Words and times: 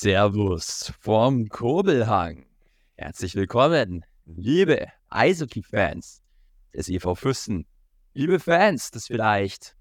Servus 0.00 0.92
vom 1.00 1.48
Kurbelhang. 1.48 2.44
Herzlich 2.96 3.34
willkommen, 3.34 4.04
liebe 4.26 4.88
Eishockey-Fans 5.08 6.22
des 6.74 6.90
EV 6.90 7.14
Füssen, 7.14 7.66
liebe 8.12 8.38
Fans 8.38 8.90
des 8.90 9.06
vielleicht 9.06 9.74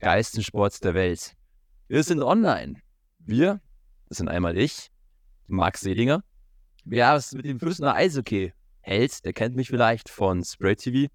geilsten 0.00 0.42
Sports 0.42 0.80
der 0.80 0.94
Welt. 0.94 1.36
Wir 1.86 2.02
sind 2.02 2.24
online. 2.24 2.80
Wir, 3.20 3.60
das 4.08 4.18
sind 4.18 4.28
einmal 4.28 4.58
ich, 4.58 4.90
Max 5.46 5.82
Selinger. 5.82 6.24
Wer 6.84 7.14
es 7.14 7.30
mit 7.32 7.44
dem 7.44 7.60
Füssener 7.60 7.94
Eishockey 7.94 8.52
hält, 8.80 9.24
der 9.24 9.32
kennt 9.32 9.54
mich 9.54 9.68
vielleicht 9.68 10.08
von 10.08 10.42
Spray 10.44 10.74
TV, 10.74 11.08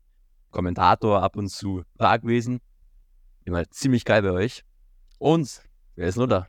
Kommentator 0.52 1.22
ab 1.22 1.36
und 1.36 1.50
zu 1.50 1.84
Tragwesen. 1.98 2.62
Immer 3.44 3.70
ziemlich 3.72 4.06
geil 4.06 4.22
bei 4.22 4.32
euch. 4.32 4.64
Und 5.20 5.64
wer 5.96 6.08
ist 6.08 6.16
nur 6.16 6.30
da? 6.30 6.48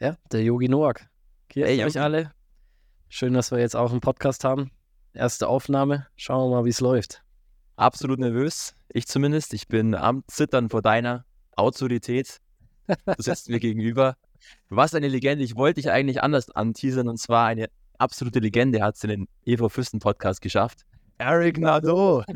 Ja, 0.00 0.16
der 0.30 0.42
Yogi 0.42 0.68
Noak. 0.68 1.08
Hier 1.52 1.66
Hey, 1.66 1.84
euch 1.84 2.00
alle. 2.00 2.30
Schön, 3.08 3.34
dass 3.34 3.50
wir 3.50 3.58
jetzt 3.58 3.74
auch 3.74 3.90
einen 3.90 4.00
Podcast 4.00 4.44
haben. 4.44 4.70
Erste 5.12 5.48
Aufnahme. 5.48 6.06
Schauen 6.16 6.50
wir 6.50 6.56
mal, 6.58 6.64
wie 6.64 6.70
es 6.70 6.80
läuft. 6.80 7.24
absolut 7.74 8.20
nervös. 8.20 8.76
Ich 8.90 9.08
zumindest. 9.08 9.54
Ich 9.54 9.66
bin 9.66 9.94
am 9.96 10.22
Zittern 10.28 10.68
vor 10.68 10.82
deiner 10.82 11.24
Autorität. 11.56 12.38
Du 12.86 12.94
sitzt 13.18 13.48
mir 13.48 13.58
gegenüber. 13.60 14.16
Du 14.68 14.76
warst 14.76 14.94
eine 14.94 15.08
Legende. 15.08 15.42
Ich 15.42 15.56
wollte 15.56 15.80
dich 15.80 15.90
eigentlich 15.90 16.22
anders 16.22 16.48
anteasern. 16.50 17.08
Und 17.08 17.18
zwar 17.18 17.46
eine 17.46 17.68
absolute 17.98 18.38
Legende 18.38 18.82
hat 18.82 18.94
es 18.94 19.02
in 19.04 19.10
den 19.10 19.28
Evo 19.44 19.68
Füssen 19.68 19.98
Podcast 19.98 20.40
geschafft. 20.40 20.82
Eric 21.18 21.58
Nadeau. 21.58 22.22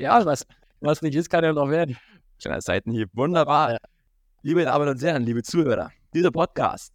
Ja, 0.00 0.24
was, 0.24 0.46
was 0.78 1.02
nicht 1.02 1.16
ist, 1.16 1.28
kann 1.28 1.42
ja 1.42 1.52
noch 1.52 1.70
werden. 1.70 1.96
Kleiner 2.38 2.60
Seitenhieb. 2.60 3.10
Wunderbar. 3.14 3.72
Ja. 3.72 3.78
Liebe 4.42 4.62
Damen 4.62 4.88
und 4.88 5.02
Herren, 5.02 5.24
liebe 5.24 5.42
Zuhörer, 5.42 5.90
dieser 6.14 6.30
Podcast 6.30 6.92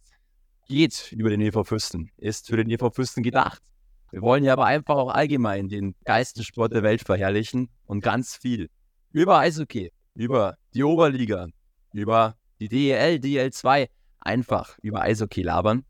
geht 0.66 1.12
über 1.12 1.30
den 1.30 1.40
EV 1.40 1.64
Füssen, 1.64 2.10
ist 2.16 2.48
für 2.48 2.56
den 2.56 2.70
EV 2.70 2.90
Füssen 2.90 3.22
gedacht. 3.22 3.62
Wir 4.10 4.22
wollen 4.22 4.44
ja 4.44 4.52
aber 4.52 4.66
einfach 4.66 4.96
auch 4.96 5.10
allgemein 5.10 5.68
den 5.68 5.94
Geistensport 6.04 6.72
der 6.72 6.82
Welt 6.82 7.02
verherrlichen 7.02 7.68
und 7.86 8.00
ganz 8.00 8.36
viel 8.36 8.70
über 9.12 9.38
Eishockey, 9.38 9.92
über 10.14 10.56
die 10.72 10.82
Oberliga, 10.82 11.46
über 11.92 12.36
die 12.60 12.68
DEL, 12.68 13.16
DEL2, 13.16 13.88
einfach 14.20 14.78
über 14.82 15.02
Eishockey 15.02 15.42
labern. 15.42 15.84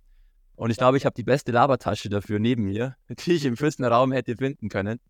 Und 0.57 0.71
ich 0.71 0.77
glaube, 0.77 0.97
ich 0.97 1.07
habe 1.07 1.15
die 1.15 1.25
beste 1.25 1.53
Labertasche 1.53 2.09
dafür 2.09 2.39
neben 2.39 2.65
mir, 2.65 2.97
die 3.09 3.33
ich 3.33 3.45
im 3.45 3.57
Füssener 3.57 3.89
Raum 3.89 4.13
hätte 4.13 4.37
finden 4.37 4.69
können. 4.69 5.01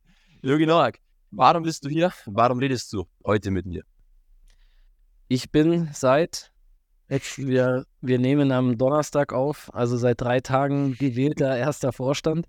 Jürgen 0.42 0.68
Noack, 0.68 0.98
warum 1.30 1.62
bist 1.62 1.84
du 1.84 1.88
hier? 1.88 2.12
Warum 2.26 2.58
redest 2.58 2.92
du 2.92 3.06
heute 3.24 3.50
mit 3.50 3.66
mir? 3.66 3.82
Ich 5.28 5.50
bin 5.50 5.88
seit, 5.92 6.52
jetzt 7.08 7.38
wir, 7.38 7.84
wir 8.00 8.18
nehmen 8.18 8.52
am 8.52 8.78
Donnerstag 8.78 9.32
auf, 9.32 9.72
also 9.74 9.96
seit 9.96 10.20
drei 10.20 10.40
Tagen 10.40 10.96
gewählter 10.98 11.56
erster 11.56 11.92
Vorstand. 11.92 12.46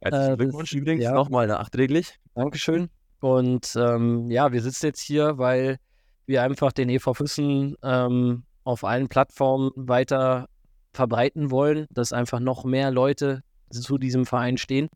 Herzlichen 0.00 0.34
Äh, 0.34 0.36
Glückwunsch 0.36 0.72
übrigens 0.72 1.04
ja. 1.04 1.12
nochmal 1.12 1.46
nachträglich. 1.46 2.18
Dankeschön. 2.34 2.88
Und 3.20 3.76
ähm, 3.76 4.30
ja, 4.30 4.52
wir 4.52 4.62
sitzen 4.62 4.86
jetzt 4.86 5.00
hier, 5.00 5.36
weil 5.36 5.78
wir 6.26 6.42
einfach 6.42 6.72
den 6.72 6.88
EV 6.88 7.14
Füssen 7.14 7.76
ähm, 7.82 8.44
auf 8.64 8.84
allen 8.84 9.08
Plattformen 9.08 9.70
weiter 9.74 10.48
verbreiten 10.92 11.50
wollen, 11.50 11.86
dass 11.90 12.12
einfach 12.12 12.40
noch 12.40 12.64
mehr 12.64 12.90
Leute 12.90 13.42
zu 13.70 13.98
diesem 13.98 14.26
Verein 14.26 14.56
stehen. 14.56 14.88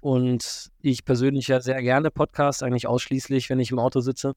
Und 0.00 0.70
ich 0.80 1.04
persönlich 1.04 1.48
ja 1.48 1.60
sehr 1.60 1.82
gerne 1.82 2.10
Podcast, 2.10 2.62
eigentlich 2.62 2.86
ausschließlich, 2.86 3.50
wenn 3.50 3.58
ich 3.60 3.72
im 3.72 3.78
Auto 3.78 4.00
sitze. 4.00 4.34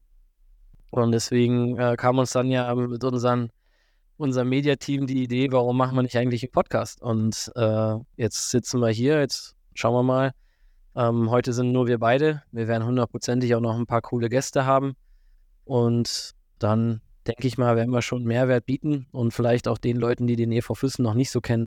Und 0.90 1.12
deswegen 1.12 1.78
äh, 1.78 1.96
kam 1.96 2.18
uns 2.18 2.32
dann 2.32 2.50
ja 2.50 2.74
mit 2.74 3.02
unseren, 3.04 3.50
unserem 4.16 4.48
Mediateam 4.48 5.06
die 5.06 5.22
Idee, 5.22 5.50
warum 5.50 5.76
machen 5.76 5.96
wir 5.96 6.02
nicht 6.02 6.16
eigentlich 6.16 6.42
einen 6.42 6.52
Podcast? 6.52 7.00
Und 7.02 7.50
äh, 7.56 7.94
jetzt 8.16 8.50
sitzen 8.50 8.80
wir 8.80 8.90
hier, 8.90 9.20
jetzt 9.20 9.56
schauen 9.74 9.94
wir 9.94 10.02
mal, 10.02 10.32
ähm, 10.94 11.30
heute 11.30 11.52
sind 11.52 11.72
nur 11.72 11.86
wir 11.86 11.98
beide. 11.98 12.42
Wir 12.52 12.68
werden 12.68 12.86
hundertprozentig 12.86 13.54
auch 13.54 13.60
noch 13.60 13.76
ein 13.76 13.86
paar 13.86 14.02
coole 14.02 14.28
Gäste 14.28 14.66
haben. 14.66 14.94
Und 15.64 16.32
dann 16.58 17.00
denke 17.26 17.46
ich 17.46 17.56
mal, 17.56 17.76
werden 17.76 17.92
wir 17.92 18.02
schon 18.02 18.24
Mehrwert 18.24 18.66
bieten 18.66 19.06
und 19.12 19.32
vielleicht 19.32 19.68
auch 19.68 19.78
den 19.78 19.96
Leuten, 19.96 20.26
die 20.26 20.36
den 20.36 20.52
EV 20.52 20.74
Füssen 20.74 21.02
noch 21.02 21.14
nicht 21.14 21.30
so 21.30 21.40
kennen, 21.40 21.66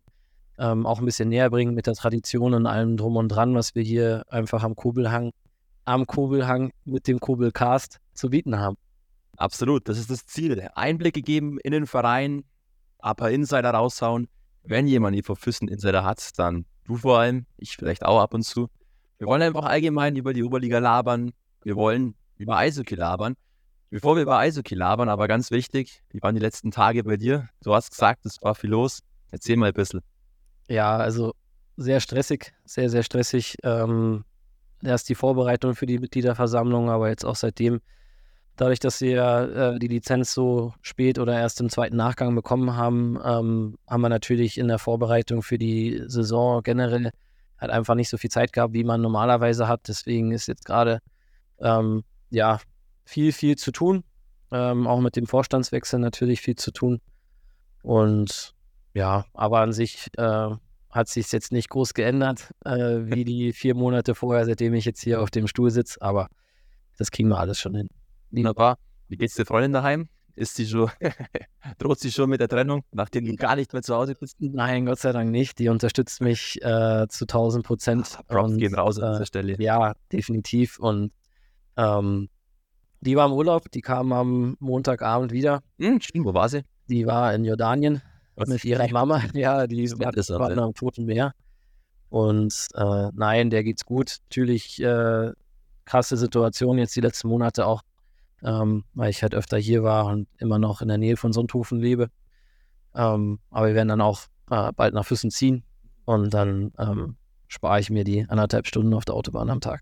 ähm, 0.57 0.85
auch 0.85 1.00
ein 1.00 1.06
bisschen 1.06 1.29
näher 1.29 1.50
bringen 1.50 1.73
mit 1.73 1.88
der 1.88 1.95
Tradition 1.95 2.53
und 2.53 2.66
allem 2.66 2.97
drum 2.97 3.16
und 3.16 3.29
dran, 3.29 3.56
was 3.56 3.75
wir 3.75 3.83
hier 3.83 4.23
einfach 4.29 4.63
am 4.63 4.75
Kurbelhang, 4.75 5.31
am 5.85 6.06
Kurbelhang 6.06 6.72
mit 6.83 7.07
dem 7.07 7.19
Kurbelcast 7.19 8.00
zu 8.13 8.29
bieten 8.29 8.59
haben. 8.59 8.77
Absolut, 9.38 9.88
das 9.90 9.97
ist 9.97 10.09
das 10.09 10.25
Ziel. 10.25 10.69
Einblicke 10.75 11.22
geben 11.22 11.59
in 11.59 11.72
den 11.72 11.88
Verein, 11.88 12.44
ein 13.00 13.16
paar 13.16 13.31
Insider 13.31 13.72
raushauen. 13.72 14.28
Wenn 14.63 14.88
jemand 14.88 15.16
EV 15.16 15.35
Füssen 15.35 15.68
Insider 15.68 16.03
hat, 16.03 16.38
dann 16.40 16.66
du 16.85 16.97
vor 16.97 17.19
allem, 17.19 17.45
ich 17.57 17.75
vielleicht 17.75 18.03
auch 18.03 18.19
ab 18.19 18.34
und 18.34 18.44
zu. 18.44 18.69
Wir 19.18 19.28
wollen 19.28 19.41
einfach 19.41 19.66
allgemein 19.66 20.16
über 20.16 20.34
die 20.34 20.44
Oberliga 20.44 20.79
labern. 20.79 21.31
Wir 21.63 21.75
wollen 21.75 22.16
über 22.38 22.57
Eishockey 22.57 22.95
labern. 22.95 23.35
Bevor 23.90 24.16
wir 24.16 24.24
über 24.24 24.38
Eishockey 24.38 24.75
labern, 24.75 25.09
aber 25.09 25.28
ganz 25.28 25.51
wichtig, 25.51 26.03
wie 26.09 26.22
waren 26.22 26.35
die 26.35 26.41
letzten 26.41 26.72
Tage 26.72 27.03
bei 27.03 27.18
dir? 27.18 27.47
Du 27.63 27.74
hast 27.74 27.91
gesagt, 27.91 28.25
es 28.25 28.41
war 28.41 28.56
viel 28.56 28.72
los. 28.72 29.01
Erzähl 29.31 29.56
mal 29.57 29.68
ein 29.68 29.74
bisschen. 29.74 30.01
Ja, 30.68 30.97
also 30.97 31.34
sehr 31.78 32.00
stressig, 32.00 32.53
sehr, 32.66 32.90
sehr 32.90 33.03
stressig. 33.03 33.56
Ähm, 33.63 34.25
erst 34.84 35.09
die 35.09 35.16
Vorbereitung 35.16 35.75
für 35.75 35.85
die 35.85 36.00
Mitgliederversammlung, 36.00 36.90
aber 36.90 37.09
jetzt 37.09 37.25
auch 37.25 37.35
seitdem, 37.35 37.79
dadurch, 38.55 38.79
dass 38.79 39.01
wir 39.01 39.73
äh, 39.75 39.79
die 39.79 39.88
Lizenz 39.88 40.33
so 40.33 40.73
spät 40.81 41.19
oder 41.19 41.38
erst 41.38 41.59
im 41.61 41.69
zweiten 41.69 41.95
Nachgang 41.95 42.35
bekommen 42.35 42.75
haben, 42.75 43.19
ähm, 43.23 43.77
haben 43.88 44.01
wir 44.01 44.09
natürlich 44.09 44.57
in 44.57 44.67
der 44.67 44.79
Vorbereitung 44.79 45.41
für 45.41 45.57
die 45.57 46.03
Saison 46.07 46.63
generell 46.63 47.11
halt 47.57 47.71
einfach 47.71 47.95
nicht 47.95 48.09
so 48.09 48.17
viel 48.17 48.29
Zeit 48.29 48.53
gehabt, 48.53 48.73
wie 48.73 48.83
man 48.83 49.01
normalerweise 49.01 49.67
hat. 49.67 49.88
Deswegen 49.88 50.31
ist 50.31 50.47
jetzt 50.47 50.65
gerade 50.65 50.99
ähm, 51.59 52.03
ja 52.29 52.59
viel, 53.05 53.31
viel 53.31 53.55
zu 53.55 53.71
tun. 53.71 54.03
Ähm, 54.51 54.88
auch 54.88 54.99
mit 54.99 55.15
dem 55.15 55.27
Vorstandswechsel 55.27 55.99
natürlich 55.99 56.41
viel 56.41 56.55
zu 56.55 56.71
tun. 56.71 57.01
Und 57.83 58.53
ja, 58.94 59.25
aber 59.33 59.59
an 59.59 59.73
sich 59.73 60.07
äh, 60.17 60.49
hat 60.89 61.09
sich 61.09 61.31
jetzt 61.31 61.51
nicht 61.51 61.69
groß 61.69 61.94
geändert, 61.94 62.51
äh, 62.63 62.99
wie 63.03 63.25
die 63.25 63.53
vier 63.53 63.75
Monate 63.75 64.15
vorher, 64.15 64.45
seitdem 64.45 64.73
ich 64.73 64.85
jetzt 64.85 65.01
hier 65.01 65.21
auf 65.21 65.29
dem 65.29 65.47
Stuhl 65.47 65.71
sitze. 65.71 66.01
Aber 66.01 66.27
das 66.97 67.11
kriegen 67.11 67.29
wir 67.29 67.39
alles 67.39 67.59
schon 67.59 67.75
hin. 67.75 67.89
Wunderbar. 68.38 68.78
Wie 69.07 69.18
geht's 69.18 69.35
der 69.35 69.46
Freundin 69.46 69.73
daheim? 69.73 70.09
Ist 70.35 70.56
sie 70.56 70.68
schon, 70.68 70.90
droht 71.78 72.00
sie 72.00 72.12
schon 72.12 72.29
mit 72.29 72.41
der 72.41 72.50
Trennung, 72.50 72.84
nachdem 72.91 73.25
du 73.25 73.35
gar 73.35 73.56
nicht 73.56 73.72
mehr 73.72 73.81
zu 73.81 73.96
Hause 73.96 74.16
bist? 74.16 74.35
Nein, 74.40 74.85
Gott 74.85 75.00
sei 75.00 75.13
Dank 75.13 75.31
nicht. 75.31 75.59
Die 75.59 75.69
unterstützt 75.69 76.22
mich 76.22 76.62
äh, 76.62 77.07
zu 77.07 77.24
1000 77.24 77.66
Prozent. 77.66 78.19
Props 78.28 78.51
Und, 78.51 78.57
gehen 78.57 78.75
raus 78.75 79.00
an 79.00 79.09
äh, 79.09 79.12
dieser 79.13 79.25
Stelle. 79.25 79.56
Ja, 79.62 79.95
definitiv. 80.12 80.78
Und 80.78 81.13
ähm, 81.78 82.28
die 83.00 83.16
war 83.16 83.28
im 83.28 83.34
Urlaub, 83.34 83.72
die 83.72 83.81
kam 83.81 84.12
am 84.12 84.57
Montagabend 84.59 85.31
wieder. 85.31 85.62
Hm, 85.79 86.01
stimmt, 86.01 86.25
wo 86.25 86.34
war 86.34 86.50
sie? 86.50 86.63
Die 86.90 87.06
war 87.06 87.34
in 87.34 87.45
Jordanien 87.45 88.01
Was? 88.35 88.50
mit 88.50 88.66
ihrer 88.66 88.90
Mama. 88.90 89.22
Ja, 89.34 89.68
die 89.68 89.84
ist 89.84 89.95
ja. 90.00 90.09
am 90.09 90.74
Toten 90.74 91.06
Meer. 91.06 91.34
Und 92.09 92.68
äh, 92.74 93.09
nein, 93.13 93.50
der 93.50 93.63
geht's 93.63 93.85
gut. 93.85 94.18
Natürlich 94.29 94.81
äh, 94.81 95.31
krasse 95.85 96.18
Situation 96.18 96.78
jetzt 96.78 96.95
die 96.95 97.01
letzten 97.01 97.29
Monate 97.29 97.66
auch, 97.66 97.81
ähm, 98.44 98.84
weil 98.94 99.09
ich 99.09 99.22
halt 99.23 99.35
öfter 99.35 99.57
hier 99.57 99.84
war 99.84 100.07
und 100.07 100.28
immer 100.38 100.59
noch 100.59 100.81
in 100.81 100.88
der 100.88 100.97
Nähe 100.97 101.18
von 101.18 101.34
Sonthofen 101.34 101.79
lebe. 101.79 102.09
Ähm, 102.96 103.40
aber 103.50 103.68
wir 103.68 103.75
werden 103.75 103.90
dann 103.90 104.01
auch 104.01 104.22
äh, 104.50 104.72
bald 104.73 104.94
nach 104.94 105.06
Füssen 105.06 105.31
ziehen 105.31 105.63
und 106.06 106.34
dann 106.34 106.72
ähm, 106.78 107.18
spare 107.47 107.79
ich 107.79 107.90
mir 107.90 108.03
die 108.03 108.25
anderthalb 108.28 108.68
Stunden 108.68 108.94
auf 108.94 109.06
der 109.06 109.16
Autobahn 109.16 109.50
am 109.50 109.62
Tag. 109.62 109.81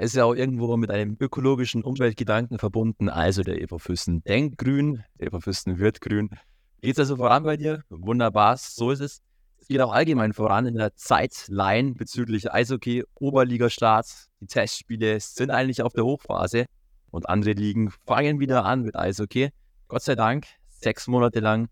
Ist 0.00 0.14
ja 0.14 0.24
auch 0.24 0.34
irgendwo 0.34 0.74
mit 0.78 0.90
einem 0.90 1.18
ökologischen 1.20 1.82
Umweltgedanken 1.82 2.58
verbunden. 2.58 3.10
Also 3.10 3.42
der 3.42 3.60
EV 3.60 3.78
Füssen 3.78 4.24
denkt 4.24 4.56
grün, 4.56 5.04
der 5.18 5.26
EV 5.26 5.40
Füssen 5.40 5.78
wird 5.78 6.00
grün. 6.00 6.30
Geht's 6.80 6.98
also 6.98 7.16
voran 7.16 7.42
bei 7.42 7.58
dir? 7.58 7.84
Wunderbar, 7.90 8.56
so 8.56 8.90
ist 8.90 9.00
es. 9.00 9.20
Es 9.60 9.68
geht 9.68 9.80
auch 9.82 9.92
allgemein 9.92 10.32
voran 10.32 10.66
in 10.66 10.76
der 10.76 10.94
Zeitline 10.96 11.92
bezüglich 11.92 12.50
Eishockey, 12.50 13.04
Oberligastart. 13.16 14.06
Die 14.40 14.46
Testspiele 14.46 15.20
sind 15.20 15.50
eigentlich 15.50 15.82
auf 15.82 15.92
der 15.92 16.04
Hochphase 16.04 16.64
und 17.12 17.28
andere 17.28 17.52
Ligen 17.52 17.92
fangen 18.06 18.40
wieder 18.40 18.64
an 18.64 18.82
mit 18.82 18.96
Eishockey. 18.96 19.50
Gott 19.86 20.02
sei 20.02 20.16
Dank, 20.16 20.46
sechs 20.68 21.06
Monate 21.06 21.38
lang 21.38 21.68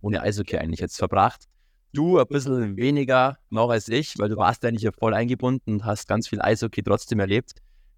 ohne 0.00 0.22
Eishockey 0.22 0.58
eigentlich 0.58 0.80
jetzt 0.80 0.96
verbracht. 0.96 1.44
Du 1.92 2.18
ein 2.18 2.26
bisschen 2.26 2.76
weniger 2.76 3.38
noch 3.50 3.70
als 3.70 3.88
ich, 3.88 4.18
weil 4.18 4.28
du 4.28 4.36
warst 4.36 4.64
eigentlich 4.64 4.82
ja 4.82 4.92
voll 4.92 5.14
eingebunden 5.14 5.74
und 5.74 5.84
hast 5.84 6.08
ganz 6.08 6.28
viel 6.28 6.40
Eishockey 6.40 6.82
trotzdem 6.82 7.20
erlebt. 7.20 7.52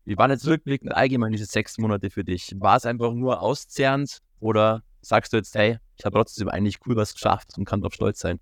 Wie 0.04 0.16
waren 0.16 0.31
jetzt 0.31 0.46
rückblickend 0.46 0.94
allgemein 0.94 1.32
diese 1.32 1.46
sechs 1.46 1.78
Monate 1.78 2.10
für 2.10 2.25
dich? 2.25 2.54
War 2.58 2.76
es 2.76 2.87
einfach 2.87 3.12
nur 3.12 3.40
auszehrend 3.40 4.19
oder 4.40 4.82
sagst 5.02 5.32
du 5.32 5.36
jetzt, 5.36 5.54
hey, 5.54 5.78
ich 5.96 6.04
habe 6.04 6.14
trotzdem 6.14 6.48
eigentlich 6.48 6.78
cool 6.86 6.96
was 6.96 7.14
geschafft 7.14 7.56
und 7.58 7.64
kann 7.64 7.81
darauf 7.81 7.94
stolz 7.94 8.20
sein? 8.20 8.40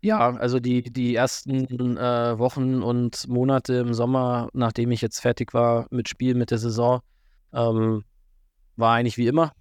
Ja, 0.00 0.36
also 0.36 0.60
die, 0.60 0.82
die 0.82 1.14
ersten 1.14 1.96
äh, 1.96 2.38
Wochen 2.38 2.82
und 2.82 3.26
Monate 3.28 3.74
im 3.74 3.94
Sommer, 3.94 4.48
nachdem 4.52 4.90
ich 4.90 5.00
jetzt 5.00 5.20
fertig 5.20 5.52
war 5.54 5.86
mit 5.90 6.08
Spiel, 6.08 6.34
mit 6.34 6.50
der 6.50 6.58
Saison, 6.58 7.00
ähm, 7.56 8.04
war 8.76 8.94
eigentlich 8.94 9.16
wie 9.16 9.26
immer. 9.26 9.52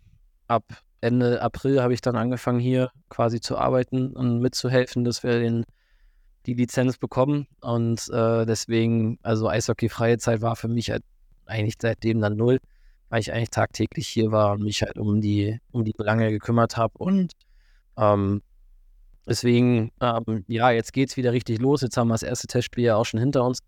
Ab 0.47 0.63
Ende 1.01 1.41
April 1.41 1.81
habe 1.81 1.93
ich 1.93 2.01
dann 2.01 2.15
angefangen, 2.15 2.59
hier 2.59 2.91
quasi 3.09 3.39
zu 3.39 3.57
arbeiten 3.57 4.15
und 4.15 4.39
mitzuhelfen, 4.39 5.03
dass 5.03 5.23
wir 5.23 5.39
den, 5.39 5.65
die 6.45 6.53
Lizenz 6.53 6.97
bekommen. 6.97 7.47
Und 7.61 8.09
äh, 8.09 8.45
deswegen, 8.45 9.17
also 9.23 9.47
Eishockey-freie 9.47 10.17
Zeit 10.17 10.41
war 10.41 10.55
für 10.55 10.67
mich 10.67 10.91
halt 10.91 11.03
eigentlich 11.45 11.75
seitdem 11.81 12.21
dann 12.21 12.35
null, 12.35 12.59
weil 13.09 13.21
ich 13.21 13.31
eigentlich 13.31 13.51
tagtäglich 13.51 14.07
hier 14.07 14.31
war 14.31 14.53
und 14.53 14.63
mich 14.63 14.81
halt 14.81 14.97
um 14.97 15.21
die, 15.21 15.59
um 15.71 15.85
die 15.85 15.93
Belange 15.93 16.31
gekümmert 16.31 16.75
habe. 16.75 16.93
Und 16.97 17.33
ähm, 17.97 18.41
deswegen, 19.27 19.91
ähm, 20.01 20.43
ja, 20.47 20.71
jetzt 20.71 20.91
geht 20.91 21.09
es 21.09 21.17
wieder 21.17 21.31
richtig 21.31 21.59
los. 21.59 21.81
Jetzt 21.81 21.97
haben 21.97 22.07
wir 22.09 22.15
das 22.15 22.23
erste 22.23 22.47
Testspiel 22.47 22.85
ja 22.85 22.95
auch 22.95 23.05
schon 23.05 23.19
hinter 23.19 23.45
uns. 23.45 23.59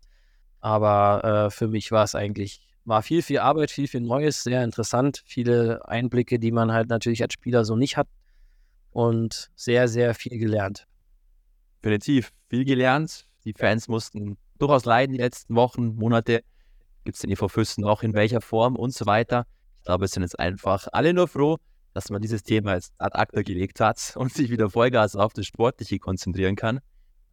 Aber 0.60 1.46
äh, 1.46 1.50
für 1.50 1.68
mich 1.68 1.92
war 1.92 2.02
es 2.02 2.16
eigentlich 2.16 2.67
war 2.88 3.02
viel, 3.02 3.22
viel 3.22 3.38
Arbeit, 3.38 3.70
viel, 3.70 3.86
viel 3.86 4.00
Neues, 4.00 4.42
sehr 4.42 4.64
interessant. 4.64 5.22
Viele 5.26 5.86
Einblicke, 5.86 6.38
die 6.38 6.50
man 6.50 6.72
halt 6.72 6.88
natürlich 6.88 7.22
als 7.22 7.34
Spieler 7.34 7.64
so 7.64 7.76
nicht 7.76 7.96
hat. 7.96 8.08
Und 8.90 9.50
sehr, 9.54 9.88
sehr 9.88 10.14
viel 10.14 10.38
gelernt. 10.38 10.86
Definitiv 11.84 12.32
viel 12.48 12.64
gelernt. 12.64 13.26
Die 13.44 13.52
Fans 13.52 13.88
mussten 13.88 14.38
durchaus 14.58 14.86
leiden 14.86 15.12
die 15.12 15.20
letzten 15.20 15.54
Wochen, 15.54 15.96
Monate. 15.96 16.42
Gibt 17.04 17.16
es 17.16 17.20
den 17.20 17.30
EV 17.30 17.48
Füssen 17.48 17.84
auch 17.84 18.02
in 18.02 18.14
welcher 18.14 18.40
Form 18.40 18.74
und 18.74 18.94
so 18.94 19.06
weiter. 19.06 19.46
Ich 19.78 19.84
glaube, 19.84 20.06
es 20.06 20.12
sind 20.12 20.22
jetzt 20.22 20.38
einfach 20.38 20.88
alle 20.92 21.12
nur 21.12 21.28
froh, 21.28 21.58
dass 21.92 22.10
man 22.10 22.22
dieses 22.22 22.42
Thema 22.42 22.74
jetzt 22.74 22.92
ad 22.98 23.16
acta 23.16 23.42
gelegt 23.42 23.80
hat 23.80 24.12
und 24.16 24.32
sich 24.32 24.50
wieder 24.50 24.70
Vollgas 24.70 25.14
auf 25.14 25.34
das 25.34 25.46
Sportliche 25.46 25.98
konzentrieren 25.98 26.56
kann. 26.56 26.80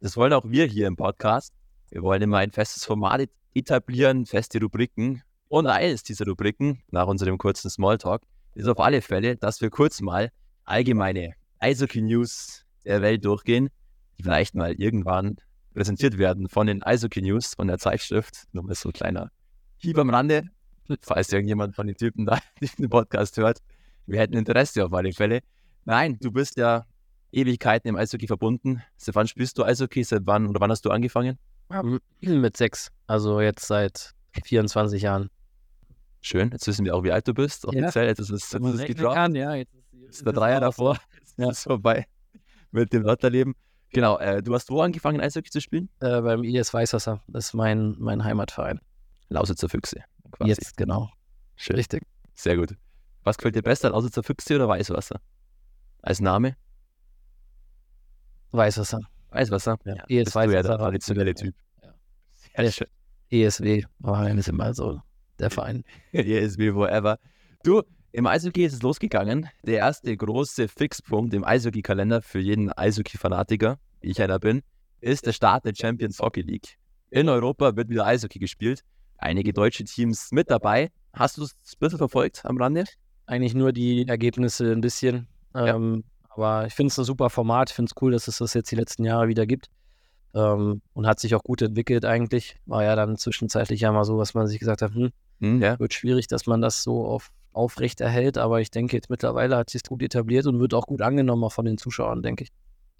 Das 0.00 0.16
wollen 0.16 0.34
auch 0.34 0.44
wir 0.44 0.66
hier 0.66 0.86
im 0.86 0.96
Podcast. 0.96 1.52
Wir 1.90 2.02
wollen 2.02 2.20
immer 2.20 2.38
ein 2.38 2.50
festes 2.50 2.84
Format 2.84 3.28
etablieren, 3.54 4.26
feste 4.26 4.60
Rubriken, 4.60 5.22
und 5.48 5.66
eines 5.66 6.02
dieser 6.02 6.26
Rubriken, 6.26 6.82
nach 6.90 7.06
unserem 7.06 7.38
kurzen 7.38 7.70
Smalltalk, 7.70 8.22
ist 8.54 8.68
auf 8.68 8.80
alle 8.80 9.02
Fälle, 9.02 9.36
dass 9.36 9.60
wir 9.60 9.70
kurz 9.70 10.00
mal 10.00 10.30
allgemeine 10.64 11.34
Eishockey-News 11.58 12.64
der 12.84 13.02
Welt 13.02 13.24
durchgehen, 13.24 13.68
die 14.18 14.22
vielleicht 14.22 14.54
mal 14.54 14.72
irgendwann 14.72 15.36
präsentiert 15.74 16.18
werden 16.18 16.48
von 16.48 16.66
den 16.66 16.82
Eishockey-News, 16.82 17.54
von 17.54 17.68
der 17.68 17.78
Zeitschrift. 17.78 18.44
Nur 18.52 18.64
mal 18.64 18.74
so 18.74 18.88
ein 18.88 18.92
kleiner 18.92 19.30
Hieb 19.76 19.98
am 19.98 20.10
Rande, 20.10 20.44
falls 21.02 21.32
irgendjemand 21.32 21.76
von 21.76 21.86
den 21.86 21.96
Typen 21.96 22.26
da 22.26 22.38
den 22.78 22.88
Podcast 22.88 23.36
hört. 23.36 23.58
Wir 24.06 24.20
hätten 24.20 24.34
Interesse 24.34 24.84
auf 24.84 24.92
alle 24.92 25.12
Fälle. 25.12 25.40
Nein, 25.84 26.18
du 26.20 26.32
bist 26.32 26.56
ja 26.56 26.86
Ewigkeiten 27.32 27.88
im 27.88 27.96
Eishockey 27.96 28.26
verbunden. 28.26 28.82
Seit 28.96 29.14
wann 29.14 29.28
spielst 29.28 29.58
du 29.58 29.64
Eishockey? 29.64 30.02
Seit 30.02 30.22
wann 30.24 30.46
oder 30.46 30.60
wann 30.60 30.70
hast 30.70 30.84
du 30.84 30.90
angefangen? 30.90 31.38
Mit 32.20 32.56
sechs. 32.56 32.90
Also 33.06 33.40
jetzt 33.40 33.66
seit 33.66 34.12
24 34.44 35.02
Jahren. 35.02 35.28
Schön, 36.26 36.50
jetzt 36.50 36.66
wissen 36.66 36.84
wir 36.84 36.92
auch, 36.96 37.04
wie 37.04 37.12
alt 37.12 37.28
du 37.28 37.34
bist. 37.34 37.64
Offiziell, 37.66 38.06
ja. 38.06 38.08
jetzt 38.08 38.18
ist 38.18 38.30
es, 38.30 38.50
jetzt 38.50 38.60
ist 38.60 38.80
es 38.80 38.84
gedroppt. 38.84 39.14
Kann, 39.14 39.36
ja, 39.36 39.54
jetzt 39.54 39.72
ist, 39.72 39.92
jetzt 39.92 40.16
ist 40.16 40.26
der 40.26 40.32
Dreier 40.32 40.58
davor. 40.58 40.98
Jetzt 41.20 41.38
ja. 41.38 41.50
ist 41.50 41.62
vorbei 41.62 42.04
mit 42.72 42.92
dem 42.92 43.02
Lotterleben. 43.02 43.54
Genau, 43.90 44.18
äh, 44.18 44.42
du 44.42 44.52
hast 44.52 44.68
wo 44.68 44.80
angefangen, 44.80 45.20
Eishockey 45.20 45.50
zu 45.50 45.60
spielen? 45.60 45.88
Äh, 46.00 46.20
beim 46.22 46.42
IS 46.42 46.74
Weißwasser. 46.74 47.22
Das 47.28 47.46
ist 47.46 47.54
mein, 47.54 47.94
mein 48.00 48.24
Heimatverein. 48.24 48.80
Lausitzer 49.28 49.68
Füchse. 49.68 50.02
Quasi. 50.32 50.50
Jetzt, 50.50 50.76
genau. 50.76 51.10
Schön. 51.54 51.76
Richtig. 51.76 52.02
Sehr 52.34 52.56
gut. 52.56 52.74
Was 53.22 53.38
gefällt 53.38 53.54
dir 53.54 53.62
besser, 53.62 53.90
Lausitzer 53.90 54.24
Füchse 54.24 54.56
oder 54.56 54.66
Weißwasser? 54.66 55.20
Als 56.02 56.18
Name? 56.18 56.56
Weißwasser. 58.50 58.98
Weißwasser? 59.30 59.78
Ja. 59.84 60.02
IS 60.08 60.34
Weißwasser. 60.34 60.46
Du 60.46 60.54
ja 60.54 60.62
der 60.62 60.78
traditionelle 60.78 61.34
Typ. 61.36 61.54
Ja. 61.84 61.94
Sehr 62.56 62.72
schön. 62.72 62.88
ESW 63.30 63.84
war 64.00 64.18
ein 64.22 64.34
bisschen 64.34 64.56
mal 64.56 64.74
so 64.74 65.00
der 65.38 65.50
Verein. 65.50 65.84
ESW 66.12 66.72
forever. 66.72 67.18
Du, 67.62 67.82
im 68.12 68.26
Eishockey 68.26 68.64
ist 68.64 68.72
es 68.72 68.82
losgegangen. 68.82 69.48
Der 69.62 69.78
erste 69.78 70.16
große 70.16 70.68
Fixpunkt 70.68 71.34
im 71.34 71.44
Eishockey-Kalender 71.44 72.22
für 72.22 72.38
jeden 72.38 72.72
Eishockey-Fanatiker, 72.72 73.78
wie 74.00 74.10
ich 74.10 74.22
einer 74.22 74.38
bin, 74.38 74.62
ist 75.00 75.26
der 75.26 75.32
Start 75.32 75.64
der 75.66 75.74
Champions 75.74 76.20
Hockey 76.20 76.40
League. 76.40 76.78
In 77.10 77.28
Europa 77.28 77.76
wird 77.76 77.88
wieder 77.88 78.06
Eishockey 78.06 78.38
gespielt. 78.38 78.82
Einige 79.18 79.52
deutsche 79.52 79.84
Teams 79.84 80.32
mit 80.32 80.50
dabei. 80.50 80.90
Hast 81.12 81.38
du 81.38 81.42
es 81.42 81.52
ein 81.52 81.78
bisschen 81.78 81.98
verfolgt 81.98 82.44
am 82.44 82.56
Rande? 82.56 82.84
Eigentlich 83.26 83.54
nur 83.54 83.72
die 83.72 84.06
Ergebnisse 84.06 84.72
ein 84.72 84.80
bisschen. 84.80 85.26
Ja. 85.54 85.74
Ähm, 85.76 86.04
aber 86.30 86.66
ich 86.66 86.74
finde 86.74 86.88
es 86.88 86.98
ein 86.98 87.04
super 87.04 87.30
Format. 87.30 87.70
Ich 87.70 87.76
finde 87.76 87.90
es 87.94 88.02
cool, 88.02 88.12
dass 88.12 88.28
es 88.28 88.38
das 88.38 88.54
jetzt 88.54 88.70
die 88.70 88.76
letzten 88.76 89.04
Jahre 89.04 89.28
wieder 89.28 89.46
gibt. 89.46 89.68
Ähm, 90.34 90.82
und 90.92 91.06
hat 91.06 91.18
sich 91.18 91.34
auch 91.34 91.42
gut 91.42 91.62
entwickelt 91.62 92.04
eigentlich. 92.04 92.56
War 92.66 92.84
ja 92.84 92.94
dann 92.94 93.16
zwischenzeitlich 93.16 93.80
ja 93.80 93.92
mal 93.92 94.04
so, 94.04 94.18
was 94.18 94.34
man 94.34 94.46
sich 94.46 94.58
gesagt 94.58 94.82
hat, 94.82 94.94
hm, 94.94 95.10
hm 95.40 95.60
ja. 95.60 95.78
wird 95.78 95.94
schwierig, 95.94 96.26
dass 96.26 96.46
man 96.46 96.60
das 96.60 96.82
so 96.82 97.06
auf, 97.06 97.30
aufrecht 97.52 98.00
erhält. 98.00 98.38
Aber 98.38 98.60
ich 98.60 98.70
denke, 98.70 98.96
jetzt 98.96 99.10
mittlerweile 99.10 99.56
hat 99.56 99.70
sich 99.70 99.82
gut 99.82 100.02
etabliert 100.02 100.46
und 100.46 100.60
wird 100.60 100.74
auch 100.74 100.86
gut 100.86 101.02
angenommen 101.02 101.50
von 101.50 101.64
den 101.64 101.78
Zuschauern, 101.78 102.22
denke 102.22 102.44
ich. 102.44 102.50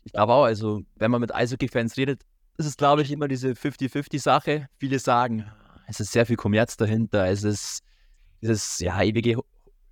Ich 0.05 0.13
glaube 0.13 0.33
auch, 0.33 0.45
also 0.45 0.83
wenn 0.97 1.11
man 1.11 1.21
mit 1.21 1.35
Eishockey-Fans 1.35 1.97
redet, 1.97 2.23
ist 2.59 2.67
es, 2.67 2.77
glaube 2.77 3.03
ich, 3.03 3.11
immer 3.11 3.29
diese 3.29 3.51
50-50-Sache. 3.51 4.69
Viele 4.79 4.99
sagen, 4.99 5.45
es 5.89 6.01
ist 6.01 6.13
sehr 6.13 6.27
viel 6.27 6.37
Kommerz 6.37 6.77
dahinter, 6.77 7.27
es 7.29 7.43
ist 7.43 7.83
dieses 8.41 8.79
ja, 8.79 9.03
ewige 9.03 9.41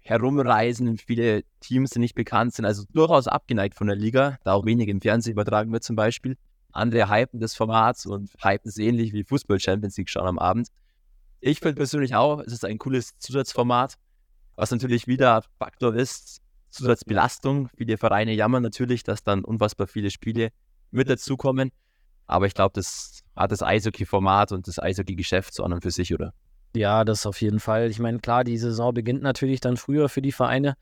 Herumreisen, 0.01 0.99
viele 0.99 1.43
Teams, 1.61 1.91
die 1.91 1.99
nicht 1.99 2.15
bekannt 2.15 2.55
sind, 2.55 2.65
also 2.65 2.85
durchaus 2.93 3.27
abgeneigt 3.27 3.75
von 3.75 3.87
der 3.87 3.97
Liga, 3.97 4.39
da 4.45 4.53
auch 4.53 4.65
wenig 4.65 4.89
im 4.89 5.01
Fernsehen 5.01 5.33
übertragen 5.33 5.73
wird 5.73 5.83
zum 5.83 5.97
Beispiel 5.97 6.37
andere 6.75 7.09
hypen 7.09 7.41
des 7.41 7.55
Formats 7.55 8.07
und 8.07 8.31
hypen 8.43 8.69
es 8.69 8.79
ähnlich 8.79 9.13
wie 9.13 9.25
Fußball 9.25 9.61
Champions 9.61 9.97
League 9.97 10.11
schauen 10.11 10.27
am 10.27 10.39
Abend. 10.39 10.69
Ich 11.47 11.61
finde 11.61 11.75
persönlich 11.75 12.15
auch, 12.15 12.41
es 12.41 12.55
ist 12.55 12.65
ein 12.65 12.79
cooles 12.79 13.19
Zusatzformat, 13.19 13.97
was 14.57 14.71
natürlich 14.71 15.07
wieder 15.07 15.43
Faktor 15.59 15.95
ist, 15.95 16.41
Zusatzbelastung. 16.71 17.69
Viele 17.77 17.99
Vereine 17.99 18.33
jammern 18.33 18.63
natürlich, 18.63 19.03
dass 19.03 19.25
dann 19.25 19.45
unfassbar 19.45 19.87
viele 19.87 20.11
Spiele 20.11 20.53
mit 20.91 21.11
dazukommen. 21.11 21.71
Aber 22.27 22.47
ich 22.47 22.55
glaube, 22.55 22.73
das 22.73 23.21
hat 23.37 23.53
das 23.53 23.63
Eishockey-Format 23.63 24.53
und 24.53 24.69
das 24.69 24.79
Eishockey-Geschäft 24.79 25.53
so 25.53 25.65
an 25.65 25.75
und 25.75 25.83
für 25.83 25.91
sich, 25.91 26.15
oder? 26.15 26.33
Ja, 26.75 27.05
das 27.05 27.27
auf 27.27 27.43
jeden 27.43 27.61
Fall. 27.61 27.91
Ich 27.91 27.99
meine, 27.99 28.21
klar, 28.21 28.43
die 28.43 28.57
Saison 28.57 28.95
beginnt 28.95 29.21
natürlich 29.21 29.61
dann 29.61 29.77
früher 29.77 30.09
für 30.09 30.23
die 30.23 30.33
Vereine. 30.33 30.79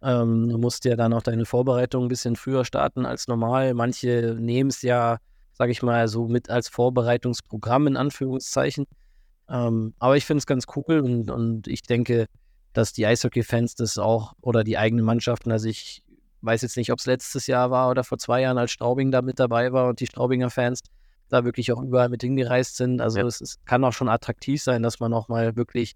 Ähm, 0.00 0.48
du 0.48 0.58
musst 0.58 0.84
ja 0.84 0.94
dann 0.94 1.12
auch 1.12 1.22
deine 1.22 1.44
Vorbereitung 1.44 2.04
ein 2.04 2.08
bisschen 2.08 2.36
früher 2.36 2.64
starten 2.64 3.04
als 3.04 3.26
normal. 3.26 3.74
Manche 3.74 4.36
nehmen 4.38 4.70
es 4.70 4.82
ja 4.82 5.18
sage 5.54 5.72
ich 5.72 5.82
mal, 5.82 6.08
so 6.08 6.26
mit 6.28 6.50
als 6.50 6.68
Vorbereitungsprogramm 6.68 7.86
in 7.86 7.96
Anführungszeichen. 7.96 8.86
Ähm, 9.54 9.94
aber 10.00 10.16
ich 10.16 10.26
finde 10.26 10.38
es 10.38 10.46
ganz 10.46 10.64
cool 10.74 10.98
und, 10.98 11.30
und 11.30 11.68
ich 11.68 11.82
denke, 11.82 12.26
dass 12.72 12.92
die 12.92 13.06
Eishockey-Fans 13.06 13.76
das 13.76 13.98
auch 13.98 14.32
oder 14.40 14.64
die 14.64 14.76
eigenen 14.76 15.04
Mannschaften, 15.04 15.52
also 15.52 15.68
ich 15.68 16.02
weiß 16.40 16.62
jetzt 16.62 16.76
nicht, 16.76 16.90
ob 16.90 16.98
es 16.98 17.06
letztes 17.06 17.46
Jahr 17.46 17.70
war 17.70 17.88
oder 17.88 18.02
vor 18.02 18.18
zwei 18.18 18.40
Jahren, 18.42 18.58
als 18.58 18.72
Straubing 18.72 19.12
da 19.12 19.22
mit 19.22 19.38
dabei 19.38 19.72
war 19.72 19.88
und 19.88 20.00
die 20.00 20.06
Straubinger 20.06 20.50
Fans 20.50 20.80
da 21.28 21.44
wirklich 21.44 21.72
auch 21.72 21.80
überall 21.80 22.08
mit 22.08 22.22
hingereist 22.22 22.76
sind. 22.76 23.00
Also 23.00 23.20
ja. 23.20 23.26
es, 23.26 23.40
es, 23.40 23.64
kann 23.64 23.84
auch 23.84 23.92
schon 23.92 24.08
attraktiv 24.08 24.60
sein, 24.60 24.82
dass 24.82 24.98
man 24.98 25.14
auch 25.14 25.28
mal 25.28 25.54
wirklich 25.54 25.94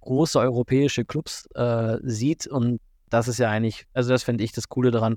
große 0.00 0.38
europäische 0.38 1.06
Clubs 1.06 1.48
äh, 1.54 1.96
sieht 2.02 2.46
und 2.46 2.78
das 3.08 3.26
ist 3.26 3.38
ja 3.38 3.50
eigentlich, 3.50 3.86
also 3.94 4.10
das 4.10 4.22
finde 4.22 4.44
ich 4.44 4.52
das 4.52 4.68
Coole 4.68 4.90
daran, 4.90 5.16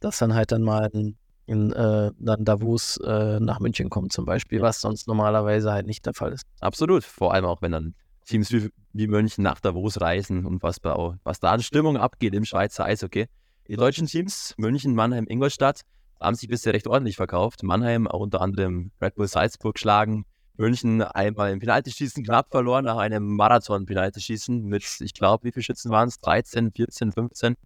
dass 0.00 0.18
dann 0.18 0.34
halt 0.34 0.52
dann 0.52 0.62
mal 0.62 0.90
ein 0.92 1.18
in 1.46 1.72
äh, 1.72 2.10
dann 2.18 2.44
Davos 2.44 2.98
äh, 2.98 3.40
nach 3.40 3.60
München 3.60 3.88
kommt 3.88 4.12
zum 4.12 4.24
Beispiel, 4.24 4.60
was 4.60 4.80
sonst 4.80 5.06
normalerweise 5.06 5.72
halt 5.72 5.86
nicht 5.86 6.04
der 6.04 6.14
Fall 6.14 6.32
ist. 6.32 6.44
Absolut, 6.60 7.04
vor 7.04 7.32
allem 7.32 7.44
auch 7.44 7.62
wenn 7.62 7.72
dann 7.72 7.94
Teams 8.26 8.50
wie, 8.52 8.70
wie 8.92 9.06
München 9.06 9.44
nach 9.44 9.60
Davos 9.60 10.00
reisen 10.00 10.44
und 10.44 10.62
was, 10.62 10.80
bei, 10.80 10.92
was 11.22 11.38
da 11.40 11.52
an 11.52 11.62
Stimmung 11.62 11.96
abgeht 11.96 12.34
im 12.34 12.44
Schweizer 12.44 12.84
Eishockey. 12.84 13.26
Die 13.68 13.76
deutschen 13.76 14.06
Teams, 14.06 14.54
München, 14.56 14.94
Mannheim, 14.94 15.26
Ingolstadt, 15.28 15.82
haben 16.20 16.34
sich 16.34 16.48
bisher 16.48 16.74
recht 16.74 16.86
ordentlich 16.86 17.16
verkauft. 17.16 17.62
Mannheim 17.62 18.08
auch 18.08 18.20
unter 18.20 18.40
anderem 18.40 18.90
Red 19.00 19.14
Bull 19.14 19.28
Salzburg 19.28 19.74
geschlagen. 19.74 20.24
München 20.56 21.02
einmal 21.02 21.52
im 21.52 21.58
Penaltyschießen 21.58 22.24
knapp 22.24 22.50
verloren 22.50 22.86
nach 22.86 22.96
einem 22.96 23.36
Marathon-Penaltyschießen 23.36 24.62
mit, 24.64 24.84
ich 25.00 25.12
glaube, 25.12 25.44
wie 25.44 25.52
viele 25.52 25.62
Schützen 25.64 25.90
waren 25.90 26.08
es? 26.08 26.18
13, 26.20 26.72
14, 26.72 27.12
15. 27.12 27.56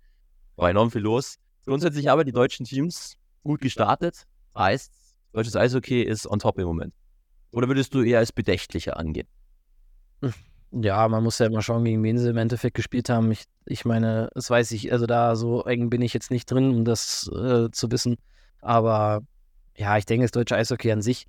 War 0.56 0.70
enorm 0.70 0.90
viel 0.90 1.02
los. 1.02 1.36
Grundsätzlich 1.64 2.10
aber 2.10 2.24
die 2.24 2.32
deutschen 2.32 2.66
Teams 2.66 3.16
gut 3.42 3.60
gestartet. 3.60 4.26
Heißt, 4.56 4.92
deutsches 5.32 5.56
Eishockey 5.56 6.02
ist 6.02 6.26
on 6.26 6.38
top 6.38 6.58
im 6.58 6.66
Moment. 6.66 6.94
Oder 7.52 7.68
würdest 7.68 7.94
du 7.94 8.02
eher 8.02 8.18
als 8.18 8.32
bedächtlicher 8.32 8.96
angehen? 8.96 9.26
Hm. 10.22 10.32
Ja, 10.72 11.08
man 11.08 11.24
muss 11.24 11.38
ja 11.40 11.46
immer 11.46 11.62
schauen, 11.62 11.84
gegen 11.84 12.02
wen 12.04 12.16
sie 12.16 12.30
im 12.30 12.36
Endeffekt 12.36 12.76
gespielt 12.76 13.08
haben. 13.08 13.32
Ich, 13.32 13.44
ich 13.66 13.84
meine, 13.84 14.30
das 14.34 14.50
weiß 14.50 14.70
ich, 14.72 14.92
also 14.92 15.06
da 15.06 15.34
so 15.34 15.64
eng 15.64 15.90
bin 15.90 16.00
ich 16.00 16.14
jetzt 16.14 16.30
nicht 16.30 16.50
drin, 16.50 16.70
um 16.70 16.84
das 16.84 17.28
äh, 17.34 17.70
zu 17.72 17.90
wissen. 17.90 18.16
Aber 18.60 19.22
ja, 19.76 19.96
ich 19.98 20.06
denke, 20.06 20.24
das 20.24 20.30
deutsche 20.30 20.54
Eishockey 20.54 20.92
an 20.92 21.02
sich 21.02 21.26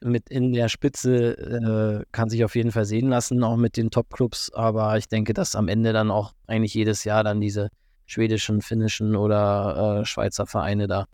mit 0.00 0.30
in 0.30 0.52
der 0.52 0.68
Spitze 0.68 1.36
äh, 1.36 2.04
kann 2.12 2.30
sich 2.30 2.44
auf 2.44 2.54
jeden 2.54 2.72
Fall 2.72 2.86
sehen 2.86 3.08
lassen, 3.08 3.42
auch 3.42 3.56
mit 3.56 3.76
den 3.76 3.90
Top-Clubs. 3.90 4.52
Aber 4.54 4.96
ich 4.96 5.08
denke, 5.08 5.34
dass 5.34 5.54
am 5.54 5.68
Ende 5.68 5.92
dann 5.92 6.10
auch 6.10 6.32
eigentlich 6.46 6.72
jedes 6.72 7.04
Jahr 7.04 7.24
dann 7.24 7.40
diese 7.40 7.68
schwedischen, 8.06 8.62
finnischen 8.62 9.16
oder 9.16 10.00
äh, 10.00 10.04
Schweizer 10.06 10.46
Vereine 10.46 10.86
da 10.86 11.06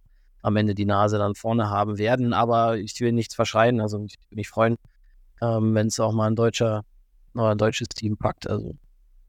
am 0.44 0.56
Ende 0.56 0.74
die 0.74 0.84
Nase 0.84 1.16
dann 1.16 1.34
vorne 1.34 1.70
haben 1.70 1.96
werden. 1.96 2.34
Aber 2.34 2.76
ich 2.76 3.00
will 3.00 3.12
nichts 3.12 3.34
verschreien. 3.34 3.80
Also 3.80 4.04
ich 4.04 4.16
würde 4.28 4.36
mich 4.36 4.48
freuen, 4.48 4.76
ähm, 5.40 5.74
wenn 5.74 5.86
es 5.86 5.98
auch 5.98 6.12
mal 6.12 6.26
ein 6.26 6.36
deutscher 6.36 6.84
oder 7.34 7.50
ein 7.50 7.58
deutsches 7.58 7.88
Team 7.88 8.18
packt. 8.18 8.48
Also 8.48 8.74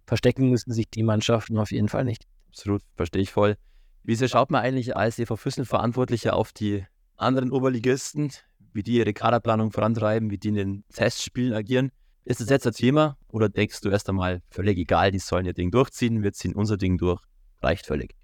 verstecken 0.05 0.49
müssen 0.49 0.73
sich 0.73 0.89
die 0.89 1.03
Mannschaften 1.03 1.57
auf 1.57 1.71
jeden 1.71 1.87
Fall 1.87 2.03
nicht. 2.03 2.25
Absolut, 2.49 2.81
verstehe 2.95 3.21
ich 3.21 3.31
voll. 3.31 3.55
Wie 4.03 4.15
sehr 4.15 4.27
schaut 4.27 4.51
man 4.51 4.61
eigentlich 4.61 4.95
als 4.97 5.17
EV 5.17 5.37
Füssen 5.37 5.65
Verantwortlicher 5.65 6.35
auf 6.35 6.51
die 6.51 6.85
anderen 7.15 7.51
Oberligisten, 7.51 8.31
wie 8.73 8.83
die 8.83 8.97
ihre 8.97 9.13
Kaderplanung 9.13 9.71
vorantreiben, 9.71 10.29
wie 10.29 10.37
die 10.37 10.49
in 10.49 10.55
den 10.55 10.83
Testspielen 10.93 11.53
agieren? 11.53 11.91
Ist 12.25 12.41
das 12.41 12.49
jetzt 12.49 12.67
ein 12.67 12.73
Thema 12.73 13.17
oder 13.29 13.47
denkst 13.47 13.79
du 13.81 13.89
erst 13.89 14.09
einmal 14.09 14.41
völlig 14.49 14.77
egal, 14.77 15.11
die 15.11 15.19
sollen 15.19 15.45
ihr 15.45 15.53
Ding 15.53 15.71
durchziehen, 15.71 16.23
wir 16.23 16.33
ziehen 16.33 16.55
unser 16.55 16.75
Ding 16.75 16.97
durch, 16.97 17.21
reicht 17.61 17.85
völlig? 17.85 18.15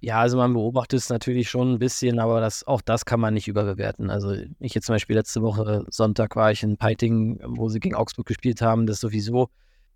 Ja, 0.00 0.20
also 0.20 0.36
man 0.36 0.52
beobachtet 0.52 1.00
es 1.00 1.08
natürlich 1.08 1.48
schon 1.48 1.72
ein 1.72 1.78
bisschen, 1.78 2.18
aber 2.18 2.40
das, 2.40 2.66
auch 2.66 2.82
das 2.82 3.04
kann 3.04 3.18
man 3.18 3.34
nicht 3.34 3.48
überbewerten. 3.48 4.10
Also 4.10 4.34
ich 4.60 4.74
jetzt 4.74 4.86
zum 4.86 4.94
Beispiel 4.94 5.16
letzte 5.16 5.42
Woche 5.42 5.86
Sonntag 5.88 6.36
war 6.36 6.52
ich 6.52 6.62
in 6.62 6.76
Peiting, 6.76 7.40
wo 7.42 7.68
sie 7.68 7.80
gegen 7.80 7.94
Augsburg 7.94 8.26
gespielt 8.26 8.60
haben. 8.60 8.86
Das 8.86 9.00
sowieso, 9.00 9.48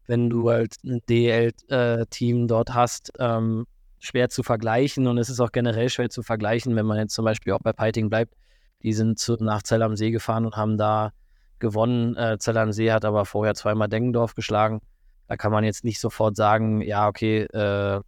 wenn 0.06 0.30
du 0.30 0.50
halt 0.50 0.76
ein 0.84 1.00
DL-Team 1.08 2.48
dort 2.48 2.74
hast, 2.74 3.12
ähm, 3.18 3.66
schwer 3.98 4.30
zu 4.30 4.42
vergleichen 4.42 5.06
und 5.06 5.18
es 5.18 5.28
ist 5.28 5.40
auch 5.40 5.52
generell 5.52 5.90
schwer 5.90 6.08
zu 6.08 6.22
vergleichen, 6.22 6.74
wenn 6.74 6.86
man 6.86 6.98
jetzt 6.98 7.14
zum 7.14 7.26
Beispiel 7.26 7.52
auch 7.52 7.60
bei 7.60 7.74
Peiting 7.74 8.08
bleibt. 8.08 8.34
Die 8.82 8.94
sind 8.94 9.18
zu, 9.18 9.36
nach 9.38 9.62
Zell 9.62 9.82
am 9.82 9.94
See 9.96 10.10
gefahren 10.10 10.46
und 10.46 10.56
haben 10.56 10.78
da 10.78 11.12
gewonnen. 11.58 12.16
Äh, 12.16 12.38
Zell 12.38 12.56
am 12.56 12.72
See 12.72 12.90
hat 12.90 13.04
aber 13.04 13.26
vorher 13.26 13.54
zweimal 13.54 13.88
Dengendorf 13.88 14.34
geschlagen. 14.34 14.80
Da 15.28 15.36
kann 15.36 15.52
man 15.52 15.62
jetzt 15.62 15.84
nicht 15.84 16.00
sofort 16.00 16.34
sagen, 16.34 16.80
ja, 16.80 17.06
okay, 17.06 17.42
äh, 17.42 18.00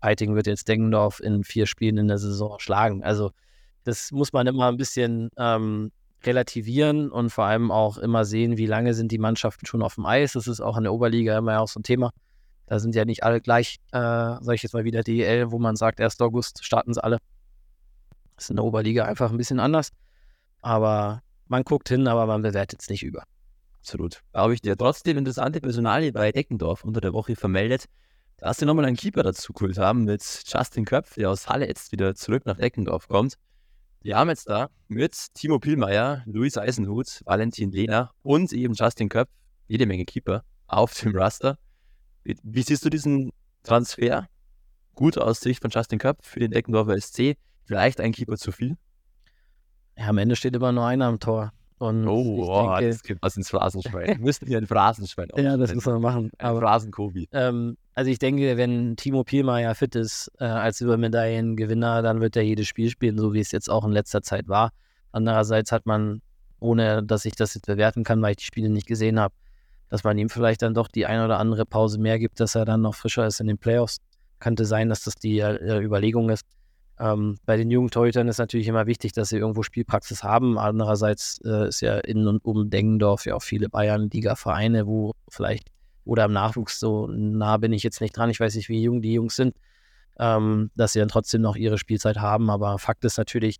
Peiting 0.00 0.34
wird 0.34 0.46
jetzt 0.46 0.68
Dengendorf 0.68 1.20
in 1.20 1.44
vier 1.44 1.66
Spielen 1.66 1.98
in 1.98 2.08
der 2.08 2.18
Saison 2.18 2.58
schlagen. 2.58 3.02
Also 3.02 3.30
das 3.84 4.10
muss 4.12 4.32
man 4.32 4.46
immer 4.46 4.68
ein 4.68 4.76
bisschen 4.76 5.30
ähm, 5.36 5.92
relativieren 6.24 7.10
und 7.10 7.30
vor 7.30 7.44
allem 7.44 7.70
auch 7.70 7.98
immer 7.98 8.24
sehen, 8.24 8.56
wie 8.56 8.66
lange 8.66 8.94
sind 8.94 9.12
die 9.12 9.18
Mannschaften 9.18 9.66
schon 9.66 9.82
auf 9.82 9.94
dem 9.94 10.06
Eis. 10.06 10.32
Das 10.32 10.46
ist 10.46 10.60
auch 10.60 10.76
in 10.76 10.84
der 10.84 10.92
Oberliga 10.92 11.38
immer 11.38 11.60
auch 11.60 11.68
so 11.68 11.80
ein 11.80 11.82
Thema. 11.82 12.10
Da 12.66 12.78
sind 12.78 12.94
ja 12.94 13.04
nicht 13.04 13.24
alle 13.24 13.40
gleich, 13.40 13.76
äh, 13.92 13.98
sage 13.98 14.54
ich 14.54 14.62
jetzt 14.62 14.74
mal 14.74 14.84
wieder 14.84 15.02
DEL, 15.02 15.50
wo 15.50 15.58
man 15.58 15.76
sagt, 15.76 16.00
1. 16.00 16.20
August 16.20 16.64
starten 16.64 16.94
sie 16.94 17.02
alle. 17.02 17.18
Das 18.36 18.44
ist 18.44 18.50
in 18.50 18.56
der 18.56 18.64
Oberliga 18.64 19.04
einfach 19.04 19.30
ein 19.30 19.36
bisschen 19.36 19.60
anders. 19.60 19.90
Aber 20.62 21.22
man 21.48 21.64
guckt 21.64 21.88
hin, 21.88 22.06
aber 22.06 22.26
man 22.26 22.42
bewertet 22.42 22.80
es 22.82 22.88
nicht 22.88 23.02
über. 23.02 23.24
Absolut. 23.80 24.20
Da 24.32 24.40
habe 24.42 24.54
ich 24.54 24.60
dir 24.60 24.76
trotzdem 24.76 25.18
interessante 25.18 25.60
Personalie 25.60 26.12
bei 26.12 26.30
Eckendorf 26.30 26.84
unter 26.84 27.00
der 27.00 27.12
Woche 27.12 27.34
vermeldet 27.34 27.86
dass 28.40 28.58
sie 28.58 28.66
nochmal 28.66 28.86
einen 28.86 28.96
Keeper 28.96 29.22
dazu 29.22 29.52
geholt 29.52 29.78
haben 29.78 30.04
mit 30.04 30.22
Justin 30.46 30.84
Köpf, 30.84 31.14
der 31.14 31.30
aus 31.30 31.48
Halle 31.48 31.68
jetzt 31.68 31.92
wieder 31.92 32.14
zurück 32.14 32.46
nach 32.46 32.58
Eckendorf 32.58 33.06
kommt. 33.06 33.34
Die 34.02 34.14
haben 34.14 34.30
jetzt 34.30 34.48
da 34.48 34.70
mit 34.88 35.34
Timo 35.34 35.58
Pielmeier, 35.58 36.22
Luis 36.24 36.56
Eisenhut, 36.56 37.20
Valentin 37.26 37.70
Lehner 37.70 38.12
und 38.22 38.52
eben 38.52 38.72
Justin 38.72 39.10
Köpf 39.10 39.30
jede 39.66 39.84
Menge 39.84 40.06
Keeper 40.06 40.42
auf 40.66 40.98
dem 40.98 41.14
Raster. 41.14 41.58
Wie, 42.24 42.36
wie 42.42 42.62
siehst 42.62 42.84
du 42.84 42.88
diesen 42.88 43.30
Transfer? 43.62 44.26
Gut 44.94 45.18
aus 45.18 45.40
Sicht 45.40 45.60
von 45.60 45.70
Justin 45.70 45.98
Köpf 45.98 46.26
für 46.26 46.40
den 46.40 46.52
Eckendorfer 46.52 46.98
SC. 46.98 47.36
Vielleicht 47.64 48.00
ein 48.00 48.12
Keeper 48.12 48.36
zu 48.36 48.52
viel? 48.52 48.76
Ja, 49.96 50.08
am 50.08 50.18
Ende 50.18 50.34
steht 50.34 50.56
immer 50.56 50.72
nur 50.72 50.86
einer 50.86 51.06
am 51.06 51.20
Tor. 51.20 51.52
Und 51.80 52.06
oh, 52.06 52.44
oh 52.46 52.76
denke, 52.76 52.88
das 52.88 53.02
gibt 53.02 53.22
was 53.22 53.38
ins 53.38 53.48
Phrasenschwein. 53.48 54.06
Wir 54.06 54.18
müssten 54.18 54.46
hier 54.46 54.58
ein 54.58 54.66
Phrasenschwein 54.66 55.28
Ja, 55.36 55.56
das 55.56 55.74
müssen 55.74 55.94
wir 55.94 55.98
machen. 55.98 56.30
Ein 56.36 56.58
Phrasenkobi. 56.58 57.26
Ähm, 57.32 57.78
also 57.94 58.10
ich 58.10 58.18
denke, 58.18 58.58
wenn 58.58 58.96
Timo 58.96 59.24
Pielmeier 59.24 59.74
fit 59.74 59.94
ist 59.94 60.30
äh, 60.40 60.44
als 60.44 60.82
Übermedaillengewinner, 60.82 62.02
dann 62.02 62.20
wird 62.20 62.36
er 62.36 62.42
jedes 62.42 62.68
Spiel 62.68 62.90
spielen, 62.90 63.16
so 63.16 63.32
wie 63.32 63.40
es 63.40 63.50
jetzt 63.50 63.70
auch 63.70 63.86
in 63.86 63.92
letzter 63.92 64.20
Zeit 64.20 64.46
war. 64.46 64.72
Andererseits 65.12 65.72
hat 65.72 65.86
man, 65.86 66.20
ohne 66.58 67.02
dass 67.02 67.24
ich 67.24 67.34
das 67.34 67.54
jetzt 67.54 67.64
bewerten 67.64 68.04
kann, 68.04 68.20
weil 68.20 68.32
ich 68.32 68.36
die 68.36 68.44
Spiele 68.44 68.68
nicht 68.68 68.86
gesehen 68.86 69.18
habe, 69.18 69.34
dass 69.88 70.04
man 70.04 70.18
ihm 70.18 70.28
vielleicht 70.28 70.60
dann 70.60 70.74
doch 70.74 70.86
die 70.86 71.06
eine 71.06 71.24
oder 71.24 71.38
andere 71.38 71.64
Pause 71.64 71.98
mehr 71.98 72.18
gibt, 72.18 72.40
dass 72.40 72.56
er 72.56 72.66
dann 72.66 72.82
noch 72.82 72.94
frischer 72.94 73.26
ist 73.26 73.40
in 73.40 73.46
den 73.46 73.56
Playoffs. 73.56 74.02
Könnte 74.38 74.66
sein, 74.66 74.90
dass 74.90 75.04
das 75.04 75.14
die 75.14 75.38
äh, 75.38 75.82
Überlegung 75.82 76.28
ist. 76.28 76.44
Ähm, 77.00 77.38
bei 77.46 77.56
den 77.56 77.70
jungen 77.70 77.90
Torhütern 77.90 78.28
ist 78.28 78.38
natürlich 78.38 78.68
immer 78.68 78.86
wichtig, 78.86 79.12
dass 79.12 79.30
sie 79.30 79.38
irgendwo 79.38 79.62
Spielpraxis 79.62 80.22
haben. 80.22 80.58
Andererseits 80.58 81.40
äh, 81.44 81.68
ist 81.68 81.80
ja 81.80 81.98
in 81.98 82.26
und 82.28 82.44
um 82.44 82.68
Dengendorf 82.68 83.24
ja 83.24 83.34
auch 83.34 83.42
viele 83.42 83.70
Bayern-Liga-Vereine, 83.70 84.86
wo 84.86 85.14
vielleicht 85.28 85.68
oder 86.04 86.26
im 86.26 86.32
Nachwuchs 86.32 86.78
so 86.78 87.06
nah 87.06 87.56
bin 87.56 87.72
ich 87.72 87.82
jetzt 87.82 88.00
nicht 88.00 88.16
dran. 88.16 88.30
Ich 88.30 88.40
weiß 88.40 88.54
nicht, 88.54 88.68
wie 88.68 88.82
jung 88.82 89.00
die 89.00 89.14
Jungs 89.14 89.36
sind, 89.36 89.56
ähm, 90.18 90.70
dass 90.74 90.92
sie 90.92 90.98
dann 90.98 91.08
trotzdem 91.08 91.40
noch 91.40 91.56
ihre 91.56 91.78
Spielzeit 91.78 92.18
haben. 92.18 92.50
Aber 92.50 92.78
Fakt 92.78 93.04
ist 93.04 93.16
natürlich, 93.16 93.56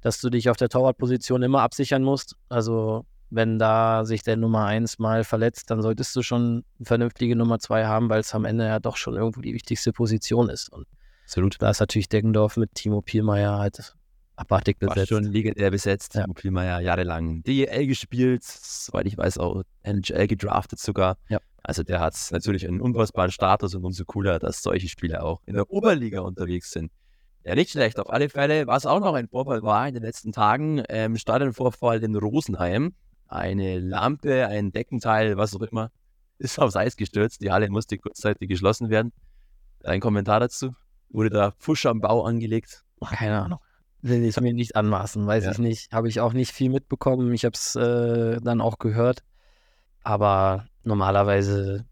dass 0.00 0.20
du 0.20 0.30
dich 0.30 0.48
auf 0.48 0.56
der 0.56 0.68
Torwartposition 0.68 1.42
immer 1.42 1.62
absichern 1.62 2.04
musst. 2.04 2.36
Also 2.48 3.04
wenn 3.30 3.58
da 3.58 4.04
sich 4.04 4.22
der 4.22 4.36
Nummer 4.36 4.66
1 4.66 5.00
mal 5.00 5.24
verletzt, 5.24 5.70
dann 5.70 5.82
solltest 5.82 6.14
du 6.14 6.22
schon 6.22 6.64
eine 6.78 6.86
vernünftige 6.86 7.34
Nummer 7.34 7.58
2 7.58 7.86
haben, 7.86 8.08
weil 8.08 8.20
es 8.20 8.32
am 8.34 8.44
Ende 8.44 8.66
ja 8.66 8.78
doch 8.78 8.96
schon 8.96 9.16
irgendwo 9.16 9.40
die 9.40 9.54
wichtigste 9.54 9.92
Position 9.92 10.48
ist. 10.48 10.72
Und 10.72 10.86
Absolut. 11.26 11.60
Da 11.60 11.70
ist 11.70 11.80
natürlich 11.80 12.08
Deggendorf 12.08 12.56
mit 12.56 12.72
Timo 12.74 13.02
Pielmeier 13.02 13.58
halt 13.58 13.96
abartig 14.36 14.78
besetzt. 14.78 14.96
War 14.96 15.06
schon 15.06 15.24
legendär 15.24 15.72
besetzt. 15.72 16.14
Ja. 16.14 16.22
Timo 16.22 16.34
Pielmeier 16.34 16.78
jahrelang 16.78 17.42
DEL 17.42 17.88
gespielt, 17.88 18.44
soweit 18.44 19.06
ich 19.06 19.18
weiß 19.18 19.38
auch 19.38 19.64
NHL 19.82 20.28
gedraftet 20.28 20.78
sogar. 20.78 21.18
Ja. 21.28 21.40
Also 21.64 21.82
der 21.82 21.98
hat 21.98 22.14
natürlich 22.30 22.68
einen 22.68 22.80
unfassbaren 22.80 23.32
Status 23.32 23.74
und 23.74 23.84
umso 23.84 24.04
cooler, 24.04 24.38
dass 24.38 24.62
solche 24.62 24.88
Spieler 24.88 25.24
auch 25.24 25.40
in 25.46 25.54
der 25.54 25.68
Oberliga 25.68 26.20
unterwegs 26.20 26.70
sind. 26.70 26.92
Ja, 27.42 27.56
nicht 27.56 27.72
schlecht. 27.72 27.98
Auf 27.98 28.08
alle 28.08 28.28
Fälle, 28.28 28.68
was 28.68 28.86
auch 28.86 29.00
noch 29.00 29.14
ein 29.14 29.26
Vorfall 29.26 29.64
war 29.64 29.88
in 29.88 29.94
den 29.94 30.04
letzten 30.04 30.30
Tagen, 30.30 30.84
ähm, 30.88 31.16
Stadionvorfall 31.16 32.04
in 32.04 32.14
Rosenheim. 32.14 32.94
Eine 33.26 33.80
Lampe, 33.80 34.46
ein 34.46 34.70
Deckenteil, 34.70 35.36
was 35.36 35.56
auch 35.56 35.62
immer, 35.62 35.90
ist 36.38 36.60
aufs 36.60 36.76
Eis 36.76 36.96
gestürzt. 36.96 37.42
Die 37.42 37.50
Halle 37.50 37.68
musste 37.68 37.98
kurzzeitig 37.98 38.48
geschlossen 38.48 38.90
werden. 38.90 39.12
Ein 39.82 40.00
Kommentar 40.00 40.38
dazu? 40.38 40.72
Wurde 41.10 41.30
da 41.30 41.52
Fusch 41.58 41.86
am 41.86 42.00
Bau 42.00 42.24
angelegt? 42.24 42.84
Keine 43.04 43.42
Ahnung. 43.42 43.58
Will 44.02 44.22
ich 44.24 44.40
mir 44.40 44.52
nicht 44.52 44.76
anmaßen, 44.76 45.26
weiß 45.26 45.44
ja. 45.44 45.52
ich 45.52 45.58
nicht. 45.58 45.92
Habe 45.92 46.08
ich 46.08 46.20
auch 46.20 46.32
nicht 46.32 46.52
viel 46.52 46.70
mitbekommen. 46.70 47.32
Ich 47.32 47.44
habe 47.44 47.54
es 47.54 47.74
äh, 47.76 48.40
dann 48.40 48.60
auch 48.60 48.78
gehört. 48.78 49.22
Aber 50.02 50.66
normalerweise 50.84 51.84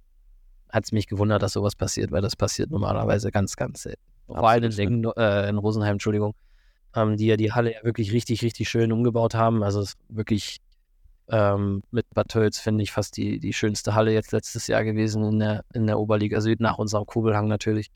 hat 0.70 0.84
es 0.84 0.92
mich 0.92 1.08
gewundert, 1.08 1.42
dass 1.42 1.52
sowas 1.52 1.74
passiert, 1.74 2.12
weil 2.12 2.22
das 2.22 2.36
passiert 2.36 2.70
normalerweise 2.70 3.30
ganz, 3.30 3.56
ganz 3.56 3.82
selten. 3.82 4.02
Vor 4.26 4.48
allem 4.48 4.64
in, 4.64 5.04
äh, 5.16 5.48
in 5.48 5.58
Rosenheim, 5.58 5.94
Entschuldigung, 5.94 6.34
ähm, 6.94 7.16
die 7.16 7.26
ja 7.26 7.36
die 7.36 7.52
Halle 7.52 7.74
ja 7.74 7.84
wirklich 7.84 8.12
richtig, 8.12 8.42
richtig 8.42 8.68
schön 8.68 8.92
umgebaut 8.92 9.34
haben. 9.34 9.62
Also 9.62 9.80
es 9.80 9.90
ist 9.90 9.98
wirklich 10.08 10.58
ähm, 11.28 11.82
mit 11.90 12.06
Bad 12.14 12.28
Tölz, 12.28 12.58
finde 12.58 12.82
ich, 12.82 12.92
fast 12.92 13.16
die, 13.16 13.38
die 13.38 13.52
schönste 13.52 13.94
Halle 13.94 14.12
jetzt 14.12 14.32
letztes 14.32 14.66
Jahr 14.66 14.84
gewesen 14.84 15.24
in 15.24 15.38
der, 15.38 15.64
in 15.72 15.86
der 15.86 15.98
Oberliga 15.98 16.40
Süd, 16.40 16.60
nach 16.60 16.78
unserem 16.78 17.06
Kugelhang 17.06 17.48
natürlich. 17.48 17.90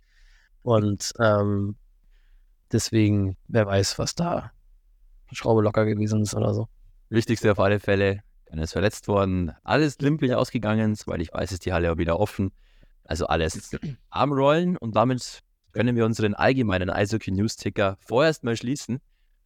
Und 0.69 1.15
ähm, 1.19 1.77
deswegen, 2.71 3.39
wer 3.47 3.65
weiß, 3.65 3.99
was 3.99 4.15
da 4.15 4.53
Schraube 5.33 5.63
locker 5.63 5.87
gewesen 5.87 6.21
ist 6.21 6.35
oder 6.35 6.53
so. 6.53 6.69
Wichtigste 7.09 7.51
auf 7.51 7.59
alle 7.59 7.81
Fälle, 7.81 8.21
keiner 8.45 8.65
ist 8.65 8.73
verletzt 8.73 9.09
worden, 9.09 9.53
alles 9.65 9.97
glimpflich 9.97 10.35
ausgegangen, 10.35 10.95
soweit 10.95 11.23
ich 11.23 11.33
weiß, 11.33 11.53
ist 11.53 11.65
die 11.65 11.73
Halle 11.73 11.91
auch 11.91 11.97
wieder 11.97 12.21
offen. 12.21 12.53
Also 13.05 13.27
alles 13.29 13.75
am 14.11 14.31
Rollen 14.31 14.77
und 14.77 14.95
damit 14.95 15.41
können 15.73 15.97
wir 15.97 16.05
unseren 16.05 16.35
allgemeinen 16.35 16.91
Eishockey 16.91 17.31
News 17.31 17.57
Ticker 17.57 17.97
vorerst 18.01 18.45
mal 18.45 18.55
schließen. 18.55 19.01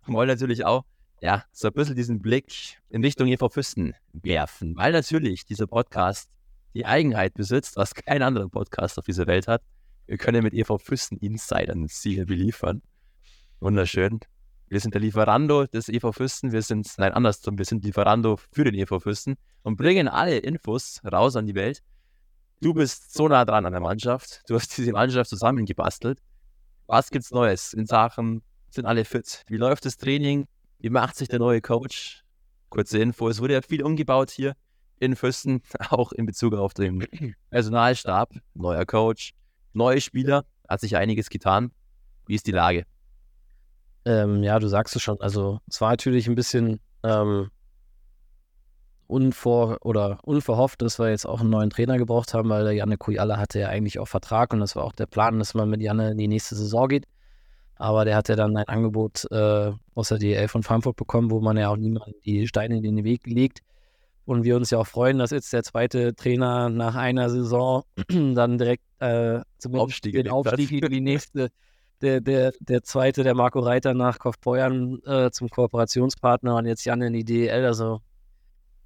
Wir 0.04 0.14
wollen 0.14 0.28
natürlich 0.28 0.64
auch 0.64 0.84
ja, 1.20 1.44
so 1.52 1.68
ein 1.68 1.74
bisschen 1.74 1.94
diesen 1.94 2.20
Blick 2.20 2.80
in 2.88 3.04
Richtung 3.04 3.28
EV 3.28 3.48
Füssen 3.48 3.94
werfen, 4.12 4.74
weil 4.76 4.90
natürlich 4.90 5.44
dieser 5.44 5.68
Podcast 5.68 6.28
die 6.74 6.84
Eigenheit 6.84 7.34
besitzt, 7.34 7.76
was 7.76 7.94
kein 7.94 8.22
anderer 8.22 8.48
Podcast 8.48 8.98
auf 8.98 9.04
dieser 9.04 9.28
Welt 9.28 9.46
hat. 9.46 9.62
Wir 10.06 10.18
können 10.18 10.42
mit 10.42 10.54
EV 10.54 10.78
Füssen 10.78 11.18
Insidern 11.18 11.88
Ziele 11.88 12.26
beliefern. 12.26 12.82
Wunderschön. 13.60 14.20
Wir 14.68 14.80
sind 14.80 14.94
der 14.94 15.00
Lieferando 15.00 15.66
des 15.66 15.88
EV 15.88 16.12
Füssen. 16.12 16.52
Wir 16.52 16.62
sind, 16.62 16.92
nein, 16.96 17.12
andersrum, 17.12 17.58
wir 17.58 17.64
sind 17.64 17.84
Lieferando 17.84 18.38
für 18.50 18.64
den 18.64 18.74
EV 18.74 19.00
Füssen 19.00 19.36
und 19.62 19.76
bringen 19.76 20.08
alle 20.08 20.38
Infos 20.38 21.00
raus 21.04 21.36
an 21.36 21.46
die 21.46 21.54
Welt. 21.54 21.82
Du 22.60 22.74
bist 22.74 23.12
so 23.12 23.28
nah 23.28 23.44
dran 23.44 23.66
an 23.66 23.72
der 23.72 23.80
Mannschaft. 23.80 24.42
Du 24.46 24.54
hast 24.54 24.76
diese 24.76 24.92
Mannschaft 24.92 25.28
zusammengebastelt. 25.28 26.20
Was 26.86 27.10
gibt's 27.10 27.30
Neues 27.30 27.72
in 27.72 27.86
Sachen? 27.86 28.42
Sind 28.70 28.86
alle 28.86 29.04
fit? 29.04 29.44
Wie 29.48 29.56
läuft 29.56 29.84
das 29.84 29.96
Training? 29.96 30.46
Wie 30.78 30.90
macht 30.90 31.16
sich 31.16 31.28
der 31.28 31.38
neue 31.38 31.60
Coach? 31.60 32.22
Kurze 32.70 32.98
Info: 32.98 33.28
Es 33.28 33.40
wurde 33.40 33.54
ja 33.54 33.62
viel 33.62 33.82
umgebaut 33.82 34.30
hier 34.30 34.54
in 34.98 35.16
Füssen, 35.16 35.62
auch 35.90 36.12
in 36.12 36.24
Bezug 36.24 36.54
auf 36.54 36.72
den 36.72 37.06
Personalstab. 37.50 38.32
Neuer 38.54 38.86
Coach, 38.86 39.32
neue 39.74 40.00
Spieler, 40.00 40.44
hat 40.68 40.80
sich 40.80 40.96
einiges 40.96 41.30
getan. 41.30 41.72
Wie 42.26 42.34
ist 42.34 42.46
die 42.46 42.52
Lage? 42.52 42.84
Ähm, 44.04 44.42
ja, 44.42 44.58
du 44.58 44.68
sagst 44.68 44.96
es 44.96 45.02
schon. 45.02 45.20
Also 45.20 45.60
es 45.68 45.80
war 45.80 45.90
natürlich 45.90 46.26
ein 46.28 46.34
bisschen 46.34 46.80
ähm, 47.02 47.50
unvor 49.06 49.78
oder 49.82 50.18
unverhofft, 50.22 50.82
dass 50.82 50.98
wir 50.98 51.10
jetzt 51.10 51.26
auch 51.26 51.40
einen 51.40 51.50
neuen 51.50 51.70
Trainer 51.70 51.98
gebraucht 51.98 52.34
haben, 52.34 52.48
weil 52.48 52.64
der 52.64 52.72
Janne 52.72 52.96
Kujala 52.96 53.36
hatte 53.36 53.60
ja 53.60 53.68
eigentlich 53.68 53.98
auch 53.98 54.08
Vertrag 54.08 54.52
und 54.52 54.60
das 54.60 54.74
war 54.74 54.84
auch 54.84 54.92
der 54.92 55.06
Plan, 55.06 55.38
dass 55.38 55.54
man 55.54 55.68
mit 55.68 55.82
Janne 55.82 56.12
in 56.12 56.18
die 56.18 56.28
nächste 56.28 56.56
Saison 56.56 56.88
geht. 56.88 57.06
Aber 57.76 58.04
der 58.04 58.16
hat 58.16 58.28
ja 58.28 58.36
dann 58.36 58.56
ein 58.56 58.68
Angebot 58.68 59.26
äh, 59.30 59.72
aus 59.94 60.08
der 60.08 60.18
DL 60.18 60.48
von 60.48 60.62
Frankfurt 60.62 60.96
bekommen, 60.96 61.30
wo 61.30 61.40
man 61.40 61.56
ja 61.56 61.68
auch 61.68 61.76
niemanden 61.76 62.14
die 62.24 62.46
Steine 62.46 62.76
in 62.76 62.82
den 62.82 63.04
Weg 63.04 63.26
legt. 63.26 63.60
Und 64.24 64.44
wir 64.44 64.56
uns 64.56 64.70
ja 64.70 64.78
auch 64.78 64.86
freuen, 64.86 65.18
dass 65.18 65.30
jetzt 65.30 65.52
der 65.52 65.64
zweite 65.64 66.14
Trainer 66.14 66.68
nach 66.68 66.94
einer 66.94 67.28
Saison 67.28 67.82
dann 68.08 68.58
direkt 68.58 68.84
äh, 69.00 69.40
zum 69.58 69.74
Aufstieg 69.74 70.14
den 70.14 70.28
Aufstieg 70.28 70.70
in 70.70 70.92
die 70.92 71.00
nächste, 71.00 71.50
der, 72.02 72.20
der, 72.20 72.52
der 72.60 72.82
zweite, 72.82 73.24
der 73.24 73.34
Marco 73.34 73.60
Reiter 73.60 73.94
nach 73.94 74.18
Kaufbeuern 74.18 75.00
äh, 75.04 75.30
zum 75.30 75.48
Kooperationspartner 75.48 76.56
und 76.56 76.66
jetzt 76.66 76.84
Jan 76.84 77.02
in 77.02 77.12
die 77.12 77.24
DEL. 77.24 77.64
Also 77.64 78.00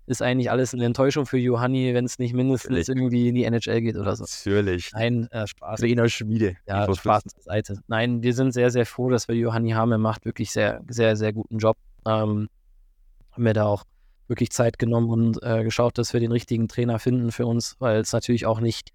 ist 0.06 0.22
eigentlich 0.22 0.50
alles 0.50 0.72
eine 0.72 0.84
Enttäuschung 0.84 1.26
für 1.26 1.38
Johanni, 1.38 1.92
wenn 1.92 2.04
es 2.04 2.18
nicht 2.18 2.32
mindestens 2.32 2.70
Natürlich. 2.70 2.88
irgendwie 2.88 3.28
in 3.28 3.34
die 3.34 3.44
NHL 3.44 3.80
geht 3.80 3.96
oder 3.96 4.14
so. 4.14 4.24
Natürlich. 4.24 4.90
Nein, 4.92 5.28
äh, 5.32 5.46
Spaß. 5.46 5.80
Trainer 5.80 6.08
Schmiede. 6.08 6.56
Ja, 6.66 6.92
Spaß 6.94 7.24
beiseite. 7.24 7.80
Nein, 7.88 8.22
wir 8.22 8.32
sind 8.32 8.52
sehr, 8.52 8.70
sehr 8.70 8.86
froh, 8.86 9.10
dass 9.10 9.26
wir 9.26 9.34
Johanni 9.34 9.70
haben. 9.70 9.90
Er 9.90 9.98
macht 9.98 10.24
wirklich 10.24 10.52
sehr, 10.52 10.82
sehr, 10.88 11.16
sehr 11.16 11.32
guten 11.32 11.58
Job. 11.58 11.76
Ähm, 12.06 12.48
haben 13.32 13.44
wir 13.44 13.52
da 13.52 13.66
auch 13.66 13.84
wirklich 14.28 14.50
Zeit 14.50 14.78
genommen 14.78 15.10
und 15.10 15.42
äh, 15.42 15.64
geschaut, 15.64 15.98
dass 15.98 16.12
wir 16.12 16.20
den 16.20 16.32
richtigen 16.32 16.68
Trainer 16.68 16.98
finden 16.98 17.32
für 17.32 17.46
uns, 17.46 17.76
weil 17.78 18.00
es 18.00 18.12
natürlich 18.12 18.46
auch 18.46 18.60
nicht 18.60 18.92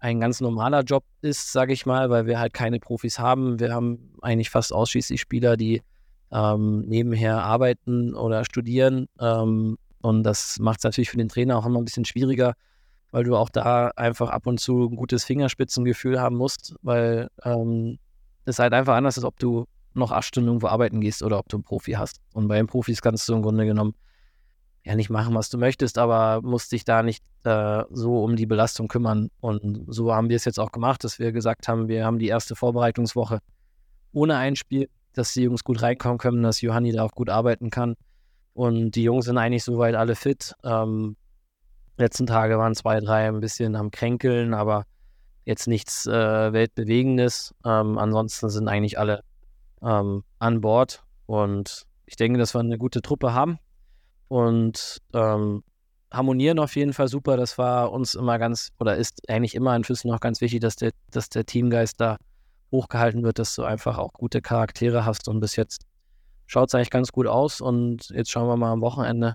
ein 0.00 0.20
ganz 0.20 0.40
normaler 0.40 0.82
Job 0.82 1.04
ist, 1.22 1.52
sage 1.52 1.72
ich 1.72 1.86
mal, 1.86 2.10
weil 2.10 2.26
wir 2.26 2.38
halt 2.38 2.52
keine 2.52 2.78
Profis 2.78 3.18
haben. 3.18 3.58
Wir 3.58 3.72
haben 3.72 4.12
eigentlich 4.22 4.50
fast 4.50 4.72
ausschließlich 4.72 5.20
Spieler, 5.20 5.56
die 5.56 5.82
ähm, 6.30 6.82
nebenher 6.82 7.42
arbeiten 7.42 8.14
oder 8.14 8.44
studieren. 8.44 9.08
Ähm, 9.20 9.76
und 10.00 10.22
das 10.22 10.58
macht 10.60 10.78
es 10.78 10.84
natürlich 10.84 11.10
für 11.10 11.16
den 11.16 11.28
Trainer 11.28 11.58
auch 11.58 11.66
immer 11.66 11.80
ein 11.80 11.84
bisschen 11.84 12.04
schwieriger, 12.04 12.54
weil 13.10 13.24
du 13.24 13.36
auch 13.36 13.48
da 13.48 13.88
einfach 13.96 14.30
ab 14.30 14.46
und 14.46 14.60
zu 14.60 14.88
ein 14.88 14.96
gutes 14.96 15.24
Fingerspitzengefühl 15.24 16.20
haben 16.20 16.36
musst, 16.36 16.76
weil 16.82 17.28
ähm, 17.44 17.98
es 18.44 18.58
halt 18.58 18.72
einfach 18.72 18.94
anders 18.94 19.16
ist, 19.16 19.24
ob 19.24 19.38
du 19.38 19.66
noch 19.94 20.12
acht 20.12 20.26
Stunden 20.26 20.48
irgendwo 20.48 20.68
arbeiten 20.68 21.00
gehst 21.00 21.22
oder 21.22 21.38
ob 21.38 21.48
du 21.48 21.56
einen 21.56 21.64
Profi 21.64 21.92
hast. 21.92 22.20
Und 22.32 22.46
bei 22.46 22.56
den 22.56 22.68
Profis 22.68 23.02
kannst 23.02 23.28
du 23.28 23.34
im 23.34 23.42
Grunde 23.42 23.66
genommen 23.66 23.94
ja 24.88 24.96
nicht 24.96 25.10
machen, 25.10 25.34
was 25.34 25.50
du 25.50 25.58
möchtest, 25.58 25.98
aber 25.98 26.40
musst 26.42 26.72
dich 26.72 26.84
da 26.84 27.02
nicht 27.02 27.22
äh, 27.44 27.84
so 27.90 28.24
um 28.24 28.36
die 28.36 28.46
Belastung 28.46 28.88
kümmern. 28.88 29.30
Und 29.40 29.84
so 29.86 30.14
haben 30.14 30.30
wir 30.30 30.36
es 30.36 30.46
jetzt 30.46 30.58
auch 30.58 30.72
gemacht, 30.72 31.04
dass 31.04 31.18
wir 31.18 31.30
gesagt 31.32 31.68
haben, 31.68 31.88
wir 31.88 32.06
haben 32.06 32.18
die 32.18 32.28
erste 32.28 32.56
Vorbereitungswoche 32.56 33.40
ohne 34.12 34.36
ein 34.36 34.56
Spiel, 34.56 34.88
dass 35.12 35.34
die 35.34 35.42
Jungs 35.42 35.62
gut 35.62 35.82
reinkommen 35.82 36.16
können, 36.16 36.42
dass 36.42 36.62
Johanni 36.62 36.92
da 36.92 37.04
auch 37.04 37.12
gut 37.12 37.28
arbeiten 37.28 37.68
kann. 37.68 37.96
Und 38.54 38.92
die 38.92 39.02
Jungs 39.02 39.26
sind 39.26 39.36
eigentlich 39.36 39.62
soweit 39.62 39.94
alle 39.94 40.16
fit. 40.16 40.54
Ähm, 40.64 41.16
letzten 41.98 42.26
Tage 42.26 42.56
waren 42.58 42.74
zwei, 42.74 42.98
drei 43.00 43.28
ein 43.28 43.40
bisschen 43.40 43.76
am 43.76 43.90
Kränkeln, 43.90 44.54
aber 44.54 44.84
jetzt 45.44 45.68
nichts 45.68 46.06
äh, 46.06 46.52
Weltbewegendes. 46.52 47.54
Ähm, 47.64 47.98
ansonsten 47.98 48.48
sind 48.48 48.68
eigentlich 48.68 48.98
alle 48.98 49.22
ähm, 49.82 50.24
an 50.38 50.62
Bord. 50.62 51.02
Und 51.26 51.86
ich 52.06 52.16
denke, 52.16 52.38
dass 52.38 52.54
wir 52.54 52.60
eine 52.60 52.78
gute 52.78 53.02
Truppe 53.02 53.34
haben 53.34 53.58
und 54.28 54.98
ähm, 55.14 55.62
harmonieren 56.10 56.58
auf 56.58 56.76
jeden 56.76 56.92
Fall 56.92 57.08
super. 57.08 57.36
Das 57.36 57.58
war 57.58 57.92
uns 57.92 58.14
immer 58.14 58.38
ganz, 58.38 58.70
oder 58.78 58.96
ist 58.96 59.28
eigentlich 59.28 59.54
immer 59.54 59.74
in 59.76 59.84
Füssen 59.84 60.08
noch 60.08 60.20
ganz 60.20 60.40
wichtig, 60.40 60.60
dass 60.60 60.76
der, 60.76 60.92
dass 61.10 61.28
der 61.28 61.44
Teamgeist 61.44 62.00
da 62.00 62.16
hochgehalten 62.70 63.22
wird, 63.22 63.38
dass 63.38 63.54
du 63.54 63.64
einfach 63.64 63.98
auch 63.98 64.12
gute 64.12 64.40
Charaktere 64.40 65.04
hast. 65.04 65.28
Und 65.28 65.40
bis 65.40 65.56
jetzt 65.56 65.82
schaut 66.46 66.68
es 66.68 66.74
eigentlich 66.74 66.90
ganz 66.90 67.12
gut 67.12 67.26
aus. 67.26 67.60
Und 67.60 68.10
jetzt 68.10 68.30
schauen 68.30 68.48
wir 68.48 68.56
mal 68.56 68.72
am 68.72 68.80
Wochenende, 68.80 69.34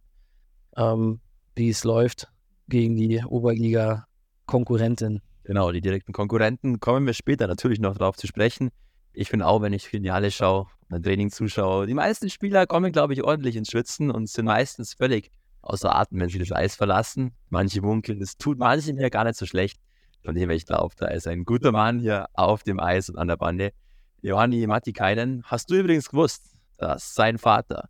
ähm, 0.76 1.20
wie 1.56 1.70
es 1.70 1.84
läuft 1.84 2.32
gegen 2.68 2.96
die 2.96 3.24
Oberliga-Konkurrentin. 3.24 5.22
Genau, 5.44 5.72
die 5.72 5.82
direkten 5.82 6.14
Konkurrenten 6.14 6.80
kommen 6.80 7.06
wir 7.06 7.14
später 7.14 7.48
natürlich 7.48 7.80
noch 7.80 7.98
darauf 7.98 8.16
zu 8.16 8.28
sprechen. 8.28 8.70
Ich 9.14 9.30
finde 9.30 9.46
auch, 9.48 9.62
wenn 9.62 9.74
ich 9.74 9.88
Filiale 9.88 10.32
schaue, 10.32 10.68
ein 10.90 11.04
Training 11.04 11.32
zuschaue, 11.32 11.88
die 11.88 11.94
meisten 11.94 12.30
Spieler 12.30 12.66
kommen, 12.66 12.92
glaube 12.92 13.14
ich, 13.14 13.24
ordentlich 13.24 13.56
ins 13.56 13.70
Schwitzen 13.70 14.12
und 14.12 14.28
sind 14.30 14.46
meistens 14.46 14.94
völlig 14.94 15.32
außer 15.62 15.96
Atem, 15.96 16.20
wenn 16.20 16.30
sie 16.30 16.40
das 16.40 16.52
Eis 16.52 16.76
verlassen. 16.76 17.34
Manche 17.50 17.82
munkeln, 17.82 18.20
das 18.20 18.38
tut 18.38 18.58
manchen 18.58 19.00
ja 19.00 19.10
gar 19.10 19.24
nicht 19.24 19.38
so 19.38 19.46
schlecht. 19.46 19.80
Von 20.24 20.36
dem 20.36 20.50
ich 20.52 20.66
glaube, 20.66 20.96
da 20.98 21.08
ist 21.08 21.28
ein 21.28 21.44
guter 21.44 21.72
Mann 21.72 22.00
hier 22.00 22.28
auf 22.34 22.64
dem 22.64 22.80
Eis 22.80 23.10
und 23.10 23.18
an 23.18 23.28
der 23.28 23.38
Bande. 23.38 23.74
Johanni 24.22 24.66
Mattikainen, 24.68 25.44
hast 25.44 25.70
du 25.70 25.76
übrigens 25.76 26.10
gewusst, 26.10 26.46
dass 26.78 27.14
sein 27.14 27.38
Vater, 27.38 27.90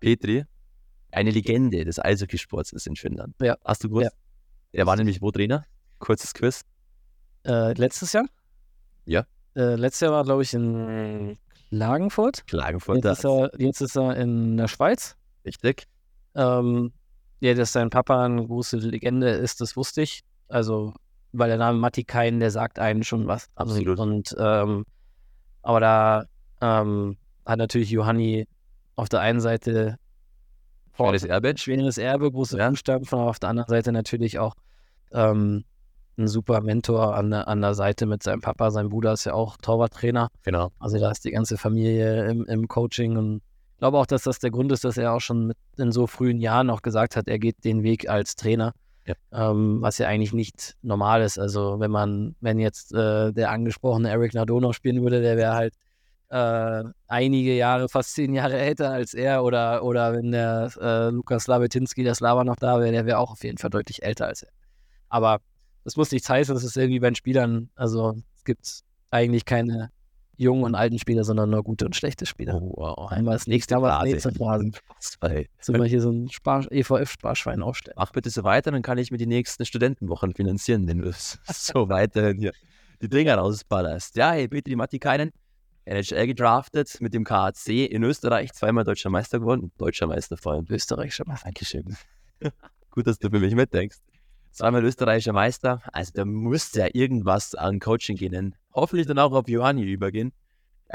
Petri, 0.00 0.44
eine 1.12 1.30
Legende 1.30 1.84
des 1.84 1.98
Eishockeysports 1.98 2.72
ist 2.72 2.86
in 2.86 2.96
Finnland? 2.96 3.36
Ja. 3.40 3.56
Hast 3.64 3.84
du 3.84 3.88
gewusst? 3.88 4.10
Ja. 4.72 4.80
Er 4.80 4.86
war 4.86 4.96
nämlich 4.96 5.22
wo 5.22 5.30
Trainer? 5.30 5.64
Kurzes 5.98 6.34
Quiz. 6.34 6.62
Äh, 7.44 7.74
letztes 7.74 8.12
Jahr? 8.12 8.26
Ja. 9.04 9.24
Äh, 9.54 9.76
letztes 9.76 10.00
Jahr 10.00 10.12
war, 10.12 10.24
glaube 10.24 10.42
ich, 10.42 10.54
in 10.54 11.36
Klagenfurt. 11.70 12.46
Klagenfurt. 12.46 13.04
Jetzt 13.04 13.18
ist, 13.18 13.24
er, 13.24 13.50
jetzt 13.58 13.80
ist 13.80 13.96
er 13.96 14.16
in 14.16 14.56
der 14.56 14.68
Schweiz. 14.68 15.16
Richtig. 15.44 15.84
Ähm, 16.34 16.92
ja, 17.40 17.54
dass 17.54 17.72
sein 17.72 17.90
Papa 17.90 18.24
eine 18.24 18.46
große 18.46 18.76
Legende 18.76 19.30
ist, 19.30 19.60
das 19.60 19.76
wusste 19.76 20.02
ich. 20.02 20.22
Also, 20.48 20.94
weil 21.32 21.48
der 21.48 21.58
Name 21.58 21.78
Matti 21.78 22.04
Kain, 22.04 22.40
der 22.40 22.50
sagt 22.50 22.78
einen 22.78 23.02
schon 23.02 23.26
was. 23.26 23.48
Absolut. 23.54 23.98
Und, 23.98 24.34
ähm, 24.38 24.84
aber 25.62 25.80
da 25.80 26.24
ähm, 26.60 27.16
hat 27.44 27.58
natürlich 27.58 27.90
Johanni 27.90 28.46
auf 28.96 29.08
der 29.08 29.20
einen 29.20 29.40
Seite 29.40 29.98
Schweres 30.94 31.24
Erbe. 31.24 31.54
schweres 31.56 31.98
Erbe, 31.98 32.30
große 32.30 32.58
Ja. 32.58 32.70
Aber 33.10 33.22
auf 33.22 33.38
der 33.38 33.48
anderen 33.48 33.68
Seite 33.68 33.92
natürlich 33.92 34.38
auch 34.38 34.54
ähm, 35.12 35.64
ein 36.18 36.28
super 36.28 36.60
Mentor 36.60 37.14
an 37.14 37.30
der, 37.30 37.48
an 37.48 37.60
der 37.60 37.74
Seite 37.74 38.06
mit 38.06 38.22
seinem 38.22 38.40
Papa. 38.40 38.70
Sein 38.70 38.88
Bruder 38.88 39.12
ist 39.12 39.24
ja 39.24 39.34
auch 39.34 39.56
Torwarttrainer. 39.56 40.28
Genau. 40.42 40.70
Also 40.78 40.98
da 40.98 41.10
ist 41.10 41.24
die 41.24 41.30
ganze 41.30 41.56
Familie 41.56 42.30
im, 42.30 42.44
im 42.46 42.68
Coaching 42.68 43.16
und 43.16 43.36
ich 43.36 43.78
glaube 43.78 43.98
auch, 43.98 44.06
dass 44.06 44.22
das 44.22 44.38
der 44.38 44.50
Grund 44.50 44.70
ist, 44.70 44.84
dass 44.84 44.96
er 44.96 45.12
auch 45.12 45.20
schon 45.20 45.48
mit 45.48 45.56
in 45.76 45.90
so 45.90 46.06
frühen 46.06 46.38
Jahren 46.40 46.70
auch 46.70 46.82
gesagt 46.82 47.16
hat, 47.16 47.26
er 47.26 47.38
geht 47.38 47.64
den 47.64 47.82
Weg 47.82 48.08
als 48.08 48.36
Trainer. 48.36 48.74
Ja. 49.04 49.14
Ähm, 49.32 49.78
was 49.80 49.98
ja 49.98 50.06
eigentlich 50.06 50.32
nicht 50.32 50.76
normal 50.82 51.22
ist. 51.22 51.36
Also 51.36 51.80
wenn 51.80 51.90
man, 51.90 52.36
wenn 52.40 52.60
jetzt 52.60 52.94
äh, 52.94 53.32
der 53.32 53.50
angesprochene 53.50 54.08
Eric 54.08 54.34
Nardone 54.34 54.72
spielen 54.72 55.02
würde, 55.02 55.20
der 55.20 55.36
wäre 55.36 55.54
halt 55.54 55.74
äh, 56.28 56.84
einige 57.08 57.54
Jahre, 57.54 57.88
fast 57.88 58.14
zehn 58.14 58.32
Jahre 58.32 58.56
älter 58.58 58.90
als 58.90 59.12
er 59.12 59.44
oder, 59.44 59.82
oder 59.84 60.12
wenn 60.14 60.30
der 60.30 60.70
äh, 60.80 61.10
Lukas 61.10 61.44
Slavetinski, 61.44 62.04
der 62.04 62.14
Slava 62.14 62.44
noch 62.44 62.56
da 62.56 62.80
wäre, 62.80 62.92
der 62.92 63.04
wäre 63.04 63.18
auch 63.18 63.32
auf 63.32 63.42
jeden 63.42 63.58
Fall 63.58 63.70
deutlich 63.70 64.02
älter 64.02 64.26
als 64.28 64.44
er. 64.44 64.50
Aber 65.08 65.40
das 65.84 65.96
muss 65.96 66.12
nichts 66.12 66.28
heißen, 66.28 66.54
das 66.54 66.64
ist 66.64 66.76
irgendwie 66.76 67.00
bei 67.00 67.10
den 67.10 67.14
Spielern, 67.14 67.70
also 67.74 68.14
es 68.36 68.44
gibt 68.44 68.80
eigentlich 69.10 69.44
keine 69.44 69.90
jungen 70.36 70.64
und 70.64 70.74
alten 70.74 70.98
Spieler, 70.98 71.24
sondern 71.24 71.50
nur 71.50 71.62
gute 71.62 71.84
und 71.86 71.94
schlechte 71.94 72.26
Spieler. 72.26 72.60
Oh, 72.60 72.72
wow. 72.76 73.10
Einmal 73.10 73.34
das 73.34 73.46
nächste, 73.46 73.76
aber 73.76 73.88
das 73.88 74.04
nächste 74.04 74.32
Phrasen. 74.32 74.74
Zwei. 74.98 75.48
Sollen 75.60 75.80
wir 75.80 75.88
hier 75.88 76.00
so 76.00 76.10
ein 76.10 76.28
Spar 76.30 76.66
EVF-Sparschwein 76.70 77.62
aufstellen? 77.62 77.94
Mach 77.96 78.12
bitte 78.12 78.30
so 78.30 78.42
weiter, 78.44 78.70
dann 78.70 78.82
kann 78.82 78.98
ich 78.98 79.10
mir 79.10 79.18
die 79.18 79.26
nächsten 79.26 79.64
Studentenwochen 79.64 80.34
finanzieren, 80.34 80.86
wenn 80.88 80.98
du 80.98 81.08
es 81.08 81.38
so 81.48 81.88
weiterhin 81.88 82.38
hier 82.38 82.52
die 83.00 83.08
Dinger 83.08 83.36
rausballerst. 83.36 84.16
Ja, 84.16 84.32
hey, 84.32 84.48
Petri 84.48 84.76
Mattikainen, 84.76 85.32
NHL 85.84 86.26
gedraftet 86.26 87.00
mit 87.00 87.14
dem 87.14 87.24
KAC 87.24 87.68
in 87.68 88.02
Österreich, 88.04 88.52
zweimal 88.52 88.84
deutscher 88.84 89.10
Meister 89.10 89.40
geworden. 89.40 89.72
Deutscher 89.78 90.06
Meister 90.06 90.36
vor 90.36 90.52
allem. 90.52 90.66
Österreichischer 90.68 91.24
Meister. 91.26 91.46
Dankeschön. 91.46 91.96
Gut, 92.90 93.06
dass 93.06 93.18
du 93.18 93.30
für 93.30 93.40
mich 93.40 93.54
mitdenkst. 93.54 93.98
Zweimal 94.52 94.84
österreichischer 94.84 95.32
Meister. 95.32 95.80
Also 95.92 96.12
da 96.14 96.24
muss 96.26 96.74
ja 96.74 96.86
irgendwas 96.92 97.54
an 97.54 97.80
Coaching 97.80 98.16
gehen. 98.16 98.54
Hoffentlich 98.74 99.06
dann 99.06 99.18
auch 99.18 99.32
auf 99.32 99.48
Johanni 99.48 99.82
übergehen. 99.84 100.32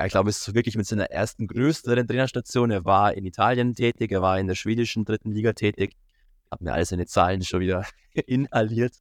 Ich 0.06 0.12
glaube, 0.12 0.30
es 0.30 0.48
ist 0.48 0.54
wirklich 0.54 0.78
mit 0.78 0.86
seiner 0.86 1.06
ersten 1.06 1.48
größeren 1.48 2.08
Trainerstation. 2.08 2.70
Er 2.70 2.86
war 2.86 3.16
in 3.16 3.26
Italien 3.26 3.74
tätig, 3.74 4.12
er 4.12 4.22
war 4.22 4.40
in 4.40 4.46
der 4.46 4.54
schwedischen 4.54 5.06
dritten 5.06 5.32
Liga 5.32 5.54
tätig. 5.54 5.96
Hab 6.52 6.62
mir 6.62 6.74
all 6.74 6.86
seine 6.86 7.08
Zahlen 7.08 7.44
schon 7.44 7.62
wieder 7.62 7.84
inhaliert. 8.28 8.94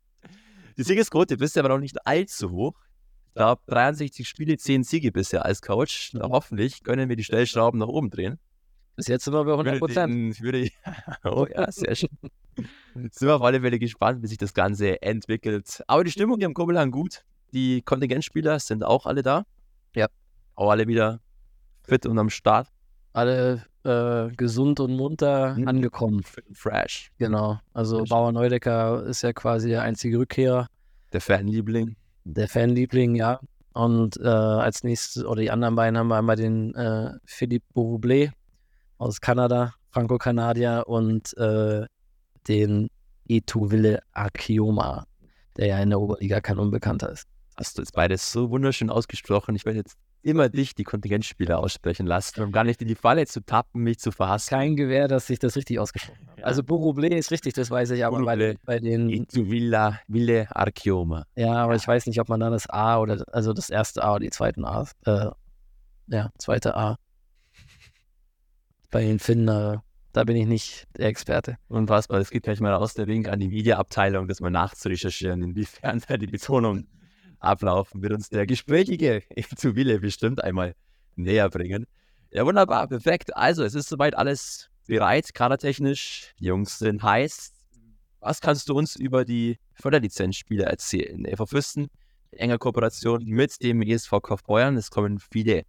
Die 0.79 0.83
Siegesquote 0.83 1.37
bisher 1.37 1.62
aber 1.62 1.75
noch 1.75 1.81
nicht 1.81 2.07
allzu 2.07 2.51
hoch. 2.51 2.75
Ich 3.29 3.35
glaube, 3.35 3.61
63 3.66 4.27
Spiele, 4.27 4.57
10 4.57 4.85
Siege 4.85 5.12
bisher 5.12 5.45
als 5.45 5.61
Coach. 5.61 6.12
Na, 6.14 6.31
hoffentlich 6.31 6.83
können 6.83 7.11
wir 7.11 7.16
die 7.16 7.25
Stellschrauben 7.25 7.79
nach 7.79 7.88
oben 7.88 8.09
drehen. 8.09 8.38
Bis 8.97 9.07
jetzt 9.09 9.25
sind 9.25 9.35
wir 9.35 9.45
bei 9.45 9.53
100 9.53 9.79
Prozent. 9.79 10.41
Würde, 10.41 10.63
würde, 10.63 10.71
oh 11.25 11.47
ja, 11.55 11.71
sehr 11.71 11.95
schön. 11.95 12.09
Sind 12.95 13.21
wir 13.29 13.37
auf 13.37 13.43
alle 13.43 13.61
Fälle 13.61 13.79
gespannt, 13.79 14.23
wie 14.23 14.27
sich 14.27 14.39
das 14.39 14.55
Ganze 14.55 15.01
entwickelt. 15.03 15.83
Aber 15.87 16.03
die 16.05 16.11
Stimmung 16.11 16.39
hier 16.39 16.47
im 16.47 16.55
Kobelan 16.55 16.91
gut. 16.91 17.23
Die 17.53 17.83
Kontingentspieler 17.83 18.59
sind 18.59 18.85
auch 18.85 19.07
alle 19.07 19.23
da. 19.23 19.45
Ja. 19.95 20.07
Auch 20.55 20.71
alle 20.71 20.89
wieder 20.89 21.21
fit 21.85 22.07
und 22.07 22.19
am 22.19 22.31
Start. 22.31 22.69
Alle 23.13 23.65
äh, 23.85 24.35
gesund 24.35 24.81
und 24.81 24.97
munter 24.97 25.55
Mhm. 25.57 25.69
angekommen. 25.69 26.23
Fit 26.23 26.47
und 26.49 26.57
fresh. 26.59 27.11
Genau. 27.19 27.59
Also 27.75 27.99
schön. 27.99 28.07
Bauer 28.09 28.33
Neudecker 28.33 29.05
ist 29.05 29.23
ja 29.23 29.33
quasi 29.33 29.69
der 29.69 29.83
einzige 29.83 30.19
Rückkehrer, 30.19 30.67
Der 31.13 31.21
Fanliebling. 31.21 31.97
der 32.25 32.49
Fanliebling, 32.49 33.15
ja. 33.15 33.41
Und 33.75 34.17
äh, 34.19 34.27
als 34.27 34.83
nächstes, 34.85 35.25
oder 35.25 35.43
die 35.43 35.51
anderen 35.51 35.77
beiden 35.77 35.99
haben 35.99 36.09
wir 36.09 36.17
einmal 36.17 36.37
den 36.37 36.75
äh, 36.75 37.13
Philippe 37.27 37.67
Boublé 37.75 38.33
aus 38.99 39.21
Kanada, 39.21 39.75
Franco-Kanadier 39.91 40.85
und 40.87 41.37
äh, 41.37 41.87
den 42.49 42.89
Etuville 43.29 44.01
Akioma, 44.13 45.07
der 45.57 45.67
ja 45.67 45.79
in 45.81 45.91
der 45.91 46.01
Oberliga 46.01 46.41
kein 46.41 46.59
Unbekannter 46.59 47.11
ist. 47.11 47.27
Hast 47.57 47.79
du 47.79 47.83
jetzt 47.83 47.93
beides 47.93 48.31
so 48.33 48.51
wunderschön 48.51 48.91
ausgesprochen. 48.91 49.57
Ich 49.57 49.65
werde 49.65 49.79
jetzt 49.79 49.97
immer 50.23 50.49
dich 50.49 50.75
die 50.75 50.83
Kontingentspieler 50.83 51.59
aussprechen 51.59 52.07
lassen, 52.07 52.43
um 52.43 52.53
gar 52.53 52.65
nicht 52.65 52.83
in 52.83 52.89
die 52.89 52.97
Falle 52.97 53.27
zu 53.27 53.41
tappen, 53.41 53.83
mich 53.83 53.99
zu 53.99 54.11
verhassen. 54.11 54.51
Kein 54.51 54.77
Gewehr, 54.77 55.09
dass 55.09 55.31
ich 55.31 55.39
das 55.39 55.57
richtig 55.57 55.79
ausgesprochen 55.79 56.29
habe. 56.29 56.45
Also 56.45 56.65
Buruble 56.65 57.09
ist 57.17 57.31
richtig, 57.31 57.55
das 57.55 57.71
weiß 57.71 57.93
ich, 57.93 58.05
aber 58.05 58.23
bei, 58.25 58.57
bei 58.65 58.79
den. 58.81 59.09
Itu 59.09 59.49
Villa, 59.49 60.01
Ville 60.09 60.49
Archioma. 60.51 61.25
Ja, 61.37 61.55
aber 61.55 61.77
ich 61.77 61.87
weiß 61.87 62.07
nicht, 62.07 62.21
ob 62.21 62.29
man 62.29 62.41
da 62.41 62.51
das 62.51 62.69
A 62.69 62.99
oder 62.99 63.25
also 63.33 63.53
das 63.53 63.71
erste 63.71 64.03
A 64.03 64.11
oder 64.11 64.21
die 64.21 64.31
zweiten 64.31 64.65
A, 64.65 64.87
äh, 65.05 65.31
ja, 66.09 66.31
zweite 66.39 66.77
A. 66.77 66.97
Bei 68.97 69.05
den 69.05 69.19
Finnen, 69.19 69.47
äh, 69.49 69.77
da 70.15 70.25
bin 70.25 70.37
ich 70.37 70.47
nicht 70.47 70.89
der 70.97 71.09
Experte. 71.09 71.59
Unfassbar. 71.69 72.19
Es 72.19 72.31
geht 72.31 72.45
gleich 72.45 72.61
mal 72.61 72.73
raus 72.73 72.95
der 72.95 73.07
Wink 73.07 73.29
an 73.29 73.41
die 73.41 73.49
Mediaabteilung, 73.49 74.27
das 74.27 74.41
mal 74.41 74.49
nachzurecherchieren, 74.49 75.43
inwiefern 75.43 76.03
da 76.09 76.17
die 76.17 76.27
Betonung 76.27 76.87
ablaufen, 77.39 78.01
wird 78.01 78.15
uns 78.15 78.31
der 78.31 78.47
gesprächige 78.47 79.23
zu 79.57 79.77
Wille 79.77 80.01
bestimmt 80.01 80.43
einmal 80.43 80.75
näher 81.15 81.51
bringen. 81.51 81.85
Ja, 82.31 82.47
wunderbar, 82.47 82.89
perfekt. 82.89 83.37
Also, 83.37 83.65
es 83.65 83.75
ist 83.75 83.91
soweit 83.91 84.17
alles 84.17 84.71
bereit, 84.87 85.35
kadertechnisch. 85.35 86.33
Die 86.41 86.47
Jungs 86.47 86.79
sind 86.79 87.03
heiß. 87.03 87.53
Was 88.21 88.41
kannst 88.41 88.67
du 88.71 88.79
uns 88.79 88.97
über 88.97 89.27
die 89.27 89.59
Förderlizenzspieler 89.75 90.69
erzählen? 90.69 91.23
EV 91.27 91.45
Fürsten, 91.45 91.89
enger 92.31 92.57
Kooperation 92.57 93.27
mit 93.27 93.63
dem 93.63 93.83
ESV 93.83 94.23
Kaufbeuern. 94.23 94.79
Es 94.79 94.91
kommen 94.91 95.19
viele 95.19 95.65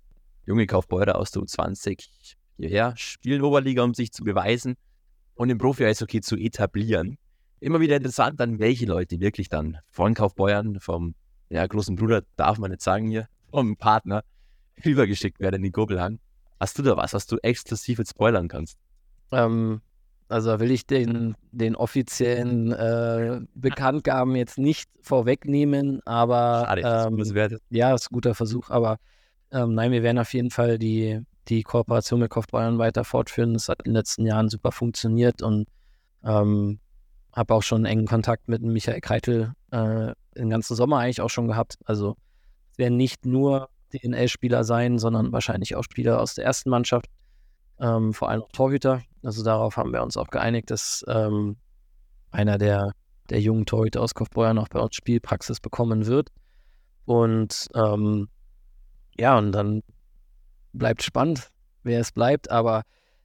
junge 0.46 0.66
Kaufbeurer 0.66 1.18
aus 1.18 1.32
der 1.32 1.42
U20 1.42 2.37
hierher, 2.58 2.94
spielen 2.98 3.42
Oberliga, 3.42 3.84
um 3.84 3.94
sich 3.94 4.12
zu 4.12 4.24
beweisen 4.24 4.76
und 5.36 5.50
im 5.50 5.58
Profi-Eishockey 5.58 6.22
zu 6.22 6.36
etablieren. 6.36 7.18
Immer 7.60 7.80
wieder 7.80 7.96
interessant, 7.96 8.40
dann 8.40 8.60
welche 8.60 8.86
Leute 8.86 9.20
wirklich 9.20 9.50
dann 9.50 9.78
von 9.88 10.14
Kaufbeuern, 10.14 10.80
vom 10.80 11.16
ja, 11.50 11.66
großen 11.66 11.96
Bruder, 11.96 12.24
darf 12.36 12.58
man 12.58 12.72
nicht 12.72 12.82
sagen 12.82 13.10
hier, 13.10 13.28
vom 13.50 13.78
Partner, 13.78 14.24
rübergeschickt 14.86 15.40
werden 15.40 15.56
in 15.58 15.64
den 15.64 15.72
Gobelhang. 15.72 16.20
Hast 16.60 16.78
du 16.78 16.84
da 16.84 16.98
was, 16.98 17.14
was 17.14 17.26
du 17.28 17.38
exklusiv 17.38 18.00
jetzt 18.00 18.12
spoilern 18.12 18.48
kannst? 18.48 18.78
Ähm, 19.32 19.82
also 20.30 20.60
will 20.60 20.72
ich 20.72 20.86
den, 20.86 21.36
den 21.52 21.76
offiziellen 21.76 22.72
äh, 22.74 23.42
Bekanntgaben 23.56 24.36
jetzt 24.36 24.58
nicht 24.58 24.90
vorwegnehmen, 25.02 26.02
aber 26.06 26.66
Schade, 26.68 26.82
ähm, 26.82 27.20
ist 27.20 27.34
ja, 27.70 27.94
ist 27.96 28.12
ein 28.12 28.14
guter 28.14 28.36
Versuch, 28.36 28.70
aber 28.70 28.98
ähm, 29.52 29.74
nein, 29.74 29.92
wir 29.92 30.04
werden 30.04 30.20
auf 30.20 30.34
jeden 30.34 30.52
Fall 30.52 30.78
die, 30.78 31.22
die 31.50 31.64
Kooperation 31.64 32.20
mit 32.20 32.30
Kaufbeuern 32.30 32.78
weiter 32.78 33.04
fortführen. 33.04 33.54
Das 33.54 33.70
hat 33.70 33.80
in 33.84 33.92
den 33.92 33.96
letzten 33.96 34.26
Jahren 34.26 34.50
super 34.50 34.72
funktioniert 34.72 35.42
und 35.42 35.68
ähm, 36.24 36.80
habe 37.34 37.54
auch 37.54 37.64
schon 37.64 37.86
engen 37.86 38.08
Kontakt 38.08 38.48
mit 38.48 38.62
Michael 38.62 39.02
Keitel 39.02 39.54
äh, 39.72 40.14
den 40.36 40.50
ganzen 40.50 40.76
Sommer 40.76 41.00
eigentlich 41.00 41.22
auch 41.22 41.30
schon 41.30 41.48
gehabt. 41.48 41.78
Also 41.86 42.18
es 42.72 42.78
werden 42.78 42.98
nicht 42.98 43.26
nur 43.26 43.70
DNL-Spieler 43.94 44.64
sein, 44.64 45.00
sondern 45.00 45.32
wahrscheinlich 45.32 45.76
auch 45.76 45.84
Spieler 45.84 46.20
aus 46.20 46.36
der 46.36 46.46
ersten 46.46 46.70
Mannschaft, 46.70 47.08
ähm, 47.80 48.14
vor 48.14 48.30
allem 48.30 48.44
auch 48.44 48.52
Torhüter. 48.52 49.02
Also 49.24 49.44
darauf 49.44 49.78
haben 49.78 49.94
wir 49.94 50.04
uns 50.04 50.18
auch 50.18 50.28
geeinigt, 50.28 50.72
dass 50.72 51.06
ähm, 51.08 51.58
einer 52.32 52.58
der, 52.58 52.92
der 53.30 53.40
jungen 53.40 53.66
Torhüter 53.66 54.02
aus 54.02 54.14
Kaufbeuern 54.14 54.58
auch 54.58 54.68
bei 54.68 54.80
uns 54.80 54.96
Spielpraxis 54.96 55.60
bekommen 55.60 56.06
wird. 56.06 56.30
Und 57.06 57.70
ähm, 57.74 58.28
ja, 59.18 59.38
und 59.38 59.52
dann 59.54 59.82
bleibt 60.74 61.04
spannend, 61.04 61.50
wer 61.84 62.00
es 62.00 62.12
bleibt, 62.12 62.52
aber 62.52 62.84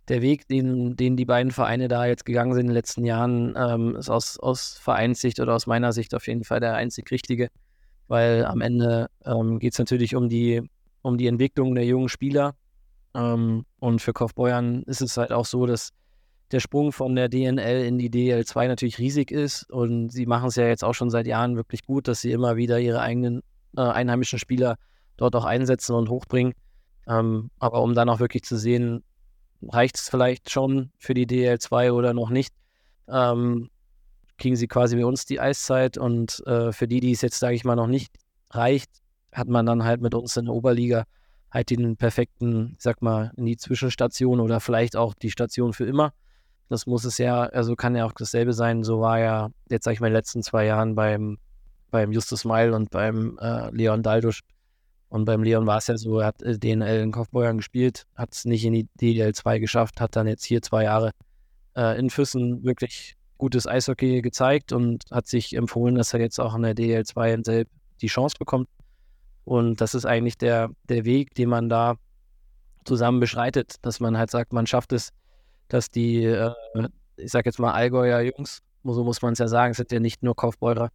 der 0.09 0.23
Weg, 0.23 0.49
den, 0.49 0.97
den 0.97 1.17
die 1.17 1.25
beiden 1.25 1.53
Vereine 1.53 1.89
da 1.89 2.07
jetzt 2.07 2.25
gegangen 2.25 2.55
sind 2.55 2.63
in 2.63 2.67
den 2.69 2.75
letzten 2.75 3.05
Jahren, 3.05 3.55
ähm, 3.57 3.97
ist 3.97 4.11
aus, 4.11 4.39
aus 4.39 4.79
Vereinssicht 4.79 5.41
oder 5.41 5.55
aus 5.55 5.67
meiner 5.67 5.93
Sicht 5.93 6.15
auf 6.15 6.27
jeden 6.27 6.45
Fall 6.45 6.61
der 6.61 6.75
einzig 6.75 7.11
richtige, 7.11 7.49
weil 8.09 8.45
am 8.45 8.61
Ende 8.61 9.09
ähm, 9.25 9.59
geht 9.59 9.73
es 9.73 9.79
natürlich 9.79 10.17
um 10.17 10.29
die, 10.29 10.63
um 11.03 11.19
die 11.19 11.29
Entwicklung 11.29 11.75
der 11.75 11.85
jungen 11.85 12.09
Spieler. 12.09 12.55
Ähm, 13.15 13.65
und 13.79 14.03
für 14.03 14.13
Kaufbeuern 14.13 14.83
ist 14.85 15.03
es 15.03 15.17
halt 15.17 15.33
auch 15.33 15.47
so, 15.47 15.67
dass 15.67 15.91
der 16.51 16.61
Sprung 16.61 16.93
von 16.93 17.15
der 17.15 17.29
DNL 17.29 17.85
in 17.85 17.99
die 17.99 18.11
DL2 18.11 18.69
natürlich 18.69 18.99
riesig 18.99 19.31
ist 19.31 19.71
und 19.71 20.11
sie 20.11 20.27
machen 20.27 20.49
es 20.49 20.57
ja 20.57 20.67
jetzt 20.67 20.85
auch 20.85 20.93
schon 20.93 21.11
seit 21.11 21.27
Jahren 21.27 21.57
wirklich 21.57 21.85
gut, 21.85 22.09
dass 22.09 22.21
sie 22.21 22.33
immer 22.33 22.57
wieder 22.57 22.79
ihre 22.79 23.01
eigenen 23.01 23.43
äh, 23.77 23.81
einheimischen 23.81 24.39
Spieler 24.39 24.77
dort 25.17 25.35
auch 25.35 25.45
einsetzen 25.45 25.95
und 25.95 26.11
hochbringen. 26.11 26.53
Ähm, 27.07 27.51
aber 27.59 27.83
um 27.83 27.95
dann 27.95 28.09
auch 28.09 28.21
wirklich 28.21 28.45
zu 28.45 28.57
sehen, 28.57 29.03
reicht 29.69 29.97
es 29.97 30.09
vielleicht 30.09 30.51
schon 30.51 30.91
für 30.99 31.15
die 31.15 31.27
DL2 31.27 31.93
oder 31.93 32.15
noch 32.15 32.31
nicht, 32.31 32.55
ähm, 33.09 33.71
kriegen 34.39 34.57
sie 34.57 34.69
quasi 34.69 34.97
bei 34.97 35.05
uns 35.05 35.25
die 35.25 35.41
Eiszeit 35.41 35.99
und 35.99 36.43
äh, 36.47 36.73
für 36.73 36.89
die, 36.89 37.01
die 37.01 37.13
es 37.13 37.23
jetzt, 37.23 37.39
sage 37.39 37.55
ich 37.55 37.65
mal, 37.65 37.77
noch 37.77 37.87
nicht 37.87 38.13
reicht, 38.51 38.91
hat 39.33 39.49
man 39.49 39.67
dann 39.67 39.85
halt 39.85 40.01
mit 40.01 40.15
uns 40.15 40.37
in 40.37 40.47
der 40.47 40.55
Oberliga 40.55 41.05
halt 41.51 41.71
den 41.71 41.97
perfekten, 41.97 42.77
sag 42.79 43.03
mal, 43.03 43.31
in 43.37 43.47
die 43.47 43.57
Zwischenstation 43.57 44.41
oder 44.41 44.61
vielleicht 44.61 44.97
auch 44.97 45.15
die 45.15 45.31
Station 45.31 45.73
für 45.73 45.85
immer. 45.85 46.13
Das 46.69 46.87
muss 46.87 47.05
es 47.05 47.19
ja, 47.19 47.43
also 47.43 47.77
kann 47.77 47.95
ja 47.95 48.07
auch 48.07 48.13
dasselbe 48.13 48.55
sein. 48.55 48.83
So 48.83 49.01
war 49.01 49.19
ja 49.19 49.51
jetzt, 49.69 49.85
sag 49.85 49.93
ich 49.93 50.01
mal, 50.01 50.07
in 50.07 50.13
den 50.13 50.19
letzten 50.19 50.43
zwei 50.43 50.65
Jahren 50.65 50.95
beim, 50.95 51.39
beim 51.91 52.13
Justus 52.13 52.47
Meil 52.47 52.73
und 52.73 52.91
beim 52.91 53.39
äh, 53.39 53.71
Leon 53.71 54.03
Daldusch. 54.03 54.41
Und 55.13 55.27
beim 55.27 55.43
Leon 55.43 55.67
war 55.67 55.77
es 55.77 55.89
ja 55.89 55.99
so, 55.99 56.21
er 56.21 56.29
hat 56.29 56.41
äh, 56.41 56.59
DNL 56.59 57.03
in 57.03 57.13
Kaufbeuern 57.13 57.59
gespielt, 57.59 58.07
hat 58.17 58.33
es 58.33 58.47
nicht 58.47 58.65
in 58.65 58.73
die 58.73 58.89
DL2 58.99 59.61
geschafft, 59.61 60.01
hat 60.01 60.17
dann 60.17 60.27
jetzt 60.27 60.43
hier 60.43 60.63
zwei 60.63 60.85
Jahre 60.85 61.11
äh, 61.77 61.99
in 61.99 62.09
Füssen 62.09 62.65
wirklich 62.65 63.15
gutes 63.37 63.67
Eishockey 63.67 64.23
gezeigt 64.23 64.73
und 64.73 65.05
hat 65.11 65.27
sich 65.27 65.55
empfohlen, 65.55 65.97
dass 65.97 66.15
er 66.15 66.21
jetzt 66.21 66.41
auch 66.41 66.55
in 66.55 66.63
der 66.63 66.75
DL2 66.75 67.35
in 67.35 67.45
Selb 67.45 67.69
die 68.01 68.07
Chance 68.07 68.37
bekommt. 68.39 68.71
Und 69.45 69.83
das 69.83 69.95
ist 69.95 70.07
eigentlich 70.07 70.39
der, 70.39 70.71
der 70.89 71.05
Weg, 71.05 71.35
den 71.35 71.51
man 71.51 71.69
da 71.69 71.97
zusammen 72.87 73.21
beschreitet, 73.21 73.75
dass 73.83 74.01
man 74.01 74.17
halt 74.17 74.31
sagt, 74.31 74.55
man 74.55 74.67
schafft 74.67 74.95
es, 74.95 75.11
dass 75.69 75.91
die, 75.91 76.25
äh, 76.25 76.55
ich 77.19 77.31
sag 77.31 77.45
jetzt 77.45 77.59
mal 77.59 77.73
Allgäuer 77.73 78.23
Jungs, 78.23 78.63
so 78.83 79.05
muss 79.05 79.21
man 79.21 79.35
es 79.35 79.41
ja 79.41 79.49
sagen, 79.49 79.73
es 79.73 79.77
sind 79.77 79.93
ja 79.93 80.01
nicht 80.01 80.23
nur 80.23 80.35
Kaufbeurer, 80.35 80.89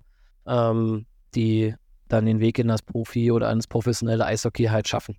ähm, 0.48 1.06
die 1.36 1.76
dann 2.08 2.26
den 2.26 2.40
Weg 2.40 2.60
in 2.60 2.68
das 2.68 2.82
Profi 2.82 3.32
oder 3.32 3.52
ins 3.52 3.68
professionelle 3.68 4.26
Eishockey 4.26 4.66
halt 4.66 4.88
schaffen. 4.88 5.18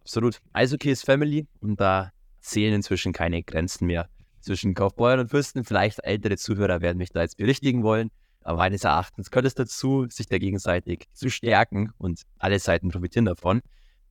Absolut. 0.00 0.38
Eishockey 0.52 0.90
ist 0.90 1.04
Family 1.04 1.46
und 1.60 1.80
da 1.80 2.12
zählen 2.40 2.74
inzwischen 2.74 3.12
keine 3.12 3.42
Grenzen 3.42 3.86
mehr 3.86 4.08
zwischen 4.40 4.74
Kaufbeuern 4.74 5.20
und 5.20 5.30
Fürsten. 5.30 5.64
Vielleicht 5.64 6.02
ältere 6.04 6.36
Zuhörer 6.36 6.80
werden 6.80 6.98
mich 6.98 7.10
da 7.10 7.22
jetzt 7.22 7.36
berichtigen 7.36 7.82
wollen, 7.82 8.10
aber 8.42 8.58
meines 8.58 8.84
Erachtens 8.84 9.30
gehört 9.30 9.46
es 9.46 9.54
dazu, 9.54 10.06
sich 10.08 10.26
da 10.26 10.38
gegenseitig 10.38 11.04
zu 11.12 11.28
stärken 11.28 11.92
und 11.98 12.22
alle 12.38 12.58
Seiten 12.58 12.88
profitieren 12.88 13.26
davon. 13.26 13.60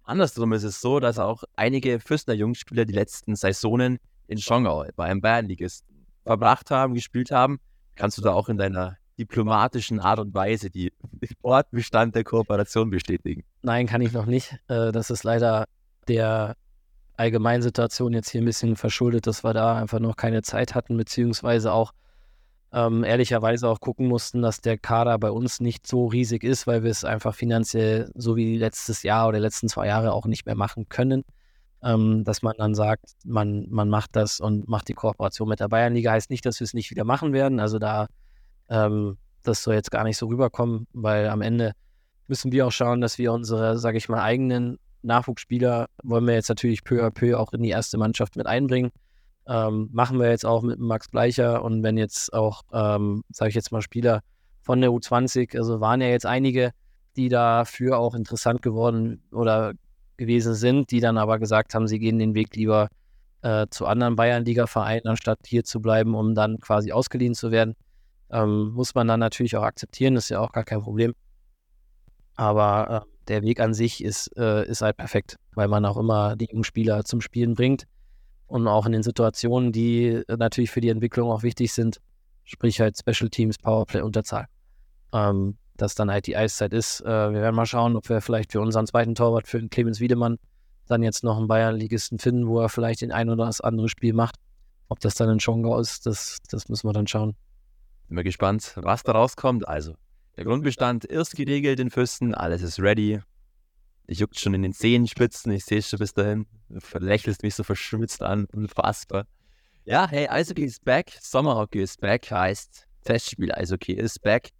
Andersrum 0.04 0.54
ist 0.54 0.64
es 0.64 0.80
so, 0.80 1.00
dass 1.00 1.20
auch 1.20 1.44
einige 1.56 2.00
Fürstner 2.00 2.34
Jungspieler 2.34 2.86
die 2.86 2.94
letzten 2.94 3.36
Saisonen 3.36 3.98
in 4.28 4.38
Schongau 4.38 4.86
bei 4.96 5.06
einem 5.06 5.22
Bayernligisten 5.22 6.06
verbracht 6.24 6.72
haben, 6.72 6.94
gespielt 6.94 7.32
haben. 7.32 7.60
Kannst 7.96 8.18
du 8.18 8.22
da 8.22 8.34
auch 8.34 8.48
in 8.48 8.58
deiner 8.58 8.98
diplomatischen 9.18 10.00
Art 10.00 10.20
und 10.20 10.34
Weise 10.34 10.70
die 10.70 10.94
Fortbestand 11.42 12.16
der 12.16 12.24
Kooperation 12.24 12.90
bestätigen? 12.90 13.44
Nein, 13.62 13.88
kann 13.88 14.02
ich 14.02 14.12
noch 14.12 14.26
nicht. 14.26 14.58
Äh, 14.68 14.92
das 14.92 15.10
ist 15.10 15.24
leider 15.24 15.66
der 16.08 16.56
allgemeinen 17.18 17.62
Situation 17.62 18.14
jetzt 18.14 18.30
hier 18.30 18.42
ein 18.42 18.46
bisschen 18.46 18.76
verschuldet, 18.76 19.28
dass 19.28 19.44
wir 19.44 19.54
da 19.54 19.76
einfach 19.76 20.00
noch 20.00 20.16
keine 20.16 20.44
Zeit 20.44 20.76
hatten, 20.76 20.96
beziehungsweise 20.98 21.74
auch 21.74 21.92
ähm, 22.74 23.04
ehrlicherweise 23.04 23.68
auch 23.68 23.80
gucken 23.80 24.08
mussten, 24.08 24.42
dass 24.42 24.62
der 24.62 24.78
Kader 24.78 25.18
bei 25.18 25.32
uns 25.32 25.60
nicht 25.60 25.88
so 25.88 26.08
riesig 26.08 26.44
ist, 26.44 26.68
weil 26.68 26.84
wir 26.84 26.92
es 26.92 27.04
einfach 27.04 27.34
finanziell 27.34 28.12
so 28.14 28.36
wie 28.36 28.58
letztes 28.58 29.04
Jahr 29.04 29.28
oder 29.28 29.40
letzten 29.40 29.70
zwei 29.70 29.88
Jahre 29.88 30.14
auch 30.14 30.26
nicht 30.26 30.46
mehr 30.46 30.56
machen 30.56 30.90
können. 30.90 31.24
Ähm, 31.84 32.24
dass 32.24 32.42
man 32.42 32.56
dann 32.58 32.74
sagt, 32.74 33.12
man, 33.24 33.68
man 33.70 33.88
macht 33.88 34.16
das 34.16 34.40
und 34.40 34.68
macht 34.68 34.88
die 34.88 34.94
Kooperation 34.94 35.48
mit 35.48 35.60
der 35.60 35.70
Bayernliga, 35.70 36.12
heißt 36.12 36.32
nicht, 36.32 36.46
dass 36.46 36.60
wir 36.60 36.66
es 36.66 36.74
nicht 36.74 36.90
wieder 36.90 37.04
machen 37.04 37.34
werden. 37.34 37.60
Also 37.60 37.78
da, 37.78 38.08
ähm, 38.70 39.18
das 39.44 39.64
soll 39.64 39.76
jetzt 39.76 39.92
gar 39.92 40.04
nicht 40.04 40.18
so 40.18 40.28
rüberkommen, 40.28 40.88
weil 40.94 41.30
am 41.30 41.42
Ende 41.42 41.74
müssen 42.28 42.52
wir 42.52 42.68
auch 42.68 42.72
schauen, 42.72 43.02
dass 43.02 43.18
wir 43.18 43.32
unsere, 43.32 43.78
sage 43.78 43.98
ich 43.98 44.10
mal, 44.10 44.22
eigenen 44.22 44.78
Nachwuchsspieler 45.04 45.88
wollen 46.04 46.28
wir 46.28 46.34
jetzt 46.34 46.50
natürlich 46.50 46.84
peu 46.84 47.04
à 47.04 47.10
peu 47.10 47.40
auch 47.40 47.54
in 47.54 47.64
die 47.64 47.70
erste 47.70 47.98
Mannschaft 47.98 48.36
mit 48.36 48.48
einbringen. 48.48 48.92
Ähm, 49.48 49.90
machen 49.94 50.20
wir 50.20 50.30
jetzt 50.30 50.46
auch 50.46 50.62
mit 50.62 50.80
Max 50.80 51.08
Bleicher 51.08 51.64
und 51.64 51.82
wenn 51.84 51.98
jetzt 51.98 52.34
auch, 52.34 52.64
ähm, 52.74 53.24
sage 53.30 53.50
ich 53.50 53.56
jetzt 53.56 53.72
mal, 53.72 53.82
Spieler 53.82 54.22
von 54.62 54.82
der 54.82 54.90
U20, 54.90 55.58
also 55.58 55.80
waren 55.80 56.02
ja 56.02 56.08
jetzt 56.08 56.26
einige, 56.26 56.72
die 57.16 57.30
dafür 57.30 57.98
auch 57.98 58.14
interessant 58.14 58.62
geworden 58.62 59.22
oder 59.32 59.74
gewesen 60.18 60.56
sind, 60.56 60.92
die 60.92 61.00
dann 61.00 61.18
aber 61.18 61.40
gesagt 61.40 61.74
haben, 61.74 61.88
sie 61.88 62.00
gehen 62.00 62.20
den 62.20 62.34
Weg 62.34 62.56
lieber 62.56 62.90
äh, 63.44 63.68
zu 63.70 63.86
anderen 63.86 64.16
Bayernliga-Vereinen, 64.18 65.08
anstatt 65.08 65.40
hier 65.46 65.64
zu 65.64 65.80
bleiben, 65.80 66.16
um 66.16 66.36
dann 66.36 66.60
quasi 66.60 66.92
ausgeliehen 66.92 67.34
zu 67.34 67.52
werden. 67.52 67.76
Ähm, 68.32 68.72
muss 68.72 68.96
man 68.96 69.08
dann 69.08 69.20
natürlich 69.20 69.56
auch 69.56 69.64
akzeptieren, 69.64 70.16
ist 70.16 70.30
ja 70.30 70.40
auch 70.40 70.52
gar 70.52 70.64
kein 70.64 70.82
Problem. 70.82 71.14
Aber 72.36 73.06
äh, 73.06 73.28
der 73.28 73.44
Weg 73.44 73.60
an 73.60 73.74
sich 73.74 74.04
ist, 74.04 74.36
äh, 74.38 74.68
ist 74.68 74.82
halt 74.82 74.98
perfekt, 74.98 75.38
weil 75.56 75.68
man 75.68 75.86
auch 75.86 75.98
immer 75.98 76.36
die 76.36 76.48
jungen 76.50 76.64
Spieler 76.64 77.04
zum 77.04 77.22
Spielen 77.22 77.56
bringt 77.56 77.86
und 78.48 78.68
auch 78.68 78.86
in 78.86 78.92
den 78.92 79.04
Situationen, 79.04 79.72
die 79.72 80.24
natürlich 80.28 80.72
für 80.72 80.82
die 80.82 80.90
Entwicklung 80.90 81.32
auch 81.32 81.44
wichtig 81.44 81.74
sind, 81.74 82.00
sprich 82.44 82.80
halt 82.80 82.98
Special 82.98 83.30
Teams, 83.30 83.58
Powerplay, 83.58 84.02
Unterzahl. 84.02 84.48
Ähm, 85.14 85.58
dass 85.78 85.96
dann 85.96 86.12
halt 86.12 86.28
die 86.28 86.36
Eiszeit 86.36 86.74
ist. 86.74 87.02
Äh, 87.02 87.06
wir 87.06 87.42
werden 87.42 87.56
mal 87.56 87.66
schauen, 87.66 87.96
ob 87.96 88.10
wir 88.10 88.20
vielleicht 88.22 88.52
für 88.52 88.62
unseren 88.62 88.88
zweiten 88.88 89.16
Torwart, 89.16 89.48
für 89.48 89.60
den 89.60 89.70
Clemens 89.70 90.00
Wiedemann, 90.00 90.38
dann 90.88 91.04
jetzt 91.04 91.24
noch 91.24 91.38
einen 91.38 91.48
Bayernligisten 91.48 92.20
finden, 92.20 92.48
wo 92.48 92.60
er 92.60 92.70
vielleicht 92.70 93.02
den 93.02 93.12
ein 93.12 93.30
oder 93.30 93.46
das 93.46 93.62
andere 93.62 93.90
Spiel 93.90 94.14
macht. 94.14 94.36
ob 94.90 95.00
das 95.02 95.16
dann 95.16 95.30
in 95.30 95.40
Schongau 95.40 95.80
ist, 95.80 96.06
das, 96.06 96.38
das 96.50 96.70
müssen 96.70 96.88
wir 96.88 96.94
dann 96.94 97.08
schauen. 97.08 97.36
Bin 98.08 98.16
mal 98.16 98.24
gespannt, 98.24 98.74
was 98.76 99.04
da 99.04 99.12
rauskommt. 99.12 99.68
Also, 99.68 99.96
der 100.38 100.46
Grundbestand 100.46 101.04
ist 101.04 101.36
geregelt 101.36 101.80
in 101.80 101.90
Füssen, 101.90 102.34
alles 102.34 102.62
ist 102.62 102.80
ready. 102.80 103.20
Ich 104.06 104.20
juckt 104.20 104.40
schon 104.40 104.54
in 104.54 104.62
den 104.62 104.74
Zehenspitzen, 104.74 105.52
ich 105.52 105.66
sehe 105.66 105.82
schon 105.82 106.00
bis 106.00 106.14
dahin. 106.14 106.48
Du 106.70 106.80
verlächelst 106.80 107.44
mich 107.44 107.56
so 107.56 107.64
verschwitzt 107.64 108.24
an, 108.24 108.46
unfassbar. 108.54 109.26
Ja, 109.84 110.08
hey, 110.08 110.28
Eishockey 110.28 110.64
ist 110.64 110.86
back, 110.86 111.12
Sommerhockey 111.22 111.82
ist 111.82 112.00
back, 112.00 112.32
heißt 112.32 112.88
Testspiel 113.04 113.52
Eishockey 113.52 113.94
ist 113.94 114.22
back. 114.22 114.52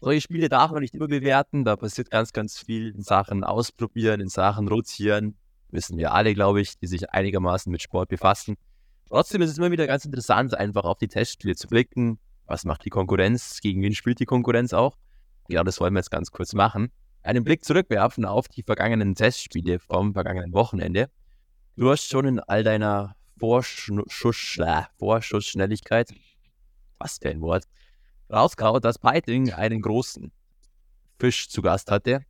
Solche 0.00 0.20
Spiele 0.20 0.48
darf 0.48 0.70
man 0.70 0.82
nicht 0.82 0.94
überbewerten, 0.94 1.64
da 1.64 1.76
passiert 1.76 2.10
ganz, 2.10 2.32
ganz 2.32 2.58
viel 2.58 2.94
in 2.94 3.02
Sachen 3.02 3.44
Ausprobieren, 3.44 4.20
in 4.20 4.28
Sachen 4.28 4.68
Rotieren. 4.68 5.36
Wissen 5.70 5.98
wir 5.98 6.12
alle, 6.12 6.34
glaube 6.34 6.60
ich, 6.60 6.78
die 6.78 6.86
sich 6.86 7.10
einigermaßen 7.10 7.70
mit 7.70 7.80
Sport 7.82 8.08
befassen. 8.08 8.56
Trotzdem 9.08 9.42
ist 9.42 9.50
es 9.50 9.58
immer 9.58 9.70
wieder 9.70 9.86
ganz 9.86 10.04
interessant, 10.04 10.54
einfach 10.54 10.84
auf 10.84 10.98
die 10.98 11.08
Testspiele 11.08 11.54
zu 11.54 11.68
blicken. 11.68 12.18
Was 12.52 12.66
macht 12.66 12.84
die 12.84 12.90
Konkurrenz? 12.90 13.62
Gegen 13.62 13.80
wen 13.80 13.94
spielt 13.94 14.20
die 14.20 14.26
Konkurrenz 14.26 14.74
auch? 14.74 14.98
Genau 15.48 15.62
das 15.62 15.80
wollen 15.80 15.94
wir 15.94 16.00
jetzt 16.00 16.10
ganz 16.10 16.30
kurz 16.30 16.52
machen. 16.52 16.92
Einen 17.22 17.44
Blick 17.44 17.64
zurückwerfen 17.64 18.26
auf 18.26 18.46
die 18.46 18.62
vergangenen 18.62 19.14
Testspiele 19.14 19.78
vom 19.78 20.12
vergangenen 20.12 20.52
Wochenende. 20.52 21.08
Du 21.76 21.90
hast 21.90 22.10
schon 22.10 22.26
in 22.26 22.40
all 22.40 22.62
deiner 22.62 23.16
Vorschuss, 23.38 24.58
äh, 24.58 24.82
Vorschussschnelligkeit, 24.98 26.12
was 26.98 27.16
für 27.22 27.30
ein 27.30 27.40
Wort, 27.40 27.64
rausgehauen, 28.30 28.82
dass 28.82 28.98
Peiting 28.98 29.50
einen 29.50 29.80
großen 29.80 30.30
Fisch 31.18 31.48
zu 31.48 31.62
Gast 31.62 31.90
hatte. 31.90 32.26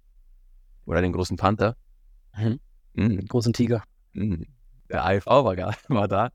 Oder 0.87 0.99
einen 0.99 1.13
großen 1.13 1.37
Panther. 1.37 1.77
Mhm. 2.39 2.61
Mhm. 2.93 3.27
Großen 3.27 3.53
Tiger. 3.53 3.83
Mhm. 4.13 4.47
Der 4.89 5.05
AFV 5.05 5.27
war, 5.27 5.57
war 5.89 6.07
da. 6.07 6.31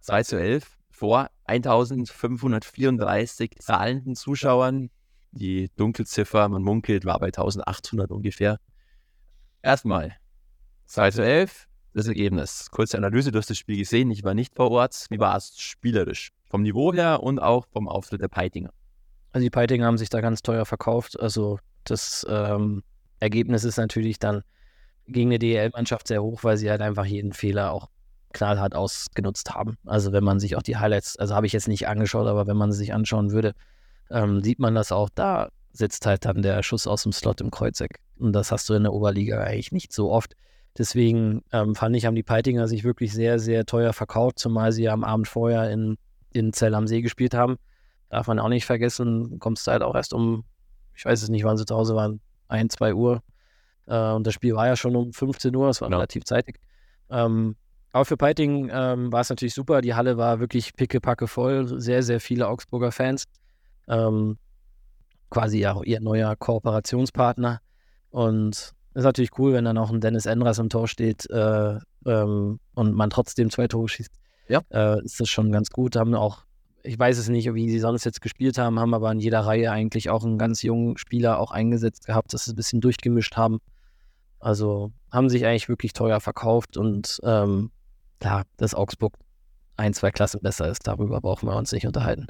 2 0.00 0.22
zu 0.22 0.40
11 0.40 0.77
vor 0.98 1.30
1534 1.44 3.52
zahlenden 3.60 4.16
Zuschauern. 4.16 4.90
Die 5.30 5.70
Dunkelziffer, 5.76 6.48
man 6.48 6.62
munkelt, 6.62 7.04
war 7.04 7.20
bei 7.20 7.26
1800 7.26 8.10
ungefähr. 8.10 8.58
Erstmal 9.62 10.16
2 10.86 11.10
zu 11.12 11.22
11, 11.22 11.68
das 11.94 12.08
Ergebnis. 12.08 12.70
Kurze 12.70 12.96
Analyse, 12.96 13.30
du 13.30 13.38
hast 13.38 13.50
das 13.50 13.58
Spiel 13.58 13.78
gesehen, 13.78 14.10
ich 14.10 14.24
war 14.24 14.34
nicht 14.34 14.54
vor 14.54 14.70
Ort. 14.70 15.06
Wie 15.10 15.18
war 15.18 15.36
es 15.36 15.60
spielerisch? 15.60 16.30
Vom 16.50 16.62
Niveau 16.62 16.92
her 16.92 17.22
und 17.22 17.38
auch 17.38 17.66
vom 17.72 17.88
Auftritt 17.88 18.22
der 18.22 18.28
Peitinger. 18.28 18.72
Also 19.32 19.44
die 19.44 19.50
Peitinger 19.50 19.86
haben 19.86 19.98
sich 19.98 20.08
da 20.08 20.20
ganz 20.20 20.42
teuer 20.42 20.64
verkauft. 20.64 21.20
Also 21.20 21.58
das 21.84 22.26
ähm, 22.28 22.82
Ergebnis 23.20 23.64
ist 23.64 23.76
natürlich 23.76 24.18
dann 24.18 24.42
gegen 25.06 25.28
eine 25.28 25.38
DEL-Mannschaft 25.38 26.08
sehr 26.08 26.22
hoch, 26.22 26.44
weil 26.44 26.56
sie 26.56 26.70
halt 26.70 26.80
einfach 26.80 27.04
jeden 27.04 27.32
Fehler 27.32 27.72
auch 27.72 27.88
knallhart 28.32 28.74
ausgenutzt 28.74 29.54
haben. 29.54 29.76
Also 29.86 30.12
wenn 30.12 30.24
man 30.24 30.40
sich 30.40 30.56
auch 30.56 30.62
die 30.62 30.76
Highlights, 30.76 31.16
also 31.16 31.34
habe 31.34 31.46
ich 31.46 31.52
jetzt 31.52 31.68
nicht 31.68 31.88
angeschaut, 31.88 32.26
aber 32.26 32.46
wenn 32.46 32.56
man 32.56 32.72
sie 32.72 32.78
sich 32.78 32.94
anschauen 32.94 33.32
würde, 33.32 33.54
ähm, 34.10 34.42
sieht 34.42 34.58
man 34.58 34.74
das 34.74 34.92
auch. 34.92 35.08
Da 35.14 35.48
sitzt 35.72 36.06
halt 36.06 36.24
dann 36.24 36.42
der 36.42 36.62
Schuss 36.62 36.86
aus 36.86 37.02
dem 37.02 37.12
Slot 37.12 37.40
im 37.40 37.50
Kreuzeck. 37.50 38.00
Und 38.18 38.32
das 38.32 38.50
hast 38.52 38.68
du 38.68 38.74
in 38.74 38.82
der 38.82 38.92
Oberliga 38.92 39.42
eigentlich 39.42 39.72
nicht 39.72 39.92
so 39.92 40.10
oft. 40.10 40.34
Deswegen 40.76 41.42
ähm, 41.52 41.74
fand 41.74 41.96
ich, 41.96 42.06
haben 42.06 42.14
die 42.14 42.22
Peitinger 42.22 42.68
sich 42.68 42.84
wirklich 42.84 43.12
sehr, 43.12 43.38
sehr 43.38 43.66
teuer 43.66 43.92
verkauft, 43.92 44.38
zumal 44.38 44.72
sie 44.72 44.88
am 44.88 45.04
Abend 45.04 45.26
vorher 45.26 45.70
in, 45.70 45.96
in 46.32 46.52
Zell 46.52 46.74
am 46.74 46.86
See 46.86 47.00
gespielt 47.00 47.34
haben. 47.34 47.56
Darf 48.10 48.26
man 48.26 48.38
auch 48.38 48.48
nicht 48.48 48.64
vergessen, 48.64 49.38
kommst 49.38 49.66
du 49.66 49.72
halt 49.72 49.82
auch 49.82 49.94
erst 49.94 50.14
um, 50.14 50.44
ich 50.94 51.04
weiß 51.04 51.22
es 51.22 51.28
nicht, 51.28 51.44
wann 51.44 51.56
sie 51.56 51.66
zu 51.66 51.74
Hause 51.74 51.94
waren, 51.94 52.20
1, 52.48 52.74
2 52.74 52.94
Uhr. 52.94 53.22
Äh, 53.86 54.12
und 54.12 54.26
das 54.26 54.34
Spiel 54.34 54.54
war 54.54 54.66
ja 54.66 54.76
schon 54.76 54.94
um 54.94 55.12
15 55.12 55.54
Uhr, 55.54 55.68
es 55.68 55.80
war 55.80 55.90
ja. 55.90 55.96
relativ 55.96 56.24
zeitig. 56.24 56.60
Ähm, 57.10 57.56
aber 57.92 58.04
für 58.04 58.16
Peiting 58.16 58.70
ähm, 58.72 59.12
war 59.12 59.20
es 59.20 59.30
natürlich 59.30 59.54
super. 59.54 59.80
Die 59.80 59.94
Halle 59.94 60.16
war 60.16 60.40
wirklich 60.40 60.74
pickepacke 60.74 61.26
voll. 61.26 61.80
Sehr, 61.80 62.02
sehr 62.02 62.20
viele 62.20 62.48
Augsburger 62.48 62.92
Fans. 62.92 63.24
Ähm, 63.88 64.38
quasi 65.30 65.58
ja 65.60 65.80
ihr 65.82 66.00
neuer 66.00 66.36
Kooperationspartner. 66.36 67.60
Und 68.10 68.74
ist 68.94 69.04
natürlich 69.04 69.38
cool, 69.38 69.52
wenn 69.52 69.64
dann 69.64 69.78
auch 69.78 69.90
ein 69.90 70.00
Dennis 70.00 70.26
Endras 70.26 70.58
im 70.58 70.68
Tor 70.68 70.88
steht 70.88 71.28
äh, 71.30 71.78
ähm, 72.06 72.60
und 72.74 72.94
man 72.94 73.10
trotzdem 73.10 73.50
zwei 73.50 73.68
Tore 73.68 73.88
schießt. 73.88 74.12
Ja. 74.48 74.62
Äh, 74.70 75.04
ist 75.04 75.20
das 75.20 75.28
schon 75.28 75.52
ganz 75.52 75.70
gut. 75.70 75.96
Haben 75.96 76.14
auch, 76.14 76.44
ich 76.82 76.98
weiß 76.98 77.18
es 77.18 77.28
nicht, 77.28 77.52
wie 77.54 77.70
sie 77.70 77.78
sonst 77.78 78.04
jetzt 78.04 78.20
gespielt 78.20 78.58
haben, 78.58 78.78
haben 78.80 78.94
aber 78.94 79.12
in 79.12 79.20
jeder 79.20 79.40
Reihe 79.40 79.70
eigentlich 79.70 80.10
auch 80.10 80.24
einen 80.24 80.38
ganz 80.38 80.62
jungen 80.62 80.96
Spieler 80.98 81.38
auch 81.38 81.52
eingesetzt 81.52 82.06
gehabt, 82.06 82.32
dass 82.32 82.44
sie 82.44 82.52
ein 82.52 82.56
bisschen 82.56 82.80
durchgemischt 82.80 83.36
haben. 83.36 83.60
Also 84.40 84.92
haben 85.10 85.28
sich 85.28 85.46
eigentlich 85.46 85.68
wirklich 85.68 85.92
teuer 85.92 86.20
verkauft 86.20 86.76
und 86.76 87.18
ähm, 87.24 87.70
klar, 88.20 88.44
dass 88.56 88.74
Augsburg 88.74 89.14
ein, 89.76 89.94
zwei 89.94 90.10
Klassen 90.10 90.40
besser 90.40 90.68
ist, 90.68 90.86
darüber 90.86 91.20
brauchen 91.20 91.48
wir 91.48 91.56
uns 91.56 91.72
nicht 91.72 91.86
unterhalten. 91.86 92.26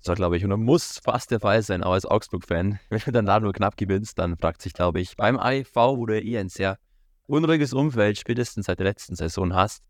So, 0.00 0.14
glaube 0.14 0.36
ich, 0.36 0.44
und 0.44 0.62
muss 0.62 0.98
fast 0.98 1.30
der 1.30 1.38
Fall 1.38 1.62
sein, 1.62 1.84
auch 1.84 1.92
als 1.92 2.06
Augsburg-Fan. 2.06 2.80
Wenn 2.88 3.00
du 3.04 3.12
dann 3.12 3.26
da 3.26 3.38
nur 3.38 3.52
knapp 3.52 3.76
gewinnst, 3.76 4.18
dann 4.18 4.36
fragt 4.36 4.60
sich, 4.60 4.72
glaube 4.72 5.00
ich, 5.00 5.16
beim 5.16 5.38
AIV, 5.38 5.74
wo 5.74 6.06
du 6.06 6.20
eh 6.20 6.38
ein 6.38 6.48
sehr 6.48 6.78
unruhiges 7.26 7.72
Umfeld 7.72 8.18
spätestens 8.18 8.66
seit 8.66 8.80
der 8.80 8.86
letzten 8.86 9.14
Saison 9.14 9.54
hast. 9.54 9.84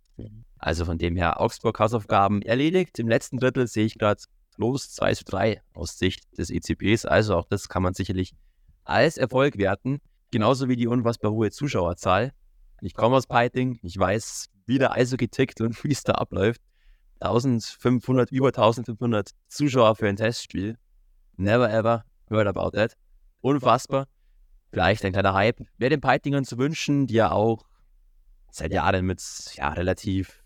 Also 0.58 0.84
von 0.84 0.98
dem 0.98 1.16
her 1.16 1.40
Augsburg 1.40 1.78
Hausaufgaben 1.78 2.42
erledigt. 2.42 2.98
Im 2.98 3.08
letzten 3.08 3.38
Drittel 3.38 3.66
sehe 3.66 3.86
ich 3.86 3.98
gerade 3.98 4.22
los 4.58 4.92
2 4.92 5.14
zu 5.14 5.24
3 5.24 5.62
aus 5.74 5.98
Sicht 5.98 6.26
des 6.38 6.50
ECPs. 6.50 7.06
Also 7.06 7.36
auch 7.36 7.46
das 7.46 7.68
kann 7.68 7.82
man 7.82 7.94
sicherlich 7.94 8.34
als 8.84 9.16
Erfolg 9.16 9.56
werten. 9.58 10.00
Genauso 10.30 10.68
wie 10.68 10.76
die 10.76 10.86
unfassbar 10.86 11.32
hohe 11.32 11.50
Zuschauerzahl. 11.50 12.32
Ich 12.80 12.94
komme 12.94 13.16
aus 13.16 13.26
Peiting, 13.26 13.78
ich 13.82 13.98
weiß, 13.98 14.48
wie 14.66 14.78
der 14.78 14.92
Eishockey 14.92 15.28
tickt 15.28 15.60
und 15.60 15.82
wie 15.84 15.92
es 15.92 16.02
da 16.02 16.12
abläuft. 16.12 16.60
1500, 17.20 18.30
über 18.30 18.48
1500 18.48 19.30
Zuschauer 19.48 19.96
für 19.96 20.08
ein 20.08 20.16
Testspiel. 20.16 20.76
Never 21.36 21.70
ever 21.70 22.04
heard 22.28 22.46
about 22.46 22.70
that. 22.70 22.96
Unfassbar. 23.40 24.06
Vielleicht 24.70 25.04
ein 25.04 25.12
kleiner 25.12 25.34
Hype. 25.34 25.60
Wäre 25.78 25.90
den 25.90 26.00
Peitingern 26.00 26.44
zu 26.44 26.58
wünschen, 26.58 27.06
die 27.06 27.14
ja 27.14 27.30
auch 27.30 27.64
seit 28.50 28.72
Jahren 28.72 29.06
mit 29.06 29.22
ja, 29.54 29.68
relativ 29.70 30.42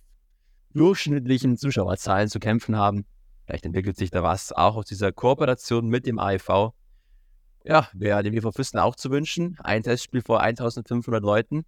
durchschnittlichen 0.74 1.57
Zuschauerzahlen 1.57 2.29
zu 2.29 2.38
kämpfen 2.38 2.76
haben. 2.76 3.07
Vielleicht 3.44 3.64
entwickelt 3.64 3.96
sich 3.96 4.11
da 4.11 4.22
was 4.22 4.52
auch 4.52 4.76
aus 4.76 4.87
dieser 4.87 5.12
Kooperation 5.12 5.88
mit 5.88 6.07
dem 6.07 6.18
AIV. 6.18 6.72
Ja, 7.64 7.88
wäre 7.94 8.22
dem 8.22 8.35
EV 8.35 8.52
Füssen 8.52 8.79
auch 8.79 8.96
zu 8.96 9.11
wünschen. 9.11 9.57
Ein 9.61 9.83
Testspiel 9.83 10.22
vor 10.22 10.40
1500 10.40 11.22
Leuten 11.22 11.64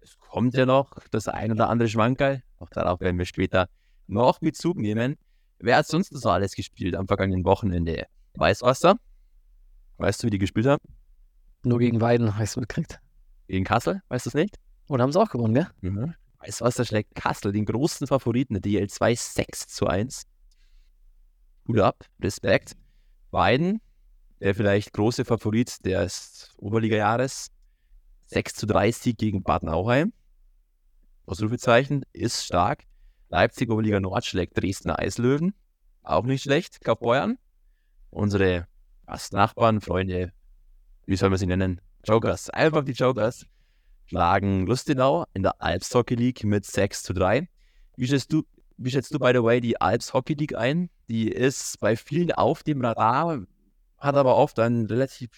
es 0.00 0.18
kommt 0.18 0.54
ja 0.54 0.66
noch 0.66 0.92
das 1.10 1.28
ein 1.28 1.52
oder 1.52 1.68
andere 1.68 1.88
Schwankerl. 1.88 2.42
Auch 2.58 2.70
darauf 2.70 3.00
werden 3.00 3.18
wir 3.18 3.26
später 3.26 3.68
noch 4.06 4.40
Bezug 4.40 4.76
nehmen. 4.76 5.16
Wer 5.58 5.76
hat 5.78 5.86
sonst 5.86 6.12
so 6.12 6.30
alles 6.30 6.54
gespielt 6.54 6.94
am 6.94 7.06
vergangenen 7.06 7.44
Wochenende? 7.44 8.06
Weißwasser? 8.34 8.96
Weißt 9.96 10.22
du, 10.22 10.26
wie 10.26 10.30
die 10.30 10.38
gespielt 10.38 10.66
haben? 10.66 10.82
Nur 11.64 11.80
gegen 11.80 12.00
Weiden, 12.00 12.38
hast 12.38 12.56
du 12.56 12.60
mitgekriegt. 12.60 13.00
Gegen 13.48 13.64
Kassel, 13.64 14.00
weißt 14.08 14.26
du 14.26 14.30
es 14.30 14.34
nicht? 14.34 14.56
Oder 14.88 15.02
haben 15.02 15.12
sie 15.12 15.20
auch 15.20 15.30
gewonnen, 15.30 15.54
gell? 15.54 15.66
Mhm. 15.80 16.14
Weißwasser 16.38 16.84
schlägt 16.84 17.14
Kassel, 17.14 17.52
den 17.52 17.64
großen 17.64 18.06
Favoriten 18.06 18.54
der 18.54 18.62
DL2 18.62 19.18
6 19.34 19.66
zu 19.66 19.86
1. 19.86 20.22
Hut 21.66 21.80
ab, 21.80 22.04
Respekt. 22.20 22.76
Weiden, 23.30 23.80
der 24.40 24.54
vielleicht 24.54 24.92
große 24.92 25.24
Favorit 25.24 25.84
des 25.84 26.54
Oberliga-Jahres, 26.58 27.48
6 28.28 28.54
zu 28.54 28.66
3 28.66 28.92
Sieg 28.92 29.18
gegen 29.18 29.42
Bad 29.42 29.62
Nauheim. 29.62 30.12
Ausrufezeichen, 31.26 32.04
ist 32.12 32.44
stark. 32.44 32.84
Leipzig 33.30 33.70
Oberliga 33.70 34.00
Nord 34.00 34.24
schlägt 34.24 34.56
Dresdner 34.56 34.98
Eislöwen. 34.98 35.54
Auch 36.02 36.24
nicht 36.24 36.42
schlecht. 36.42 36.82
Kaufbeuern. 36.82 37.38
Unsere 38.10 38.66
fast 39.06 39.32
Nachbarn, 39.32 39.80
Freunde, 39.80 40.32
wie 41.06 41.16
soll 41.16 41.30
man 41.30 41.38
sie 41.38 41.46
nennen? 41.46 41.80
Jokers. 42.04 42.50
Einfach 42.50 42.84
die 42.84 42.92
Jokers. 42.92 43.46
Schlagen 44.04 44.66
Lustenau 44.66 45.24
in 45.32 45.42
der 45.42 45.60
Alps 45.62 45.94
Hockey 45.94 46.14
League 46.14 46.44
mit 46.44 46.66
6 46.66 47.02
zu 47.02 47.14
3. 47.14 47.48
Wie 47.96 48.06
schätzt 48.06 48.32
du, 48.32 48.44
wie 48.76 48.90
schätzt 48.90 49.14
du 49.14 49.18
by 49.18 49.32
the 49.34 49.42
way, 49.42 49.60
die 49.60 49.80
Alps 49.80 50.12
Hockey 50.12 50.34
League 50.34 50.54
ein? 50.54 50.90
Die 51.08 51.30
ist 51.30 51.80
bei 51.80 51.96
vielen 51.96 52.32
auf 52.32 52.62
dem 52.62 52.82
Radar, 52.82 53.40
hat 53.96 54.14
aber 54.16 54.36
oft 54.36 54.58
einen 54.58 54.86
relativ 54.86 55.30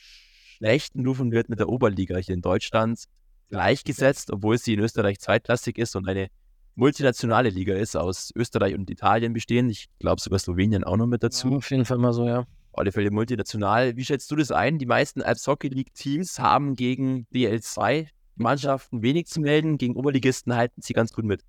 schlechten 0.61 1.07
Ruf 1.07 1.21
und 1.21 1.33
wird 1.33 1.49
mit 1.49 1.59
der 1.59 1.69
Oberliga 1.69 2.19
hier 2.19 2.35
in 2.35 2.43
Deutschland 2.43 3.05
gleichgesetzt, 3.49 4.31
obwohl 4.31 4.59
sie 4.59 4.75
in 4.75 4.81
Österreich 4.81 5.19
zweitklassig 5.19 5.79
ist 5.79 5.97
und 5.97 6.07
eine 6.09 6.29
multinationale 6.75 7.49
Liga 7.49 7.75
ist, 7.75 7.97
aus 7.97 8.31
Österreich 8.37 8.75
und 8.75 8.89
Italien 8.91 9.33
bestehen. 9.33 9.71
Ich 9.71 9.89
glaube 9.99 10.21
sogar 10.21 10.39
Slowenien 10.39 10.85
auch 10.85 10.97
noch 10.97 11.07
mit 11.07 11.23
dazu. 11.23 11.51
Ja, 11.51 11.57
auf 11.57 11.71
jeden 11.71 11.85
Fall 11.85 11.99
mal 11.99 12.13
so, 12.13 12.27
ja. 12.27 12.41
Auf 12.41 12.79
alle 12.79 12.93
Fälle 12.93 13.11
multinational. 13.11 13.97
Wie 13.97 14.05
schätzt 14.05 14.31
du 14.31 14.37
das 14.37 14.53
ein? 14.53 14.79
Die 14.79 14.87
meisten 14.87 15.23
Alps 15.23 15.47
Hockey 15.47 15.69
League 15.69 15.95
Teams 15.95 16.39
haben 16.39 16.77
gegen 16.77 17.27
DL2 17.35 18.07
Mannschaften 18.37 19.03
wenig 19.03 19.27
zu 19.27 19.41
melden. 19.41 19.79
Gegen 19.79 19.97
Oberligisten 19.97 20.55
halten 20.55 20.81
sie 20.83 20.93
ganz 20.93 21.13
gut 21.13 21.25
mit. 21.25 21.43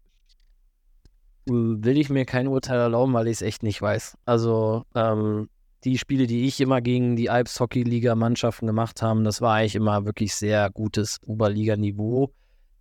Will 1.45 1.97
ich 1.97 2.09
mir 2.09 2.25
kein 2.25 2.47
Urteil 2.47 2.79
erlauben, 2.79 3.13
weil 3.13 3.27
ich 3.27 3.33
es 3.33 3.41
echt 3.41 3.61
nicht 3.61 3.81
weiß. 3.81 4.17
Also, 4.25 4.85
ähm, 4.95 5.49
die 5.83 5.97
Spiele, 5.97 6.27
die 6.27 6.45
ich 6.45 6.61
immer 6.61 6.81
gegen 6.81 7.15
die 7.15 7.29
Alps 7.29 7.59
Hockey 7.59 7.83
Liga 7.83 8.15
Mannschaften 8.15 8.67
gemacht 8.67 9.01
habe, 9.01 9.23
das 9.23 9.41
war 9.41 9.55
eigentlich 9.55 9.75
immer 9.75 10.05
wirklich 10.05 10.35
sehr 10.35 10.69
gutes 10.69 11.19
Oberliga-Niveau. 11.25 12.31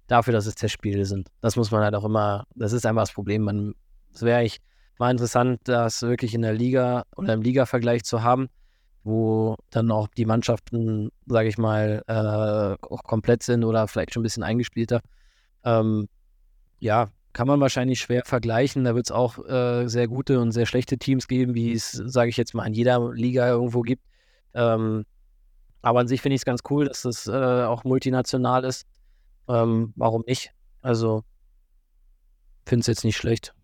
Dafür, 0.06 0.32
dass 0.32 0.46
es 0.46 0.56
Testspiele 0.56 1.04
sind. 1.04 1.28
Das 1.40 1.56
muss 1.56 1.70
man 1.70 1.82
halt 1.82 1.94
auch 1.94 2.04
immer, 2.04 2.44
das 2.54 2.72
ist 2.72 2.84
einfach 2.84 3.02
das 3.02 3.12
Problem. 3.12 3.42
Man, 3.42 3.74
das 4.12 4.22
wäre 4.22 4.44
ich, 4.44 4.58
mal 4.98 5.10
interessant, 5.10 5.60
das 5.64 6.02
wirklich 6.02 6.34
in 6.34 6.42
der 6.42 6.52
Liga 6.52 7.04
oder 7.16 7.32
im 7.32 7.42
Liga-Vergleich 7.42 8.02
zu 8.02 8.22
haben, 8.22 8.48
wo 9.02 9.56
dann 9.70 9.90
auch 9.90 10.08
die 10.08 10.26
Mannschaften, 10.26 11.10
sage 11.26 11.48
ich 11.48 11.58
mal, 11.58 12.02
äh, 12.06 12.84
auch 12.86 13.02
komplett 13.04 13.42
sind 13.42 13.64
oder 13.64 13.88
vielleicht 13.88 14.12
schon 14.12 14.20
ein 14.20 14.24
bisschen 14.24 14.42
eingespielter. 14.42 15.00
Ähm, 15.64 16.08
ja, 16.80 17.08
kann 17.32 17.46
man 17.46 17.60
wahrscheinlich 17.60 18.00
schwer 18.00 18.22
vergleichen. 18.24 18.84
Da 18.84 18.94
wird 18.94 19.06
es 19.06 19.12
auch 19.12 19.38
äh, 19.46 19.86
sehr 19.88 20.08
gute 20.08 20.40
und 20.40 20.52
sehr 20.52 20.66
schlechte 20.66 20.98
Teams 20.98 21.28
geben, 21.28 21.54
wie 21.54 21.72
es, 21.72 21.92
sage 21.92 22.30
ich 22.30 22.36
jetzt 22.36 22.54
mal, 22.54 22.66
in 22.66 22.74
jeder 22.74 23.12
Liga 23.12 23.48
irgendwo 23.48 23.82
gibt. 23.82 24.04
Ähm, 24.54 25.04
aber 25.82 26.00
an 26.00 26.08
sich 26.08 26.20
finde 26.20 26.34
ich 26.34 26.42
es 26.42 26.44
ganz 26.44 26.60
cool, 26.70 26.86
dass 26.86 27.02
das 27.02 27.26
äh, 27.26 27.32
auch 27.32 27.84
multinational 27.84 28.64
ist. 28.64 28.86
Ähm, 29.48 29.92
warum 29.96 30.24
nicht? 30.26 30.52
Also, 30.82 31.24
finde 32.66 32.80
es 32.80 32.86
jetzt 32.86 33.04
nicht 33.04 33.16
schlecht. 33.16 33.54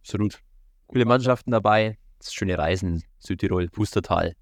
Absolut. 0.00 0.40
Coole 0.86 1.04
Mannschaften 1.04 1.50
dabei. 1.50 1.98
Schöne 2.22 2.58
Reisen, 2.58 3.04
Südtirol, 3.18 3.68
Pustertal. 3.68 4.34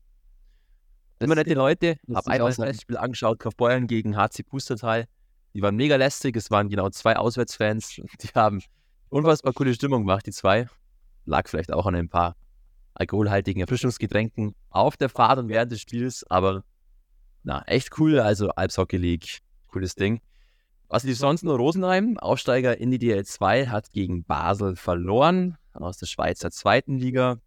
Immer 1.18 1.34
nette 1.34 1.54
Leute. 1.54 1.96
Habe 2.12 2.30
einmal 2.30 2.52
das 2.52 2.80
Spiel 2.80 2.96
angeschaut, 2.96 3.38
Kaufbeuern 3.38 3.86
gegen 3.86 4.16
HC 4.16 4.42
Pustertal. 4.42 5.06
Die 5.54 5.62
waren 5.62 5.76
mega 5.76 5.96
lästig. 5.96 6.36
Es 6.36 6.50
waren 6.50 6.68
genau 6.68 6.90
zwei 6.90 7.16
Auswärtsfans. 7.16 7.88
Die 8.22 8.28
haben 8.34 8.62
unfassbar 9.08 9.52
coole 9.52 9.72
Stimmung 9.74 10.02
gemacht, 10.02 10.26
die 10.26 10.32
zwei. 10.32 10.68
Lag 11.24 11.48
vielleicht 11.48 11.72
auch 11.72 11.86
an 11.86 11.94
ein 11.94 12.08
paar 12.08 12.36
alkoholhaltigen 12.94 13.60
Erfrischungsgetränken 13.60 14.54
auf 14.70 14.96
der 14.96 15.08
Fahrt 15.08 15.38
und 15.38 15.48
während 15.48 15.72
des 15.72 15.80
Spiels, 15.80 16.24
aber 16.28 16.64
na, 17.42 17.62
echt 17.66 17.98
cool. 17.98 18.20
Also 18.20 18.50
Alps 18.50 18.78
Hockey 18.78 18.96
League, 18.96 19.38
cooles 19.68 19.94
Ding. 19.94 20.20
Was 20.88 21.04
lief 21.04 21.18
sonst 21.18 21.42
nur? 21.42 21.56
Rosenheim, 21.56 22.18
Aufsteiger 22.18 22.78
in 22.78 22.90
die 22.90 22.98
DL2, 22.98 23.68
hat 23.68 23.90
gegen 23.92 24.24
Basel 24.24 24.76
verloren 24.76 25.56
aus 25.72 25.98
der 25.98 26.06
Schweizer 26.06 26.50
zweiten 26.50 26.98
Liga. 26.98 27.38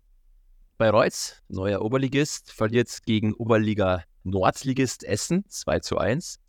Bei 0.77 0.89
Reutz, 0.89 1.41
neuer 1.47 1.81
Oberligist, 1.81 2.51
verliert 2.51 2.89
gegen 3.05 3.33
Oberliga 3.33 4.03
Nordligist 4.23 5.03
Essen 5.03 5.45
2 5.47 5.79
zu 5.79 5.97
1. 5.97 6.39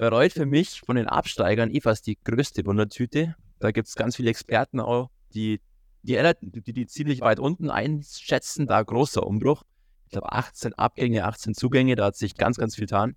Bayreuth 0.00 0.32
für 0.32 0.46
mich 0.46 0.80
von 0.80 0.96
den 0.96 1.08
Absteigern 1.08 1.70
eh 1.74 1.82
fast 1.82 2.06
die 2.06 2.16
größte 2.24 2.64
Wundertüte. 2.64 3.36
Da 3.58 3.70
gibt 3.70 3.86
es 3.86 3.96
ganz 3.96 4.16
viele 4.16 4.30
Experten 4.30 4.80
auch, 4.80 5.10
die 5.34 5.60
die, 6.02 6.16
die 6.40 6.72
die 6.72 6.86
ziemlich 6.86 7.20
weit 7.20 7.38
unten 7.38 7.68
einschätzen. 7.68 8.66
Da 8.66 8.82
großer 8.82 9.26
Umbruch. 9.26 9.62
Ich 10.06 10.12
glaube 10.12 10.32
18 10.32 10.72
Abgänge, 10.72 11.26
18 11.26 11.52
Zugänge, 11.52 11.96
da 11.96 12.06
hat 12.06 12.16
sich 12.16 12.34
ganz, 12.34 12.56
ganz 12.56 12.76
viel 12.76 12.86
getan. 12.86 13.14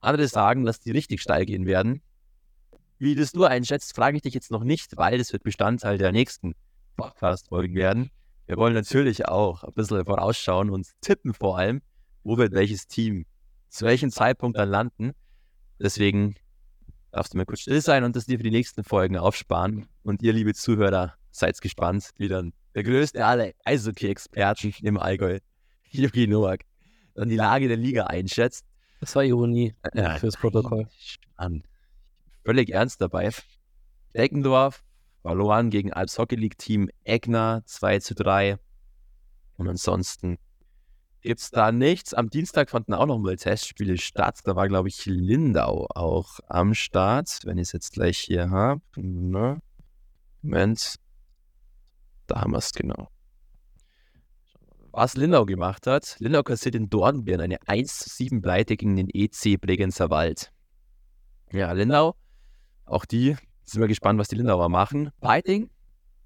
Andere 0.00 0.26
sagen, 0.26 0.64
dass 0.64 0.80
die 0.80 0.92
richtig 0.92 1.20
steil 1.20 1.44
gehen 1.44 1.66
werden. 1.66 2.00
Wie 2.96 3.14
das 3.14 3.32
du 3.32 3.44
einschätzt, 3.44 3.94
frage 3.94 4.16
ich 4.16 4.22
dich 4.22 4.32
jetzt 4.32 4.50
noch 4.50 4.64
nicht, 4.64 4.96
weil 4.96 5.18
das 5.18 5.34
wird 5.34 5.42
Bestandteil 5.42 5.98
der 5.98 6.12
nächsten 6.12 6.54
Podcast-Folgen 6.96 7.74
werden. 7.74 8.10
Wir 8.46 8.56
wollen 8.56 8.72
natürlich 8.72 9.28
auch 9.28 9.64
ein 9.64 9.74
bisschen 9.74 10.02
vorausschauen 10.06 10.70
und 10.70 10.88
tippen 11.02 11.34
vor 11.34 11.58
allem, 11.58 11.82
wo 12.24 12.38
wird 12.38 12.54
welches 12.54 12.86
Team 12.86 13.26
zu 13.68 13.84
welchem 13.84 14.10
Zeitpunkt 14.10 14.56
dann 14.56 14.70
landen. 14.70 15.12
Deswegen 15.82 16.36
darfst 17.10 17.34
du 17.34 17.38
mir 17.38 17.44
kurz 17.44 17.60
still 17.60 17.80
sein 17.80 18.04
und 18.04 18.14
das 18.14 18.26
dir 18.26 18.38
für 18.38 18.44
die 18.44 18.52
nächsten 18.52 18.84
Folgen 18.84 19.16
aufsparen. 19.16 19.88
Und 20.04 20.22
ihr, 20.22 20.32
liebe 20.32 20.54
Zuhörer, 20.54 21.14
seid 21.32 21.60
gespannt, 21.60 22.10
wie 22.18 22.28
dann 22.28 22.52
der 22.74 22.84
größte 22.84 23.24
aller 23.24 23.50
Eishockey-Experten 23.64 24.74
im 24.82 24.96
Allgäu, 24.96 25.40
Yuki 25.90 26.28
Nowak, 26.28 26.64
dann 27.14 27.28
die 27.28 27.36
Lage 27.36 27.66
der 27.66 27.76
Liga 27.76 28.04
einschätzt. 28.04 28.64
Das 29.00 29.16
war 29.16 29.24
Ironie 29.24 29.74
ja, 29.94 30.16
fürs 30.18 30.36
Protokoll. 30.36 30.86
Spannend. 30.96 31.66
Völlig 32.44 32.70
ernst 32.70 33.00
dabei. 33.00 33.30
Deckendorf 34.14 34.84
verloren 35.22 35.70
gegen 35.70 35.92
Alps 35.92 36.18
Hockey 36.18 36.36
League 36.36 36.58
Team 36.58 36.90
Egner 37.02 37.62
2 37.66 37.98
zu 37.98 38.14
3. 38.14 38.58
Und 39.56 39.68
ansonsten 39.68 40.38
gibt 41.22 41.40
es 41.40 41.50
da 41.50 41.72
nichts. 41.72 42.12
Am 42.12 42.28
Dienstag 42.28 42.70
fanden 42.70 42.94
auch 42.94 43.06
noch 43.06 43.18
mal 43.18 43.36
Testspiele 43.36 43.96
statt. 43.96 44.40
Da 44.44 44.56
war, 44.56 44.68
glaube 44.68 44.88
ich, 44.88 45.06
Lindau 45.06 45.86
auch 45.94 46.40
am 46.48 46.74
Start, 46.74 47.40
wenn 47.44 47.58
ich 47.58 47.68
es 47.68 47.72
jetzt 47.72 47.92
gleich 47.92 48.18
hier 48.18 48.50
habe. 48.50 48.82
Ne? 48.96 49.60
Moment. 50.42 50.96
Da 52.26 52.40
haben 52.40 52.52
wir 52.52 52.58
es 52.58 52.72
genau. 52.72 53.08
Was 54.90 55.16
Lindau 55.16 55.46
gemacht 55.46 55.86
hat. 55.86 56.16
Lindau 56.18 56.42
kassiert 56.42 56.74
in 56.74 56.90
Dornbirn 56.90 57.40
eine 57.40 57.56
1 57.66 57.98
zu 58.00 58.10
7 58.10 58.42
Pleite 58.42 58.76
gegen 58.76 58.96
den 58.96 59.08
EC 59.08 59.58
Bregenzer 59.60 60.10
Wald. 60.10 60.52
Ja, 61.52 61.72
Lindau, 61.72 62.14
auch 62.84 63.04
die 63.04 63.36
sind 63.64 63.80
wir 63.80 63.88
gespannt, 63.88 64.18
was 64.18 64.28
die 64.28 64.36
Lindauer 64.36 64.68
machen. 64.68 65.10
Piting. 65.20 65.70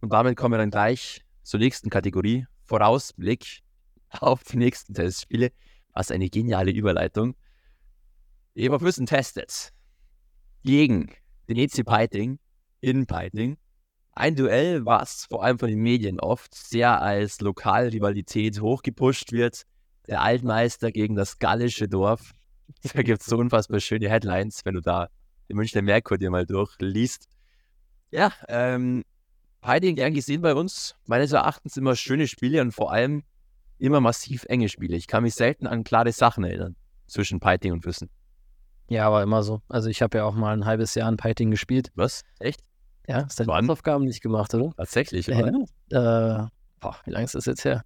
Und 0.01 0.13
damit 0.13 0.37
kommen 0.37 0.55
wir 0.55 0.59
dann 0.59 0.71
gleich 0.71 1.23
zur 1.43 1.61
nächsten 1.61 1.91
Kategorie. 1.91 2.47
Vorausblick 2.65 3.63
auf 4.23 4.45
die 4.45 4.57
nächsten 4.57 4.95
Testspiele. 4.95 5.53
Was 5.93 6.11
eine 6.11 6.29
geniale 6.29 6.71
Überleitung. 6.71 7.35
Eberfüssen 8.55 9.07
testet 9.07 9.73
gegen 10.63 11.11
den 11.49 11.57
EC 11.57 11.85
Piting 11.85 12.39
in 12.81 13.07
Piting. 13.07 13.57
Ein 14.13 14.35
Duell, 14.35 14.87
was 14.87 15.27
vor 15.27 15.45
allem 15.45 15.59
von 15.59 15.69
den 15.69 15.81
Medien 15.81 16.21
oft 16.21 16.55
sehr 16.55 17.01
als 17.03 17.41
Lokalrivalität 17.41 18.61
hochgepusht 18.61 19.33
wird. 19.33 19.63
Der 20.09 20.23
Altmeister 20.23 20.91
gegen 20.91 21.15
das 21.15 21.39
gallische 21.39 21.89
Dorf. 21.89 22.33
Da 22.93 23.03
gibt 23.03 23.21
es 23.21 23.27
so 23.27 23.37
unfassbar 23.37 23.79
schöne 23.81 24.11
Headlines, 24.11 24.65
wenn 24.65 24.75
du 24.75 24.81
da 24.81 25.09
den 25.49 25.57
Münchner 25.57 25.83
Merkur 25.83 26.19
dir 26.19 26.31
mal 26.31 26.47
durchliest. 26.47 27.29
Ja, 28.11 28.33
ähm, 28.49 29.05
Piting 29.61 29.97
gern 29.97 30.15
gesehen 30.15 30.43
bei 30.43 30.55
uns. 30.55 30.97
Meines 31.07 31.33
Erachtens 31.33 31.77
immer 31.77 31.95
schöne 31.95 32.27
Spiele 32.27 32.61
und 32.61 32.73
vor 32.73 32.93
allem 32.93 33.23
immer 33.79 34.01
massiv 34.01 34.45
enge 34.49 34.69
Spiele. 34.69 34.97
Ich 34.97 35.07
kann 35.07 35.23
mich 35.23 35.35
selten 35.35 35.67
an 35.67 35.85
klare 35.85 36.13
Sachen 36.13 36.45
erinnern 36.45 36.77
zwischen 37.07 37.41
Piting 37.41 37.73
und 37.73 37.83
Füssen. 37.83 38.11
Ja, 38.89 39.07
aber 39.07 39.23
immer 39.23 39.43
so. 39.43 39.63
Also 39.69 39.89
ich 39.89 40.03
habe 40.03 40.19
ja 40.19 40.25
auch 40.25 40.35
mal 40.35 40.53
ein 40.53 40.65
halbes 40.65 40.95
Jahr 40.95 41.09
in 41.09 41.17
Piting 41.17 41.51
gespielt. 41.51 41.91
Was? 41.95 42.23
Echt? 42.39 42.61
Ja, 43.09 43.25
hast 43.25 43.39
deine 43.39 43.53
Hausaufgaben 43.53 44.05
nicht 44.05 44.21
gemacht, 44.21 44.53
oder? 44.55 44.73
Tatsächlich? 44.77 45.27
Ja, 45.27 45.39
äh, 45.47 46.47
boah, 46.81 46.97
wie 47.05 47.11
lange 47.11 47.25
ist 47.25 47.35
das 47.35 47.47
jetzt 47.47 47.65
her? 47.65 47.83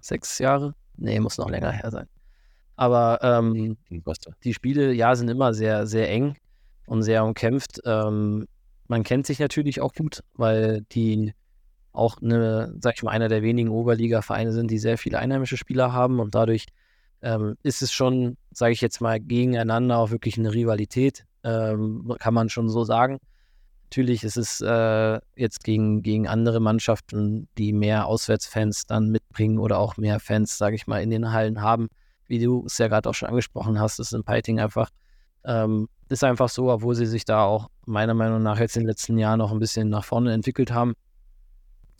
Sechs 0.00 0.38
Jahre? 0.38 0.74
Nee, 0.96 1.18
muss 1.20 1.38
noch 1.38 1.48
länger 1.48 1.72
her 1.72 1.90
sein. 1.90 2.08
Aber 2.76 3.18
ähm, 3.22 3.76
die 4.42 4.54
Spiele, 4.54 4.92
ja, 4.92 5.14
sind 5.14 5.28
immer 5.28 5.54
sehr, 5.54 5.86
sehr 5.86 6.10
eng 6.10 6.36
und 6.86 7.02
sehr 7.02 7.24
umkämpft. 7.24 7.80
Ähm, 7.84 8.46
man 8.88 9.02
kennt 9.02 9.26
sich 9.26 9.38
natürlich 9.38 9.80
auch 9.80 9.94
gut, 9.94 10.22
weil 10.34 10.82
die 10.92 11.32
auch 11.94 12.20
eine, 12.20 12.74
sag 12.80 12.96
ich 12.96 13.02
mal, 13.02 13.12
einer 13.12 13.28
der 13.28 13.42
wenigen 13.42 13.70
Oberliga-Vereine 13.70 14.52
sind, 14.52 14.70
die 14.70 14.78
sehr 14.78 14.98
viele 14.98 15.18
einheimische 15.18 15.56
Spieler 15.56 15.92
haben 15.92 16.20
und 16.20 16.34
dadurch 16.34 16.66
ähm, 17.22 17.56
ist 17.62 17.82
es 17.82 17.92
schon, 17.92 18.36
sage 18.52 18.72
ich 18.72 18.80
jetzt 18.80 19.00
mal, 19.00 19.20
gegeneinander 19.20 19.98
auch 19.98 20.10
wirklich 20.10 20.36
eine 20.36 20.52
Rivalität, 20.52 21.24
ähm, 21.44 22.14
kann 22.18 22.34
man 22.34 22.48
schon 22.50 22.68
so 22.68 22.84
sagen. 22.84 23.18
Natürlich 23.84 24.24
ist 24.24 24.36
es 24.36 24.60
äh, 24.60 25.20
jetzt 25.36 25.62
gegen, 25.62 26.02
gegen 26.02 26.26
andere 26.26 26.58
Mannschaften, 26.58 27.48
die 27.56 27.72
mehr 27.72 28.06
Auswärtsfans 28.06 28.86
dann 28.86 29.10
mitbringen 29.10 29.58
oder 29.58 29.78
auch 29.78 29.96
mehr 29.96 30.18
Fans, 30.18 30.58
sage 30.58 30.74
ich 30.74 30.88
mal, 30.88 31.00
in 31.00 31.10
den 31.10 31.30
Hallen 31.30 31.62
haben. 31.62 31.88
Wie 32.26 32.40
du 32.40 32.64
es 32.66 32.76
ja 32.78 32.88
gerade 32.88 33.08
auch 33.08 33.14
schon 33.14 33.28
angesprochen 33.28 33.78
hast, 33.78 34.00
ist 34.00 34.12
in 34.12 34.24
Piting 34.24 34.58
einfach, 34.58 34.90
ähm, 35.44 35.88
ist 36.08 36.24
einfach 36.24 36.48
so, 36.48 36.72
obwohl 36.72 36.96
sie 36.96 37.06
sich 37.06 37.24
da 37.24 37.44
auch 37.44 37.68
meiner 37.86 38.14
Meinung 38.14 38.42
nach 38.42 38.58
jetzt 38.58 38.76
in 38.76 38.82
den 38.82 38.88
letzten 38.88 39.16
Jahren 39.16 39.38
noch 39.38 39.52
ein 39.52 39.60
bisschen 39.60 39.90
nach 39.90 40.04
vorne 40.04 40.32
entwickelt 40.32 40.72
haben, 40.72 40.94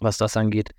was 0.01 0.19
das 0.19 0.37
angeht. 0.37 0.71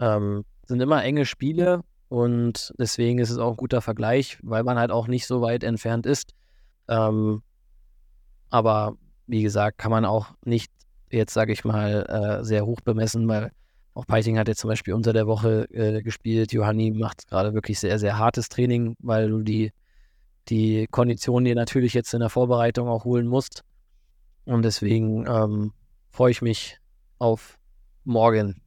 Ähm, 0.00 0.44
sind 0.66 0.80
immer 0.80 1.02
enge 1.02 1.24
Spiele 1.24 1.82
und 2.08 2.72
deswegen 2.78 3.18
ist 3.18 3.30
es 3.30 3.38
auch 3.38 3.50
ein 3.50 3.56
guter 3.56 3.80
Vergleich, 3.80 4.38
weil 4.42 4.64
man 4.64 4.78
halt 4.78 4.90
auch 4.90 5.08
nicht 5.08 5.26
so 5.26 5.40
weit 5.40 5.64
entfernt 5.64 6.06
ist. 6.06 6.34
Ähm, 6.88 7.42
aber 8.50 8.96
wie 9.26 9.42
gesagt, 9.42 9.78
kann 9.78 9.90
man 9.90 10.04
auch 10.04 10.28
nicht 10.44 10.72
jetzt, 11.10 11.34
sage 11.34 11.52
ich 11.52 11.64
mal, 11.64 12.40
äh, 12.40 12.44
sehr 12.44 12.66
hoch 12.66 12.80
bemessen, 12.80 13.28
weil 13.28 13.50
auch 13.94 14.06
Peiting 14.06 14.38
hat 14.38 14.48
jetzt 14.48 14.60
zum 14.60 14.68
Beispiel 14.68 14.94
unter 14.94 15.12
der 15.12 15.26
Woche 15.26 15.68
äh, 15.70 16.02
gespielt. 16.02 16.52
Johanni 16.52 16.92
macht 16.92 17.26
gerade 17.26 17.52
wirklich 17.52 17.80
sehr, 17.80 17.98
sehr 17.98 18.18
hartes 18.18 18.48
Training, 18.48 18.94
weil 19.00 19.28
du 19.28 19.42
die, 19.42 19.72
die 20.48 20.86
Konditionen 20.90 21.44
dir 21.44 21.54
natürlich 21.54 21.94
jetzt 21.94 22.14
in 22.14 22.20
der 22.20 22.28
Vorbereitung 22.28 22.88
auch 22.88 23.04
holen 23.04 23.26
musst. 23.26 23.64
Und 24.44 24.62
deswegen 24.62 25.26
ähm, 25.26 25.72
freue 26.10 26.30
ich 26.30 26.42
mich 26.42 26.78
auf 27.18 27.57
morgen. 28.08 28.60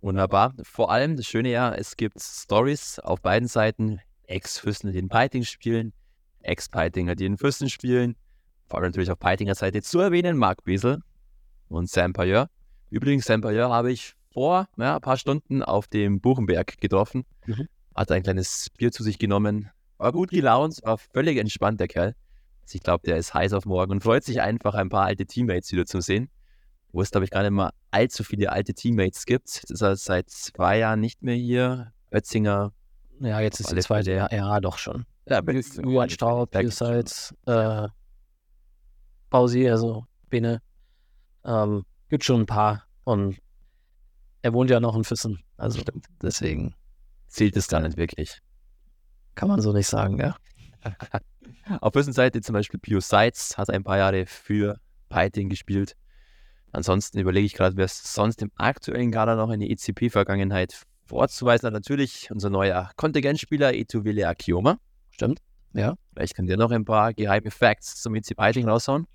Wunderbar. 0.00 0.54
Vor 0.62 0.90
allem 0.90 1.16
das 1.16 1.26
Schöne 1.26 1.50
ja, 1.50 1.72
es 1.72 1.96
gibt 1.96 2.20
Stories 2.20 2.98
auf 2.98 3.20
beiden 3.20 3.46
Seiten. 3.46 4.00
Ex-Füssen, 4.26 4.92
die 4.92 4.98
in 4.98 5.08
Piting 5.08 5.44
spielen, 5.44 5.92
Ex-Peitinger, 6.40 7.14
die 7.14 7.26
in 7.26 7.36
Füssen 7.36 7.68
spielen. 7.68 8.16
Vor 8.68 8.78
allem 8.78 8.88
natürlich 8.88 9.10
auf 9.10 9.18
Peitinger 9.18 9.54
Seite 9.54 9.82
zu 9.82 10.00
erwähnen, 10.00 10.38
Marc 10.38 10.64
Besel 10.64 11.02
und 11.68 11.90
Sam 11.90 12.14
Payeur. 12.14 12.48
Übrigens, 12.88 13.26
Sam 13.26 13.42
Payeur 13.42 13.68
habe 13.68 13.92
ich 13.92 14.14
vor 14.32 14.68
ja, 14.78 14.96
ein 14.96 15.00
paar 15.02 15.18
Stunden 15.18 15.62
auf 15.62 15.86
dem 15.86 16.20
Buchenberg 16.20 16.78
getroffen. 16.80 17.24
Mhm. 17.46 17.68
Hat 17.94 18.10
ein 18.10 18.22
kleines 18.22 18.70
Bier 18.76 18.90
zu 18.90 19.02
sich 19.02 19.18
genommen. 19.18 19.70
War 19.98 20.12
gut 20.12 20.30
gelaunt, 20.30 20.80
war 20.82 20.96
völlig 20.96 21.36
entspannt, 21.36 21.78
der 21.78 21.88
Kerl. 21.88 22.14
Also 22.62 22.76
ich 22.76 22.82
glaube, 22.82 23.04
der 23.04 23.18
ist 23.18 23.34
heiß 23.34 23.52
auf 23.52 23.66
morgen 23.66 23.92
und 23.92 24.02
freut 24.02 24.24
sich 24.24 24.40
einfach, 24.40 24.74
ein 24.74 24.88
paar 24.88 25.04
alte 25.04 25.26
Teammates 25.26 25.70
wieder 25.72 25.84
zu 25.84 26.00
sehen. 26.00 26.30
Wo 26.92 27.02
es, 27.02 27.10
glaube 27.10 27.24
ich, 27.24 27.30
gar 27.30 27.42
nicht 27.42 27.52
mal 27.52 27.70
allzu 27.90 28.24
viele 28.24 28.50
alte 28.52 28.74
Teammates 28.74 29.24
gibt. 29.26 29.48
Jetzt 29.48 29.70
ist 29.70 29.80
er 29.80 29.96
seit 29.96 30.30
zwei 30.30 30.78
Jahren 30.78 31.00
nicht 31.00 31.22
mehr 31.22 31.34
hier. 31.34 31.92
Oetzinger. 32.10 32.72
Ja, 33.20 33.40
jetzt 33.40 33.60
ist 33.60 33.72
die 33.72 33.80
zweite, 33.80 34.12
ja, 34.12 34.28
ja, 34.30 34.60
doch 34.60 34.78
schon. 34.78 35.04
Ja, 35.28 35.40
Julian 35.40 36.10
Straub, 36.10 36.50
Piuseit, 36.50 37.34
äh, 37.46 37.88
Pausi, 39.30 39.68
also 39.68 40.04
Bene. 40.28 40.60
Ähm, 41.44 41.84
gibt 42.08 42.24
schon 42.24 42.42
ein 42.42 42.46
paar. 42.46 42.84
Und 43.04 43.38
er 44.42 44.52
wohnt 44.52 44.70
ja 44.70 44.80
noch 44.80 44.96
in 44.96 45.04
Füssen. 45.04 45.38
Also 45.56 45.80
Stimmt. 45.80 46.06
deswegen 46.20 46.74
Zählt 47.32 47.56
es 47.56 47.66
da 47.66 47.80
nicht 47.80 47.96
wirklich. 47.96 48.42
kann 49.34 49.48
man 49.48 49.62
so 49.62 49.72
nicht 49.72 49.86
sagen, 49.86 50.18
ja. 50.18 50.36
Auf 51.80 51.94
Seite 51.94 52.42
zum 52.42 52.52
Beispiel 52.52 52.78
Pio 52.78 53.00
Seitz 53.00 53.56
hat 53.56 53.70
ein 53.70 53.82
paar 53.82 53.96
Jahre 53.96 54.26
für 54.26 54.78
Piting 55.08 55.48
gespielt. 55.48 55.96
Ansonsten 56.72 57.18
überlege 57.18 57.46
ich 57.46 57.54
gerade, 57.54 57.76
wer 57.76 57.84
es 57.84 58.14
sonst 58.14 58.42
im 58.42 58.50
aktuellen 58.56 59.10
Kader 59.10 59.36
noch 59.36 59.50
eine 59.50 59.68
ECP-Vergangenheit 59.68 60.82
vorzuweisen 61.04 61.66
hat. 61.66 61.74
Natürlich 61.74 62.30
unser 62.30 62.48
neuer 62.48 62.90
Kontingentspieler 62.96 63.74
Etuvile 63.74 64.26
Akioma. 64.26 64.78
Stimmt. 65.10 65.40
Ja. 65.74 65.94
Vielleicht 66.12 66.34
kann 66.34 66.46
der 66.46 66.56
noch 66.56 66.70
ein 66.70 66.84
paar 66.84 67.12
geheime 67.12 67.50
Facts 67.50 68.00
zum 68.00 68.14
EC 68.14 68.36
Piting 68.36 68.68
raushauen. 68.68 69.06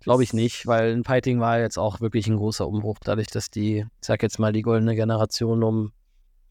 Glaube 0.00 0.22
ich 0.22 0.32
nicht, 0.32 0.66
weil 0.66 0.90
in 0.90 1.02
Piting 1.02 1.40
war 1.40 1.60
jetzt 1.60 1.78
auch 1.78 2.00
wirklich 2.00 2.26
ein 2.26 2.36
großer 2.36 2.66
Umbruch, 2.66 2.98
dadurch, 3.02 3.28
dass 3.28 3.48
die, 3.50 3.78
ich 3.78 3.86
sag 4.06 4.22
jetzt 4.22 4.38
mal, 4.38 4.52
die 4.52 4.62
goldene 4.62 4.94
Generation 4.94 5.62
um 5.62 5.92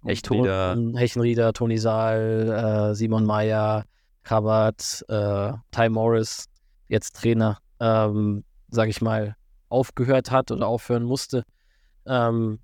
Hechenrieder. 0.03 0.75
Hechenrieder, 0.95 1.53
Toni 1.53 1.77
Saal, 1.77 2.91
äh, 2.91 2.95
Simon 2.95 3.25
Meyer, 3.25 3.85
Krabat, 4.23 5.05
äh, 5.07 5.53
Ty 5.71 5.89
Morris, 5.89 6.45
jetzt 6.87 7.15
Trainer, 7.15 7.59
ähm, 7.79 8.43
sag 8.69 8.89
ich 8.89 9.01
mal, 9.01 9.35
aufgehört 9.73 10.31
hat 10.31 10.51
oder 10.51 10.67
aufhören 10.67 11.03
musste, 11.03 11.43
ähm, 12.05 12.59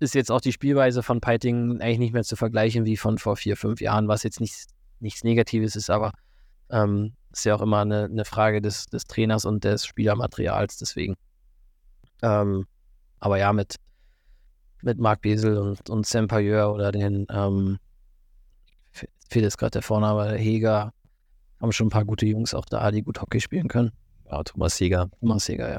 ist 0.00 0.14
jetzt 0.14 0.30
auch 0.30 0.40
die 0.40 0.52
Spielweise 0.52 1.02
von 1.02 1.20
Piting 1.20 1.80
eigentlich 1.80 1.98
nicht 1.98 2.12
mehr 2.12 2.22
zu 2.22 2.36
vergleichen 2.36 2.84
wie 2.84 2.96
von 2.96 3.18
vor 3.18 3.36
vier, 3.36 3.56
fünf 3.56 3.80
Jahren, 3.80 4.08
was 4.08 4.22
jetzt 4.22 4.40
nichts, 4.40 4.66
nichts 5.00 5.24
Negatives 5.24 5.76
ist, 5.76 5.90
aber 5.90 6.12
ähm, 6.70 7.14
ist 7.32 7.44
ja 7.44 7.54
auch 7.54 7.62
immer 7.62 7.80
eine, 7.80 8.04
eine 8.04 8.24
Frage 8.24 8.60
des, 8.60 8.86
des 8.86 9.04
Trainers 9.04 9.44
und 9.44 9.64
des 9.64 9.86
Spielermaterials, 9.86 10.76
deswegen. 10.76 11.14
Ähm, 12.22 12.66
aber 13.20 13.38
ja, 13.38 13.52
mit, 13.52 13.76
mit 14.82 14.98
Marc 14.98 15.22
Besel 15.22 15.58
und, 15.58 15.90
und 15.90 16.06
Sam 16.06 16.28
Payeur 16.28 16.72
oder 16.72 16.92
den, 16.92 17.26
ähm, 17.30 17.78
fe- 18.92 19.08
fehlt 19.28 19.44
jetzt 19.44 19.58
gerade 19.58 19.72
der 19.72 19.82
Vorname, 19.82 20.34
Heger, 20.34 20.92
haben 21.60 21.72
schon 21.72 21.88
ein 21.88 21.90
paar 21.90 22.04
gute 22.04 22.26
Jungs 22.26 22.54
auch 22.54 22.66
da, 22.66 22.90
die 22.90 23.02
gut 23.02 23.20
Hockey 23.20 23.40
spielen 23.40 23.66
können. 23.68 23.90
Ja, 24.30 24.42
Thomas 24.44 24.78
Jäger. 24.78 25.10
Thomas 25.20 25.48
Heger, 25.48 25.72
ja. 25.72 25.78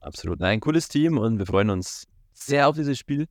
Absolut. 0.00 0.40
Nein, 0.40 0.60
cooles 0.60 0.88
Team 0.88 1.18
und 1.18 1.38
wir 1.38 1.46
freuen 1.46 1.70
uns 1.70 2.06
sehr 2.32 2.68
auf 2.68 2.76
dieses 2.76 2.98
Spiel. 2.98 3.26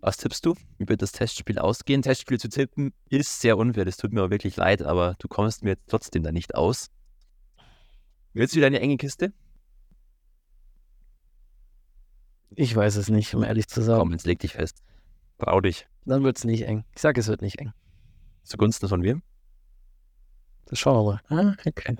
Was 0.00 0.16
tippst 0.16 0.44
du? 0.46 0.54
Wie 0.78 0.88
wird 0.88 1.02
das 1.02 1.12
Testspiel 1.12 1.58
ausgehen? 1.58 2.02
Testspiel 2.02 2.40
zu 2.40 2.48
tippen 2.48 2.92
ist 3.10 3.40
sehr 3.40 3.58
unfair. 3.58 3.84
Das 3.84 3.98
tut 3.98 4.12
mir 4.12 4.24
auch 4.24 4.30
wirklich 4.30 4.56
leid, 4.56 4.82
aber 4.82 5.14
du 5.18 5.28
kommst 5.28 5.62
mir 5.62 5.76
trotzdem 5.86 6.22
da 6.22 6.32
nicht 6.32 6.54
aus. 6.54 6.90
Willst 8.32 8.54
du 8.54 8.58
wieder 8.58 8.68
eine 8.68 8.80
enge 8.80 8.96
Kiste? 8.96 9.32
Ich 12.56 12.74
weiß 12.74 12.96
es 12.96 13.08
nicht, 13.08 13.34
um 13.34 13.44
ehrlich 13.44 13.68
zu 13.68 13.82
sagen. 13.82 14.00
Komm, 14.00 14.12
jetzt 14.12 14.26
leg 14.26 14.38
dich 14.38 14.54
fest. 14.54 14.82
Trau 15.38 15.60
dich. 15.60 15.86
Dann 16.04 16.24
wird 16.24 16.38
es 16.38 16.44
nicht 16.44 16.62
eng. 16.62 16.84
Ich 16.94 17.02
sage, 17.02 17.20
es 17.20 17.28
wird 17.28 17.42
nicht 17.42 17.58
eng. 17.58 17.72
Zugunsten 18.42 18.88
von 18.88 19.02
wem? 19.02 19.22
Das 20.66 20.78
schauen 20.78 21.04
wir 21.04 21.20
mal. 21.28 21.52
Ah, 21.52 21.56
okay. 21.66 21.96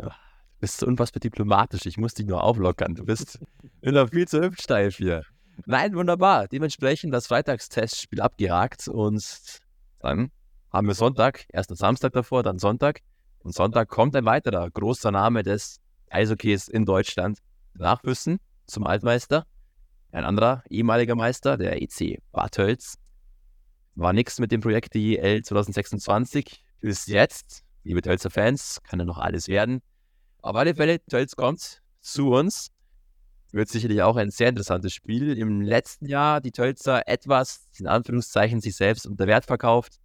Du 0.61 0.67
bist 0.67 0.81
so 0.81 0.87
unfassbar 0.87 1.21
diplomatisch. 1.21 1.87
Ich 1.87 1.97
muss 1.97 2.13
dich 2.13 2.27
nur 2.27 2.45
auflockern. 2.45 2.95
Du 2.95 3.07
bist 3.07 3.39
immer 3.81 4.09
viel 4.09 4.29
zu 4.29 4.43
hübsch 4.43 4.63
steif 4.65 4.99
hier. 4.99 5.25
Nein, 5.65 5.95
wunderbar. 5.95 6.49
Dementsprechend 6.49 7.15
das 7.15 7.29
Freitagstestspiel 7.29 8.21
abgehakt 8.21 8.87
und 8.87 9.25
dann 10.01 10.31
haben 10.71 10.87
wir 10.87 10.93
Sonntag, 10.93 11.47
erst 11.49 11.75
Samstag 11.75 12.13
davor, 12.13 12.43
dann 12.43 12.59
Sonntag. 12.59 13.01
Und 13.39 13.55
Sonntag 13.55 13.89
kommt 13.89 14.15
ein 14.15 14.27
weiterer 14.27 14.71
großer 14.71 15.11
Name 15.11 15.43
des 15.43 15.81
Eishockeys 16.11 16.69
in 16.69 16.85
Deutschland 16.85 17.39
nach 17.73 18.03
Füssen 18.03 18.39
zum 18.67 18.87
Altmeister. 18.87 19.47
Ein 20.13 20.25
anderer 20.25 20.63
ehemaliger 20.69 21.15
Meister, 21.15 21.57
der 21.57 21.81
EC 21.81 22.19
Bad 22.33 22.53
Tölz. 22.53 22.99
War 23.95 24.13
nichts 24.13 24.39
mit 24.39 24.53
dem 24.53 24.61
Projekt 24.61 24.93
DEL 24.95 25.41
2026 25.43 26.63
bis 26.83 27.07
jetzt. 27.07 27.63
Liebe 27.83 28.03
Tölzer 28.03 28.29
Fans, 28.29 28.83
kann 28.83 28.99
ja 28.99 29.07
noch 29.07 29.17
alles 29.17 29.49
werden. 29.49 29.81
Auf 30.43 30.57
alle 30.57 30.75
Fälle, 30.75 31.05
Tölz 31.05 31.37
kommt 31.37 31.83
zu 32.01 32.31
uns. 32.31 32.71
Wird 33.53 33.69
sicherlich 33.69 34.01
auch 34.03 34.17
ein 34.17 34.31
sehr 34.31 34.49
interessantes 34.49 34.95
Spiel. 34.95 35.37
Im 35.37 35.61
letzten 35.61 36.07
Jahr 36.07 36.41
die 36.41 36.53
Tölzer 36.53 37.07
etwas, 37.07 37.69
in 37.79 37.87
Anführungszeichen, 37.87 38.61
sich 38.61 38.77
selbst 38.77 39.07
unter 39.07 39.27
Wert 39.27 39.45
verkauft. 39.45 39.99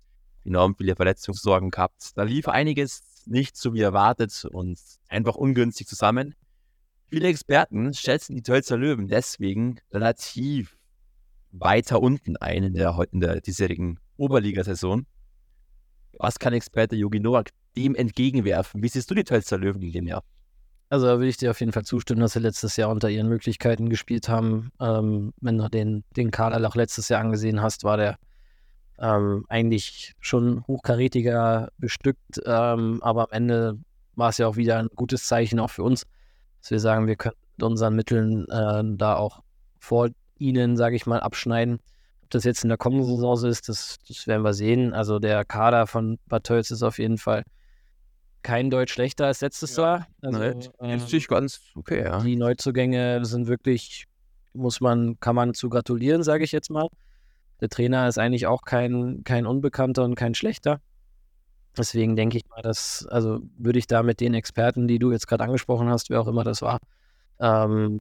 Enorm 0.43 0.75
viele 0.75 0.95
Verletzungssorgen 0.95 1.71
gehabt. 1.71 2.17
Da 2.17 2.23
lief 2.23 2.49
einiges 2.49 3.23
nicht 3.25 3.55
so 3.55 3.73
wie 3.73 3.81
erwartet 3.81 4.45
und 4.51 4.77
einfach 5.07 5.35
ungünstig 5.35 5.87
zusammen. 5.87 6.35
Viele 7.07 7.29
Experten 7.29 7.93
schätzen 7.93 8.35
die 8.35 8.43
Tölzer 8.43 8.77
Löwen 8.77 9.07
deswegen 9.07 9.79
relativ 9.91 10.77
weiter 11.51 12.01
unten 12.01 12.35
ein 12.37 12.63
in 12.63 12.73
der, 12.73 12.99
in 13.11 13.21
der 13.21 13.39
diesjährigen 13.39 13.99
Oberligasaison. 14.17 15.05
Was 16.17 16.39
kann 16.39 16.53
Experte 16.53 16.95
Jogi 16.95 17.19
Nowak 17.19 17.51
dem 17.77 17.95
entgegenwerfen? 17.95 18.81
Wie 18.81 18.87
siehst 18.87 19.09
du 19.09 19.15
die 19.15 19.23
Tölzer 19.23 19.57
Löwen 19.57 19.81
in 19.81 19.91
dem 19.91 20.07
Jahr? 20.07 20.23
Also 20.89 21.07
da 21.07 21.13
würde 21.13 21.27
ich 21.27 21.37
dir 21.37 21.51
auf 21.51 21.59
jeden 21.59 21.71
Fall 21.71 21.83
zustimmen, 21.83 22.21
dass 22.21 22.33
sie 22.33 22.39
letztes 22.39 22.77
Jahr 22.77 22.89
unter 22.89 23.09
ihren 23.09 23.27
Möglichkeiten 23.27 23.89
gespielt 23.89 24.29
haben. 24.29 24.71
Ähm, 24.79 25.33
wenn 25.41 25.57
du 25.57 25.67
den, 25.67 26.03
den 26.15 26.31
Kader 26.31 26.65
auch 26.67 26.75
letztes 26.75 27.09
Jahr 27.09 27.21
angesehen 27.21 27.61
hast, 27.61 27.83
war 27.83 27.97
der 27.97 28.17
ähm, 28.99 29.45
eigentlich 29.49 30.13
schon 30.19 30.65
hochkarätiger 30.67 31.69
bestückt. 31.77 32.41
Ähm, 32.45 33.01
aber 33.01 33.23
am 33.23 33.31
Ende 33.31 33.79
war 34.15 34.29
es 34.29 34.37
ja 34.37 34.47
auch 34.47 34.55
wieder 34.55 34.79
ein 34.79 34.87
gutes 34.95 35.27
Zeichen 35.27 35.59
auch 35.59 35.69
für 35.69 35.83
uns, 35.83 36.05
dass 36.61 36.71
wir 36.71 36.79
sagen, 36.79 37.07
wir 37.07 37.15
können 37.15 37.35
mit 37.57 37.63
unseren 37.63 37.95
Mitteln 37.95 38.47
äh, 38.49 38.83
da 38.95 39.15
auch 39.15 39.41
vor 39.79 40.09
ihnen, 40.37 40.77
sage 40.77 40.95
ich 40.95 41.05
mal, 41.05 41.19
abschneiden. 41.19 41.79
Ob 42.23 42.29
das 42.29 42.43
jetzt 42.43 42.63
in 42.63 42.69
der 42.69 42.77
kommenden 42.77 43.07
Saison 43.07 43.35
so 43.35 43.47
ist, 43.47 43.69
das, 43.69 43.97
das 44.07 44.27
werden 44.27 44.43
wir 44.43 44.53
sehen. 44.53 44.93
Also 44.93 45.19
der 45.19 45.45
Kader 45.45 45.87
von 45.87 46.19
Bad 46.27 46.43
Tölz 46.43 46.71
ist 46.71 46.83
auf 46.83 46.99
jeden 46.99 47.17
Fall 47.17 47.43
kein 48.45 48.69
Deut 48.69 48.91
schlechter 48.91 49.25
als 49.25 49.41
letztes 49.41 49.75
Jahr. 49.75 50.07
Also, 50.21 50.39
ähm, 50.79 51.01
ganz 51.27 51.61
okay, 51.73 52.03
ja. 52.03 52.19
die 52.19 52.35
Neuzugänge 52.35 53.25
sind 53.25 53.47
wirklich, 53.47 54.05
muss 54.53 54.81
man, 54.81 55.19
kann 55.19 55.35
man 55.35 55.55
zu 55.55 55.67
gratulieren, 55.67 56.21
sage 56.21 56.43
ich 56.43 56.51
jetzt 56.51 56.69
mal. 56.69 56.87
Der 57.59 57.69
Trainer 57.69 58.07
ist 58.07 58.19
eigentlich 58.19 58.45
auch 58.45 58.61
kein, 58.61 59.23
kein 59.23 59.47
Unbekannter 59.47 60.03
und 60.03 60.13
kein 60.13 60.35
schlechter. 60.35 60.79
Deswegen 61.75 62.15
denke 62.15 62.37
ich 62.37 62.47
mal, 62.47 62.61
dass, 62.61 63.07
also 63.09 63.39
würde 63.57 63.79
ich 63.79 63.87
da 63.87 64.03
mit 64.03 64.19
den 64.19 64.35
Experten, 64.35 64.87
die 64.87 64.99
du 64.99 65.11
jetzt 65.11 65.27
gerade 65.27 65.43
angesprochen 65.43 65.89
hast, 65.89 66.11
wer 66.11 66.21
auch 66.21 66.27
immer 66.27 66.43
das 66.43 66.61
war, 66.61 66.77
ähm, 67.39 67.99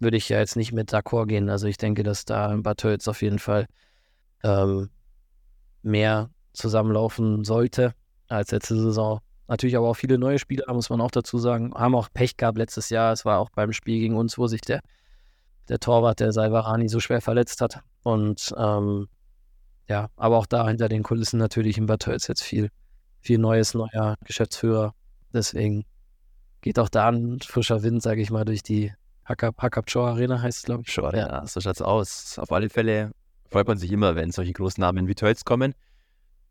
würde 0.00 0.16
ich 0.16 0.28
ja 0.28 0.40
jetzt 0.40 0.56
nicht 0.56 0.72
mit 0.72 0.92
d'accord 0.92 1.26
gehen. 1.26 1.48
Also 1.48 1.68
ich 1.68 1.76
denke, 1.76 2.02
dass 2.02 2.24
da 2.24 2.52
in 2.52 2.64
Bad 2.64 2.78
Tölz 2.78 3.06
auf 3.06 3.22
jeden 3.22 3.38
Fall 3.38 3.66
ähm, 4.42 4.90
mehr 5.82 6.30
zusammenlaufen 6.52 7.44
sollte 7.44 7.94
als 8.26 8.50
letzte 8.50 8.74
Saison. 8.80 9.20
Natürlich 9.46 9.76
aber 9.76 9.88
auch 9.88 9.96
viele 9.96 10.18
neue 10.18 10.38
Spieler, 10.38 10.72
muss 10.72 10.90
man 10.90 11.00
auch 11.00 11.10
dazu 11.10 11.38
sagen, 11.38 11.74
haben 11.74 11.94
auch 11.94 12.08
Pech 12.12 12.36
gehabt 12.36 12.56
letztes 12.56 12.88
Jahr. 12.88 13.12
Es 13.12 13.24
war 13.24 13.38
auch 13.38 13.50
beim 13.50 13.72
Spiel 13.72 14.00
gegen 14.00 14.16
uns, 14.16 14.38
wo 14.38 14.46
sich 14.46 14.62
der, 14.62 14.80
der 15.68 15.78
Torwart, 15.80 16.20
der 16.20 16.32
Salvarani, 16.32 16.88
so 16.88 17.00
schwer 17.00 17.20
verletzt 17.20 17.60
hat. 17.60 17.80
Und 18.02 18.54
ähm, 18.56 19.08
ja, 19.88 20.08
aber 20.16 20.38
auch 20.38 20.46
da 20.46 20.66
hinter 20.66 20.88
den 20.88 21.02
Kulissen 21.02 21.38
natürlich 21.38 21.76
in 21.76 21.86
Bad 21.86 22.02
Tölz 22.02 22.26
jetzt 22.26 22.42
viel, 22.42 22.70
viel 23.20 23.38
Neues, 23.38 23.74
neuer 23.74 24.16
Geschäftsführer. 24.24 24.94
Deswegen 25.32 25.84
geht 26.62 26.78
auch 26.78 26.88
da 26.88 27.08
ein 27.08 27.40
frischer 27.40 27.82
Wind, 27.82 28.02
sage 28.02 28.22
ich 28.22 28.30
mal, 28.30 28.44
durch 28.44 28.62
die 28.62 28.92
Show 29.86 30.04
Arena 30.04 30.40
heißt 30.40 30.58
es, 30.58 30.64
glaube 30.64 30.84
ich. 30.86 30.92
Schon, 30.92 31.14
ja. 31.14 31.46
so 31.46 31.60
schaut's 31.60 31.82
aus. 31.82 32.38
Auf 32.38 32.52
alle 32.52 32.68
Fälle 32.68 33.12
freut 33.50 33.66
man 33.66 33.78
sich 33.78 33.90
immer, 33.92 34.16
wenn 34.16 34.30
solche 34.30 34.52
großen 34.52 34.80
Namen 34.80 35.08
wie 35.08 35.14
Tölz 35.14 35.44
kommen. 35.44 35.74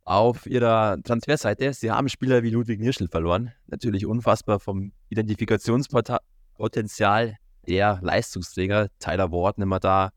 Auf 0.05 0.47
ihrer 0.47 1.01
Transferseite, 1.01 1.73
sie 1.73 1.89
haben 1.89 2.09
Spieler 2.09 2.43
wie 2.43 2.49
Ludwig 2.49 2.81
Nirschl 2.81 3.07
verloren. 3.07 3.53
Natürlich 3.67 4.05
unfassbar 4.05 4.59
vom 4.59 4.91
Identifikationspotenzial 5.07 7.37
der 7.67 7.99
Leistungsträger. 8.01 8.89
Tyler 8.99 9.31
Ward 9.31 9.57
nicht 9.57 9.67
mehr 9.67 9.79
da, 9.79 10.11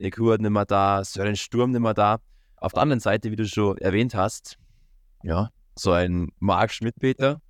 Nick 0.00 0.18
Hurt 0.18 0.40
nicht 0.40 0.50
mehr 0.50 0.64
da, 0.64 1.04
Sören 1.04 1.36
Sturm 1.36 1.70
nicht 1.70 1.82
mehr 1.82 1.94
da. 1.94 2.18
Auf 2.56 2.72
der 2.72 2.82
anderen 2.82 2.98
Seite, 2.98 3.30
wie 3.30 3.36
du 3.36 3.46
schon 3.46 3.78
erwähnt 3.78 4.16
hast, 4.16 4.58
ja, 5.22 5.50
so 5.76 5.92
ein 5.92 6.32
Marc 6.40 6.72
Schmidt-Peter, 6.72 7.40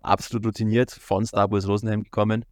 absolut 0.00 0.44
routiniert 0.46 0.90
von 0.90 1.24
Star 1.24 1.50
Wars 1.50 1.66
Rosenheim 1.66 2.02
gekommen. 2.02 2.44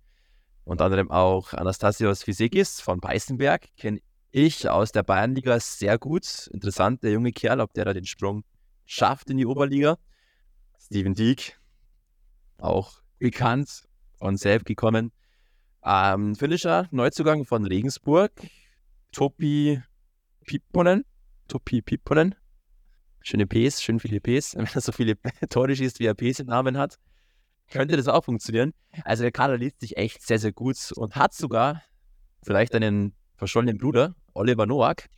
Unter 0.65 0.87
anderem 0.87 1.11
auch 1.11 1.53
Anastasios 1.53 2.23
Fisekis 2.23 2.81
von 2.81 2.99
Peißenberg, 3.01 3.69
kenne 3.77 4.01
ich 4.37 4.69
aus 4.69 4.93
der 4.93 5.03
Bayernliga 5.03 5.59
sehr 5.61 5.97
gut. 5.99 6.49
Interessant, 6.53 7.03
der 7.03 7.13
junge 7.13 7.33
Kerl, 7.33 7.59
ob 7.59 7.73
der 7.73 7.87
da 7.87 7.95
den 7.95 8.05
Sprung 8.05 8.45
schafft 8.85 9.31
in 9.31 9.39
die 9.39 9.47
Oberliga. 9.47 9.97
Steven 10.79 11.15
Dieck, 11.15 11.59
auch 12.59 13.01
bekannt 13.19 13.89
von 14.19 14.37
selbst 14.37 14.67
gekommen. 14.67 15.11
Ähm, 15.83 16.35
Finisher, 16.35 16.87
Neuzugang 16.91 17.47
von 17.47 17.65
Regensburg, 17.65 18.31
Topi 19.11 19.83
Pipponen. 20.45 21.07
Topi 21.49 21.81
Pipponen. 21.81 22.35
Schöne 23.23 23.47
Ps, 23.47 23.83
schön 23.83 23.99
viele 23.99 24.21
Ps. 24.21 24.55
Wenn 24.57 24.67
er 24.67 24.81
so 24.83 24.93
viele 24.93 25.17
Tore 25.49 25.75
schießt, 25.75 25.99
wie 25.99 26.07
er 26.07 26.15
Ps 26.15 26.41
im 26.41 26.49
Namen 26.49 26.77
hat, 26.77 26.99
könnte 27.71 27.97
das 27.97 28.07
auch 28.07 28.25
funktionieren. 28.25 28.75
Also 29.05 29.23
der 29.23 29.33
Kader 29.33 29.57
liest 29.57 29.81
sich 29.81 29.97
echt 29.97 30.21
sehr, 30.21 30.39
sehr 30.39 30.53
gut 30.53 30.93
und 30.95 31.17
hat 31.17 31.33
sogar 31.33 31.83
vielleicht 32.43 32.75
einen 32.75 33.15
verschollenen 33.37 33.79
Bruder, 33.79 34.15
Oliver 34.37 34.67
Noack, 34.67 35.09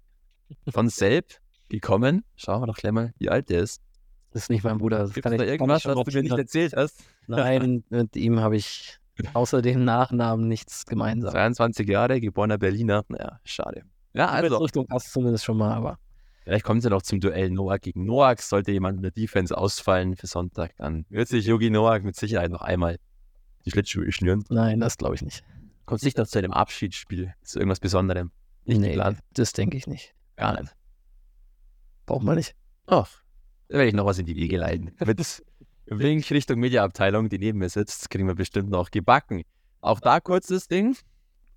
von 0.71 0.89
Selb 0.89 1.39
gekommen. 1.69 2.25
Schauen 2.37 2.63
wir 2.63 2.67
doch 2.67 2.77
gleich 2.77 2.93
mal, 2.93 3.13
wie 3.19 3.29
alt 3.29 3.51
der 3.51 3.61
ist. 3.63 3.83
Das 4.31 4.43
ist 4.43 4.51
nicht 4.51 4.65
mein 4.65 4.79
Bruder. 4.79 4.99
Das 4.99 5.13
kann 5.15 5.37
da 5.37 5.45
ich, 5.45 5.51
irgendwas, 5.51 5.85
was 5.85 5.95
du 6.05 6.17
mir 6.17 6.23
nicht 6.23 6.39
erzählt 6.39 6.75
hast? 6.77 7.03
Nein, 7.27 7.85
mit 7.89 8.15
ihm 8.17 8.41
habe 8.41 8.57
ich 8.57 8.99
außer 9.35 9.63
dem 9.63 9.85
Nachnamen 9.85 10.49
nichts 10.49 10.87
gemeinsam. 10.87 11.31
22 11.33 11.89
Jahre, 11.89 12.21
geborener 12.21 12.59
Berliner. 12.59 13.05
Naja, 13.09 13.41
schade. 13.45 13.83
Ja, 14.13 14.29
Also, 14.29 14.59
Richtung 14.59 14.87
passt 14.87 15.13
zumindest 15.13 15.45
schon 15.45 15.57
mal, 15.59 15.73
aber 15.75 15.99
vielleicht 16.45 16.65
kommt 16.65 16.79
es 16.79 16.85
ja 16.85 16.91
noch 16.91 17.03
zum 17.03 17.21
Duell 17.21 17.51
Noack 17.51 17.83
gegen 17.83 18.05
Noack. 18.05 18.41
Sollte 18.43 18.73
jemand 18.73 18.97
in 18.99 19.03
der 19.03 19.11
Defense 19.11 19.57
ausfallen 19.57 20.17
für 20.17 20.27
Sonntag, 20.27 20.77
dann 20.77 21.05
wird 21.09 21.29
sich 21.29 21.47
Yogi 21.47 21.71
Noack 21.71 22.05
mit 22.05 22.17
Sicherheit 22.17 22.51
noch 22.51 22.63
einmal 22.63 22.99
die 23.65 23.71
Schlittschuhe 23.71 24.11
schnüren. 24.13 24.45
nein, 24.51 24.81
das 24.81 24.97
glaube 24.97 25.15
ich 25.15 25.23
nicht. 25.23 25.43
Kommt 25.85 26.03
nicht 26.03 26.19
noch 26.19 26.27
zu 26.27 26.39
einem 26.39 26.53
Abschiedsspiel, 26.53 27.35
zu 27.43 27.59
irgendwas 27.59 27.81
Besonderem. 27.81 28.31
Nicht 28.69 28.81
nee, 28.83 28.89
geplant. 28.91 29.19
das 29.33 29.53
denke 29.55 29.79
ich 29.79 29.87
nicht. 29.87 30.15
Gar 30.37 30.61
nicht. 30.61 30.77
Braucht 32.05 32.23
man 32.23 32.37
nicht. 32.37 32.55
Ach, 32.87 33.09
da 33.69 33.79
werde 33.79 33.89
ich 33.89 33.95
noch 33.95 34.05
was 34.05 34.19
in 34.19 34.27
die 34.27 34.37
Wege 34.37 34.59
leiten. 34.59 34.95
Mit 35.07 35.43
Wink 35.87 36.31
Richtung 36.31 36.61
Mediaabteilung, 36.61 37.31
die 37.31 37.39
neben 37.39 37.61
mir 37.61 37.71
sitzt, 37.71 38.11
kriegen 38.11 38.27
wir 38.27 38.35
bestimmt 38.35 38.69
noch 38.69 38.91
gebacken. 38.91 39.43
Auch 39.81 40.01
da 40.01 40.21
kurzes 40.21 40.69
Ding. 40.69 40.95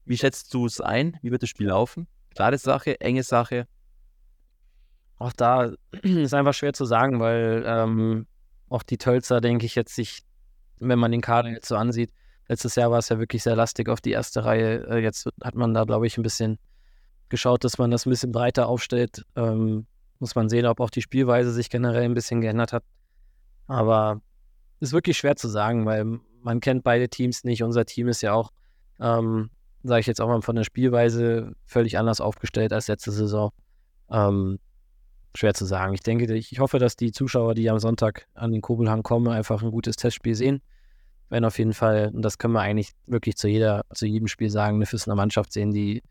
Wie 0.05 0.17
schätzt 0.17 0.53
du 0.53 0.65
es 0.65 0.79
ein? 0.79 1.17
Wie 1.21 1.31
wird 1.31 1.43
das 1.43 1.49
Spiel 1.49 1.67
laufen? 1.67 2.07
Klare 2.33 2.57
Sache, 2.57 3.01
enge 3.01 3.23
Sache. 3.23 3.67
Auch 5.17 5.33
da 5.33 5.73
ist 6.01 6.33
einfach 6.33 6.53
schwer 6.53 6.71
zu 6.71 6.85
sagen, 6.85 7.19
weil 7.19 7.63
ähm, 7.67 8.25
auch 8.69 8.83
die 8.83 8.97
Tölzer, 8.97 9.41
denke 9.41 9.65
ich, 9.65 9.75
jetzt 9.75 9.95
sich, 9.95 10.23
wenn 10.79 10.97
man 10.97 11.11
den 11.11 11.21
Kader 11.21 11.49
jetzt 11.49 11.67
so 11.67 11.75
ansieht, 11.75 12.13
letztes 12.47 12.75
Jahr 12.75 12.89
war 12.89 12.99
es 12.99 13.09
ja 13.09 13.19
wirklich 13.19 13.43
sehr 13.43 13.57
lastig 13.57 13.89
auf 13.89 13.99
die 13.99 14.11
erste 14.11 14.45
Reihe. 14.45 14.87
Äh, 14.87 14.99
jetzt 14.99 15.27
hat 15.43 15.55
man 15.55 15.73
da, 15.73 15.83
glaube 15.83 16.07
ich, 16.07 16.17
ein 16.17 16.23
bisschen 16.23 16.57
geschaut, 17.31 17.63
dass 17.63 17.79
man 17.79 17.89
das 17.89 18.05
ein 18.05 18.11
bisschen 18.11 18.31
breiter 18.31 18.67
aufstellt. 18.67 19.25
Ähm, 19.35 19.87
muss 20.19 20.35
man 20.35 20.49
sehen, 20.49 20.67
ob 20.67 20.79
auch 20.79 20.91
die 20.91 21.01
Spielweise 21.01 21.51
sich 21.51 21.71
generell 21.71 22.03
ein 22.03 22.13
bisschen 22.13 22.41
geändert 22.41 22.73
hat. 22.73 22.83
Aber 23.67 24.21
ist 24.79 24.93
wirklich 24.93 25.17
schwer 25.17 25.35
zu 25.35 25.47
sagen, 25.47 25.85
weil 25.85 26.19
man 26.43 26.59
kennt 26.59 26.83
beide 26.83 27.09
Teams 27.09 27.43
nicht. 27.43 27.63
Unser 27.63 27.85
Team 27.85 28.07
ist 28.07 28.21
ja 28.21 28.33
auch, 28.33 28.51
ähm, 28.99 29.49
sage 29.83 30.01
ich 30.01 30.07
jetzt 30.07 30.21
auch 30.21 30.27
mal, 30.27 30.41
von 30.41 30.55
der 30.55 30.63
Spielweise 30.63 31.53
völlig 31.65 31.97
anders 31.97 32.21
aufgestellt 32.21 32.73
als 32.73 32.87
letzte 32.87 33.11
Saison. 33.11 33.51
Ähm, 34.09 34.59
schwer 35.35 35.53
zu 35.53 35.65
sagen. 35.65 35.93
Ich 35.93 36.01
denke, 36.01 36.31
ich, 36.33 36.59
hoffe, 36.59 36.77
dass 36.77 36.95
die 36.95 37.11
Zuschauer, 37.11 37.55
die 37.55 37.69
am 37.69 37.79
Sonntag 37.79 38.27
an 38.33 38.51
den 38.51 38.61
Kobelhang 38.61 39.03
kommen, 39.03 39.27
einfach 39.27 39.63
ein 39.63 39.71
gutes 39.71 39.95
Testspiel 39.95 40.35
sehen. 40.35 40.61
Wenn 41.29 41.45
auf 41.45 41.57
jeden 41.57 41.73
Fall, 41.73 42.11
und 42.13 42.23
das 42.23 42.37
können 42.37 42.53
wir 42.53 42.61
eigentlich 42.61 42.91
wirklich 43.05 43.37
zu 43.37 43.47
jeder, 43.47 43.83
zu 43.93 44.05
jedem 44.05 44.27
Spiel 44.27 44.49
sagen, 44.49 44.75
eine 44.75 44.85
Füssener 44.85 45.15
Mannschaft 45.15 45.53
sehen, 45.53 45.71
die, 45.71 46.03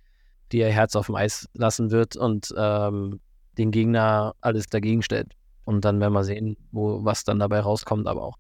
die 0.52 0.58
ihr 0.58 0.68
Herz 0.68 0.96
auf 0.96 1.06
dem 1.06 1.16
Eis 1.16 1.48
lassen 1.54 1.90
wird 1.90 2.16
und 2.16 2.52
ähm, 2.56 3.20
den 3.58 3.70
Gegner 3.70 4.34
alles 4.40 4.66
dagegen 4.66 5.02
stellt. 5.02 5.32
Und 5.64 5.84
dann 5.84 6.00
werden 6.00 6.12
wir 6.12 6.24
sehen, 6.24 6.56
wo, 6.72 7.04
was 7.04 7.24
dann 7.24 7.38
dabei 7.38 7.60
rauskommt. 7.60 8.06
Aber 8.06 8.22
auch, 8.22 8.36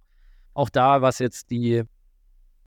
auch 0.54 0.68
da, 0.68 1.02
was 1.02 1.18
jetzt 1.18 1.50
die, 1.50 1.82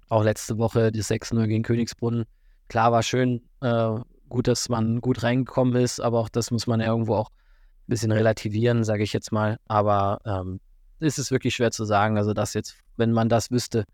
auch 0.09 0.23
letzte 0.23 0.57
Woche, 0.57 0.91
die 0.91 1.03
6-0 1.03 1.47
gegen 1.47 1.63
Königsbrunn, 1.63 2.25
klar 2.69 2.91
war 2.91 3.03
schön, 3.03 3.41
äh, 3.61 3.95
gut, 4.29 4.47
dass 4.47 4.69
man 4.69 5.01
gut 5.01 5.23
reingekommen 5.23 5.75
ist, 5.75 5.99
aber 5.99 6.19
auch 6.19 6.29
das 6.29 6.51
muss 6.51 6.67
man 6.67 6.79
ja 6.79 6.87
irgendwo 6.87 7.15
auch 7.15 7.29
ein 7.29 7.87
bisschen 7.87 8.11
relativieren, 8.11 8.83
sage 8.83 9.03
ich 9.03 9.13
jetzt 9.13 9.31
mal. 9.31 9.57
Aber 9.67 10.19
ähm, 10.25 10.59
ist 10.99 11.19
es 11.19 11.31
wirklich 11.31 11.55
schwer 11.55 11.71
zu 11.71 11.85
sagen. 11.85 12.17
Also, 12.17 12.33
das 12.33 12.53
jetzt, 12.53 12.75
wenn 12.97 13.11
man 13.11 13.29
das 13.29 13.51
wüsste, 13.51 13.85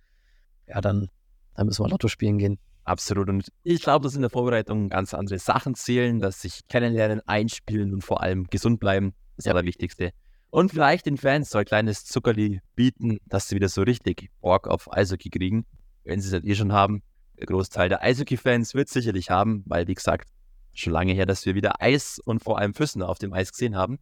ja, 0.67 0.81
dann, 0.81 1.09
dann 1.55 1.65
müssen 1.65 1.83
wir 1.83 1.89
Lotto 1.89 2.07
spielen 2.07 2.37
gehen. 2.37 2.59
Absolut. 2.89 3.29
Und 3.29 3.51
ich 3.61 3.83
glaube, 3.83 4.03
dass 4.03 4.15
in 4.15 4.21
der 4.21 4.31
Vorbereitung 4.31 4.89
ganz 4.89 5.13
andere 5.13 5.37
Sachen 5.37 5.75
zählen, 5.75 6.19
dass 6.19 6.41
sich 6.41 6.61
kennenlernen, 6.69 7.21
einspielen 7.27 7.93
und 7.93 8.03
vor 8.03 8.23
allem 8.23 8.45
gesund 8.45 8.79
bleiben. 8.79 9.13
Das 9.35 9.45
ist 9.45 9.45
ja 9.45 9.53
das 9.53 9.63
Wichtigste. 9.63 10.09
Und 10.49 10.71
vielleicht 10.71 11.05
den 11.05 11.17
Fans 11.17 11.51
so 11.51 11.59
ein 11.59 11.65
kleines 11.65 12.05
Zuckerli 12.05 12.61
bieten, 12.73 13.19
dass 13.27 13.47
sie 13.47 13.55
wieder 13.55 13.69
so 13.69 13.83
richtig 13.83 14.31
Bock 14.41 14.67
auf 14.67 14.91
Eishockey 14.91 15.29
kriegen, 15.29 15.67
wenn 16.03 16.19
sie 16.19 16.29
es 16.29 16.33
halt 16.33 16.45
eh 16.45 16.55
schon 16.55 16.73
haben. 16.73 17.03
Der 17.37 17.45
Großteil 17.45 17.89
der 17.89 18.01
Eishockey-Fans 18.01 18.73
wird 18.73 18.89
sicherlich 18.89 19.29
haben, 19.29 19.61
weil, 19.67 19.87
wie 19.87 19.93
gesagt, 19.93 20.27
schon 20.73 20.93
lange 20.93 21.13
her, 21.13 21.27
dass 21.27 21.45
wir 21.45 21.53
wieder 21.53 21.79
Eis 21.83 22.17
und 22.25 22.41
vor 22.41 22.57
allem 22.57 22.73
Füssen 22.73 23.03
auf 23.03 23.19
dem 23.19 23.33
Eis 23.33 23.51
gesehen 23.51 23.75
haben. 23.75 23.99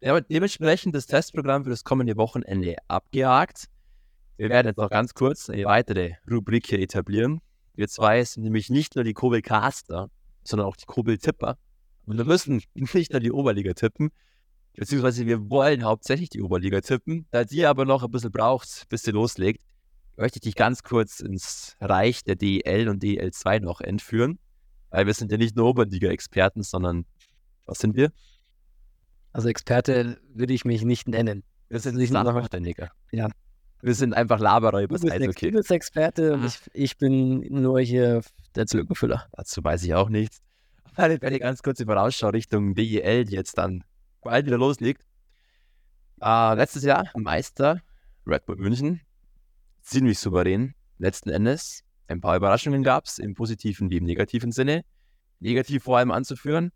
Ja, 0.00 0.20
dementsprechend 0.20 0.92
das 0.92 1.06
Testprogramm 1.06 1.62
für 1.62 1.70
das 1.70 1.84
kommende 1.84 2.16
Wochenende 2.16 2.74
abgehakt. 2.88 3.66
Wir 4.38 4.48
werden 4.48 4.66
jetzt 4.66 4.78
noch 4.78 4.90
ganz 4.90 5.14
kurz 5.14 5.48
eine 5.48 5.66
weitere 5.66 6.14
Rubrik 6.28 6.66
hier 6.66 6.80
etablieren. 6.80 7.40
Wir 7.78 7.86
zwei 7.86 8.24
sind 8.24 8.42
nämlich 8.42 8.70
nicht 8.70 8.96
nur 8.96 9.04
die 9.04 9.12
Kobelcaster, 9.12 10.10
sondern 10.42 10.66
auch 10.66 10.74
die 10.74 10.86
Kobeltipper. 10.86 11.58
Und 12.06 12.18
wir 12.18 12.24
müssen 12.24 12.60
nicht 12.74 13.12
nur 13.12 13.20
die 13.20 13.30
Oberliga 13.30 13.72
tippen, 13.72 14.10
beziehungsweise 14.74 15.26
wir 15.26 15.48
wollen 15.48 15.84
hauptsächlich 15.84 16.28
die 16.28 16.42
Oberliga 16.42 16.80
tippen. 16.80 17.28
Da 17.30 17.44
die 17.44 17.64
aber 17.66 17.84
noch 17.84 18.02
ein 18.02 18.10
bisschen 18.10 18.32
braucht, 18.32 18.88
bis 18.88 19.04
sie 19.04 19.12
loslegt, 19.12 19.62
möchte 20.16 20.38
ich 20.38 20.40
dich 20.40 20.56
ganz 20.56 20.82
kurz 20.82 21.20
ins 21.20 21.76
Reich 21.80 22.24
der 22.24 22.34
DEL 22.34 22.88
und 22.88 23.00
DEL2 23.00 23.60
noch 23.60 23.80
entführen. 23.80 24.40
Weil 24.90 25.06
wir 25.06 25.14
sind 25.14 25.30
ja 25.30 25.38
nicht 25.38 25.54
nur 25.54 25.68
Oberliga-Experten, 25.68 26.64
sondern 26.64 27.06
was 27.64 27.78
sind 27.78 27.94
wir? 27.94 28.10
Also 29.32 29.48
Experte 29.48 30.20
würde 30.34 30.52
ich 30.52 30.64
mich 30.64 30.82
nicht 30.82 31.06
nennen. 31.06 31.44
Wir 31.68 31.78
sind 31.78 31.94
nicht 31.94 32.10
Sachverständiger. 32.10 32.90
Ja. 33.12 33.28
Wir 33.80 33.94
sind 33.94 34.12
einfach 34.14 34.40
Laberer 34.40 34.82
über 34.82 34.98
das 34.98 35.08
Eishockey. 35.10 35.50
du 35.50 35.58
bist 35.58 35.70
Experte 35.70 36.32
und 36.34 36.42
Ah. 36.42 36.46
ich, 36.46 36.58
ich 36.74 36.98
bin 36.98 37.40
nur 37.50 37.80
hier 37.80 38.22
der 38.56 38.66
Zlückenfüller. 38.66 39.26
Dazu 39.32 39.62
weiß 39.62 39.84
ich 39.84 39.94
auch 39.94 40.08
nichts. 40.08 40.40
Eine, 40.96 41.20
eine 41.22 41.38
ganz 41.38 41.62
kurze 41.62 41.84
Vorausschau 41.86 42.30
Richtung 42.30 42.74
DEL, 42.74 43.24
die 43.24 43.34
jetzt 43.34 43.56
dann 43.56 43.84
bald 44.20 44.46
wieder 44.46 44.58
loslegt. 44.58 45.02
Äh, 46.20 46.54
letztes 46.54 46.82
Jahr 46.82 47.08
Meister 47.16 47.80
Red 48.26 48.46
Bull 48.46 48.56
München. 48.56 49.00
Ziemlich 49.82 50.18
souverän. 50.18 50.74
Letzten 50.98 51.30
Endes. 51.30 51.84
Ein 52.08 52.20
paar 52.20 52.36
Überraschungen 52.36 52.82
gab 52.82 53.04
es, 53.06 53.18
im 53.18 53.34
positiven 53.34 53.90
wie 53.90 53.98
im 53.98 54.04
negativen 54.04 54.50
Sinne. 54.50 54.84
Negativ 55.38 55.84
vor 55.84 55.98
allem 55.98 56.10
anzuführen. 56.10 56.72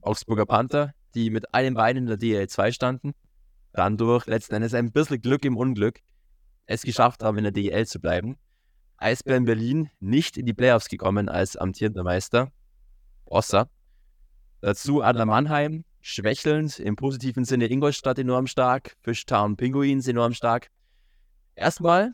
Augsburger 0.00 0.46
Panther, 0.46 0.92
die 1.14 1.30
mit 1.30 1.54
einem 1.54 1.74
Bein 1.74 1.96
in 1.96 2.06
der 2.06 2.16
DEL 2.16 2.48
2 2.48 2.72
standen. 2.72 3.12
Dann 3.72 3.96
durch 3.96 4.26
letzten 4.26 4.56
Endes 4.56 4.74
ein 4.74 4.90
bisschen 4.90 5.20
Glück 5.22 5.44
im 5.44 5.56
Unglück 5.56 6.00
es 6.66 6.82
geschafft 6.82 7.22
haben, 7.22 7.38
in 7.38 7.44
der 7.44 7.52
DEL 7.52 7.86
zu 7.86 8.00
bleiben. 8.00 8.36
Eisbären 8.96 9.44
Berlin 9.44 9.90
nicht 10.00 10.36
in 10.36 10.46
die 10.46 10.54
Playoffs 10.54 10.88
gekommen 10.88 11.28
als 11.28 11.56
amtierender 11.56 12.04
Meister. 12.04 12.52
Ossa. 13.24 13.68
Dazu 14.60 15.02
Adler 15.02 15.26
Mannheim, 15.26 15.84
schwächelnd, 16.00 16.78
im 16.78 16.94
positiven 16.94 17.44
Sinne 17.44 17.66
Ingolstadt 17.66 18.18
enorm 18.18 18.46
stark, 18.46 18.96
Fishtown 19.02 19.56
Pinguins 19.56 20.06
enorm 20.06 20.34
stark. 20.34 20.68
Erstmal, 21.56 22.12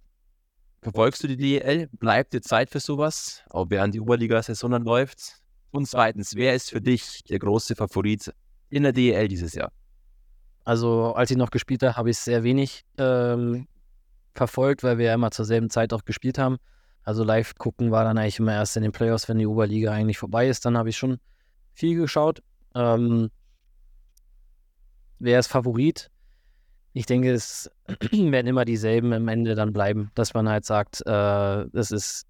verfolgst 0.81 1.23
du 1.23 1.29
die 1.29 1.37
DEL? 1.37 1.89
Bleibt 1.93 2.33
dir 2.33 2.41
Zeit 2.41 2.71
für 2.71 2.81
sowas, 2.81 3.43
auch 3.51 3.67
während 3.69 3.95
die 3.95 4.01
Oberliga-Saison 4.01 4.71
dann 4.71 4.85
läuft? 4.85 5.43
Und 5.71 5.87
zweitens, 5.87 6.35
wer 6.35 6.55
ist 6.55 6.71
für 6.71 6.81
dich 6.81 7.23
der 7.25 7.39
große 7.39 7.77
Favorit 7.77 8.33
in 8.71 8.85
der 8.85 8.93
DEL 8.93 9.29
dieses 9.29 9.55
Jahr? 9.55 9.71
Also 10.65 11.15
als 11.15 11.31
ich 11.31 11.37
noch 11.37 11.51
gespielt 11.51 11.83
habe, 11.83 11.97
habe 11.97 12.11
ich 12.11 12.19
sehr 12.19 12.43
wenig 12.43 12.85
ähm, 12.97 13.67
verfolgt, 14.39 14.83
weil 14.83 14.99
wir 14.99 15.07
ja 15.07 15.15
immer 15.15 15.31
zur 15.31 15.45
selben 15.45 15.69
Zeit 15.69 15.93
auch 15.93 16.05
gespielt 16.05 16.39
haben. 16.39 16.57
Also 17.03 17.25
live 17.25 17.55
gucken 17.57 17.91
war 17.91 18.05
dann 18.05 18.19
eigentlich 18.19 18.39
immer 18.39 18.55
erst 18.55 18.77
in 18.77 18.83
den 18.83 18.93
Playoffs, 18.93 19.29
wenn 19.29 19.39
die 19.39 19.47
Oberliga 19.47 19.93
eigentlich 19.93 20.19
vorbei 20.19 20.49
ist. 20.49 20.65
Dann 20.65 20.77
habe 20.77 20.89
ich 20.89 20.97
schon 20.97 21.19
viel 21.75 21.99
geschaut. 21.99 22.43
Ähm, 22.75 23.31
wer 25.19 25.39
ist 25.39 25.49
Favorit? 25.49 26.11
Ich 26.93 27.07
denke, 27.07 27.33
es 27.33 27.71
werden 28.13 28.47
immer 28.47 28.65
dieselben 28.65 29.13
am 29.13 29.29
Ende 29.29 29.55
dann 29.55 29.73
bleiben, 29.73 30.11
dass 30.15 30.35
man 30.35 30.49
halt 30.49 30.65
sagt, 30.65 31.01
äh, 31.03 31.67
das 31.73 31.91
ist 31.91 32.27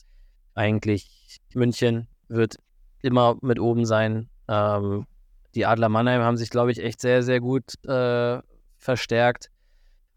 eigentlich 0.55 1.41
München 1.55 2.09
wird 2.29 2.57
immer 3.03 3.37
mit 3.43 3.61
oben 3.61 3.85
sein. 3.85 4.29
Ähm, 4.49 5.07
die 5.55 5.67
Adler 5.67 5.89
Mannheim 5.89 6.23
haben 6.23 6.37
sich, 6.37 6.51
glaube 6.51 6.73
ich, 6.73 6.83
echt 6.83 7.01
sehr, 7.01 7.23
sehr 7.23 7.41
gut 7.41 7.75
äh, 7.87 8.41
verstärkt. 8.77 9.51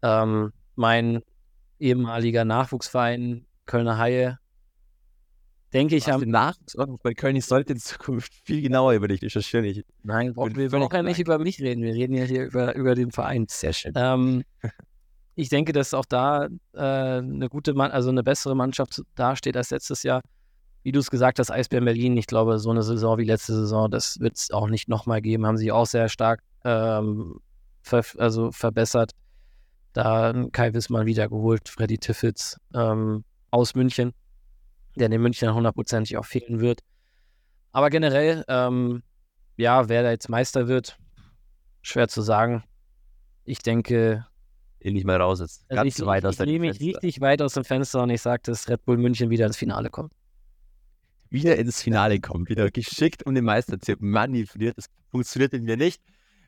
Ähm, 0.02 0.52
mein 0.74 1.22
ehemaliger 1.82 2.44
Nachwuchsverein 2.44 3.44
Kölner 3.66 3.98
Haie, 3.98 4.38
denke 5.72 5.96
ich, 5.96 6.08
haben. 6.08 6.30
Nachwuchsordnung 6.30 6.98
bei 7.02 7.14
Köln, 7.14 7.36
ich 7.36 7.46
sollte 7.46 7.72
in 7.72 7.78
Zukunft 7.78 8.32
viel 8.44 8.62
genauer 8.62 8.92
über 8.92 9.08
dich 9.08 9.22
recherchieren. 9.22 9.64
Ich 9.66 9.84
Nein, 10.02 10.34
bin 10.34 10.56
wir 10.56 10.68
brauchen 10.70 10.94
ja 10.94 11.02
nicht 11.02 11.18
über 11.18 11.38
mich 11.38 11.60
reden. 11.60 11.82
Wir 11.82 11.94
reden 11.94 12.14
ja 12.14 12.24
hier 12.24 12.44
über, 12.44 12.74
über 12.76 12.94
den 12.94 13.10
Verein. 13.10 13.46
Sehr 13.48 13.72
schön. 13.72 13.92
Ähm, 13.96 14.44
ich 15.34 15.48
denke, 15.48 15.72
dass 15.72 15.94
auch 15.94 16.04
da 16.04 16.46
äh, 16.74 16.78
eine 16.78 17.48
gute, 17.48 17.74
Mann, 17.74 17.90
also 17.90 18.10
eine 18.10 18.22
bessere 18.22 18.54
Mannschaft 18.54 19.02
dasteht 19.14 19.56
als 19.56 19.70
letztes 19.70 20.02
Jahr. 20.02 20.22
wie 20.82 20.92
du 20.92 21.00
es 21.00 21.10
gesagt 21.10 21.38
hast, 21.38 21.50
Eisbären 21.50 21.84
Berlin, 21.84 22.16
ich 22.16 22.26
glaube, 22.26 22.58
so 22.58 22.70
eine 22.70 22.82
Saison 22.82 23.18
wie 23.18 23.24
letzte 23.24 23.54
Saison, 23.54 23.90
das 23.90 24.20
wird 24.20 24.36
es 24.36 24.50
auch 24.50 24.68
nicht 24.68 24.88
nochmal 24.88 25.20
geben. 25.20 25.46
Haben 25.46 25.56
sich 25.56 25.72
auch 25.72 25.86
sehr 25.86 26.08
stark 26.08 26.42
ähm, 26.64 27.40
ver 27.82 28.04
also 28.18 28.52
verbessert. 28.52 29.12
Da 29.92 30.32
Kai 30.52 30.72
Wissmann 30.72 31.06
wiedergeholt, 31.06 31.68
Freddy 31.68 31.98
Tiffitz 31.98 32.58
ähm, 32.74 33.24
aus 33.50 33.74
München, 33.74 34.14
der 34.96 35.10
in 35.10 35.20
München 35.20 35.52
hundertprozentig 35.52 36.16
auch 36.16 36.24
fehlen 36.24 36.60
wird. 36.60 36.80
Aber 37.72 37.90
generell, 37.90 38.44
ähm, 38.48 39.02
ja, 39.56 39.88
wer 39.88 40.02
da 40.02 40.10
jetzt 40.10 40.28
Meister 40.28 40.68
wird, 40.68 40.98
schwer 41.82 42.08
zu 42.08 42.22
sagen. 42.22 42.64
Ich 43.44 43.58
denke. 43.60 44.26
Den 44.82 44.94
nicht 44.94 45.06
mal 45.06 45.20
raus 45.20 45.40
ist. 45.40 45.64
Also 45.68 45.82
Ganz 45.82 45.98
ich, 45.98 46.06
weit 46.06 46.24
aus 46.24 46.34
ich, 46.34 46.40
ich 46.40 46.46
nehme 46.46 46.68
mich 46.68 46.80
richtig 46.80 47.20
weit 47.20 47.42
aus 47.42 47.54
dem 47.54 47.64
Fenster 47.64 48.02
und 48.02 48.10
ich 48.10 48.22
sage, 48.22 48.42
dass 48.44 48.68
Red 48.68 48.84
Bull 48.84 48.96
München 48.96 49.30
wieder 49.30 49.46
ins 49.46 49.56
Finale 49.56 49.90
kommt. 49.90 50.12
Wieder 51.30 51.56
ins 51.56 51.80
Finale 51.80 52.20
kommt, 52.20 52.50
wieder 52.50 52.70
geschickt 52.70 53.24
um 53.24 53.34
den 53.34 53.44
Meister 53.44 53.80
zu 53.80 53.94
manipuliert. 54.00 54.76
Das 54.76 54.86
funktioniert 55.10 55.54
in 55.54 55.64
mir 55.64 55.76
nicht. 55.76 56.02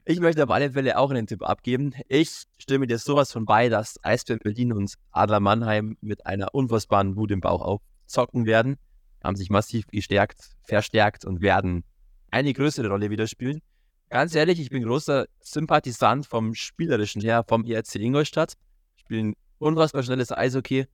Ich 0.06 0.20
möchte 0.20 0.44
auf 0.44 0.50
alle 0.50 0.70
Fälle 0.70 0.98
auch 0.98 1.10
einen 1.10 1.26
Tipp 1.26 1.42
abgeben. 1.42 1.94
Ich 2.08 2.42
stimme 2.58 2.86
dir 2.86 2.98
sowas 2.98 3.32
von 3.32 3.46
bei, 3.46 3.70
dass 3.70 3.98
Eisbären 4.04 4.38
Berlin 4.38 4.74
und 4.74 4.92
Adler 5.12 5.40
Mannheim 5.40 5.96
mit 6.02 6.26
einer 6.26 6.54
unfassbaren 6.54 7.16
Wut 7.16 7.30
im 7.30 7.40
Bauch 7.40 7.62
aufzocken 7.62 8.44
werden. 8.44 8.76
Haben 9.22 9.36
sich 9.36 9.48
massiv 9.48 9.86
gestärkt, 9.86 10.56
verstärkt 10.62 11.24
und 11.24 11.40
werden 11.40 11.84
eine 12.30 12.52
größere 12.52 12.88
Rolle 12.88 13.08
wieder 13.08 13.26
spielen. 13.26 13.62
Ganz 14.10 14.34
ehrlich, 14.34 14.60
ich 14.60 14.68
bin 14.68 14.82
großer 14.82 15.24
Sympathisant 15.40 16.26
vom 16.26 16.54
Spielerischen 16.54 17.22
her, 17.22 17.42
vom 17.48 17.64
IRC 17.64 17.94
Ingolstadt. 17.94 18.58
Spielen 18.96 19.32
unfassbar 19.56 20.02
schnelles 20.02 20.30
Eishockey, 20.30 20.84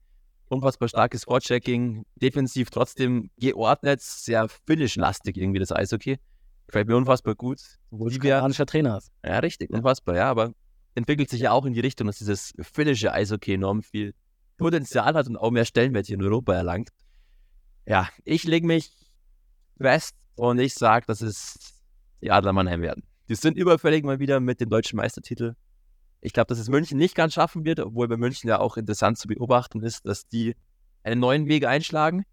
unfassbar 0.47 0.87
starkes 0.87 1.25
Vorchecking, 1.25 2.05
defensiv 2.15 2.69
trotzdem 2.69 3.29
geordnet, 3.37 3.99
sehr 3.99 4.47
finish-lastig 4.47 5.35
irgendwie 5.35 5.59
das 5.59 5.73
Eishockey. 5.73 6.17
Gefällt 6.67 6.87
mir 6.87 6.95
unfassbar 6.95 7.35
gut. 7.35 7.61
Obwohl 7.91 8.11
du 8.11 8.19
kanadischer 8.19 8.65
Trainer 8.65 8.93
hast. 8.93 9.11
Ja, 9.25 9.39
richtig, 9.39 9.69
unfassbar, 9.71 10.15
ja, 10.15 10.29
aber 10.29 10.53
entwickelt 10.95 11.29
sich 11.29 11.41
ja 11.41 11.51
auch 11.51 11.65
in 11.65 11.73
die 11.73 11.79
Richtung, 11.79 12.07
dass 12.07 12.17
dieses 12.17 12.53
finnische 12.61 13.13
Eishockey 13.13 13.53
enorm 13.53 13.81
viel 13.81 14.13
Potenzial 14.57 15.13
hat 15.13 15.27
und 15.27 15.37
auch 15.37 15.51
mehr 15.51 15.65
Stellenwert 15.65 16.07
hier 16.07 16.15
in 16.15 16.23
Europa 16.23 16.53
erlangt. 16.53 16.89
Ja, 17.85 18.07
ich 18.23 18.43
lege 18.43 18.67
mich 18.67 18.91
fest 19.79 20.15
und 20.35 20.59
ich 20.59 20.75
sage, 20.75 21.05
dass 21.07 21.21
es 21.21 21.81
die 22.21 22.31
Adler 22.31 22.53
Mannheim 22.53 22.81
werden. 22.81 23.03
Die 23.29 23.35
sind 23.35 23.57
überfällig 23.57 24.03
mal 24.03 24.19
wieder 24.19 24.39
mit 24.39 24.61
dem 24.61 24.69
deutschen 24.69 24.97
Meistertitel. 24.97 25.55
Ich 26.21 26.33
glaube, 26.33 26.47
dass 26.47 26.59
es 26.59 26.69
München 26.69 26.97
nicht 26.97 27.15
ganz 27.15 27.33
schaffen 27.33 27.65
wird, 27.65 27.79
obwohl 27.79 28.07
bei 28.07 28.17
München 28.17 28.49
ja 28.49 28.59
auch 28.59 28.77
interessant 28.77 29.17
zu 29.17 29.27
beobachten 29.27 29.81
ist, 29.81 30.05
dass 30.05 30.27
die 30.27 30.55
einen 31.03 31.19
neuen 31.19 31.47
Weg 31.47 31.65
einschlagen. 31.65 32.25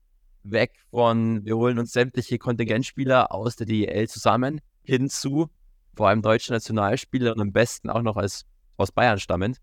Weg 0.51 0.73
von, 0.91 1.45
wir 1.45 1.57
holen 1.57 1.79
uns 1.79 1.93
sämtliche 1.93 2.39
Kontingentspieler 2.39 3.33
aus 3.33 3.57
der 3.57 3.67
DEL 3.67 4.09
zusammen, 4.09 4.61
hinzu 4.83 5.49
vor 5.95 6.09
allem 6.09 6.23
deutsche 6.23 6.53
Nationalspieler 6.53 7.33
und 7.33 7.41
am 7.41 7.53
besten 7.53 7.91
auch 7.91 8.03
noch 8.03 8.17
als 8.17 8.45
aus 8.77 8.93
Bayern 8.93 9.19
stammend. 9.19 9.59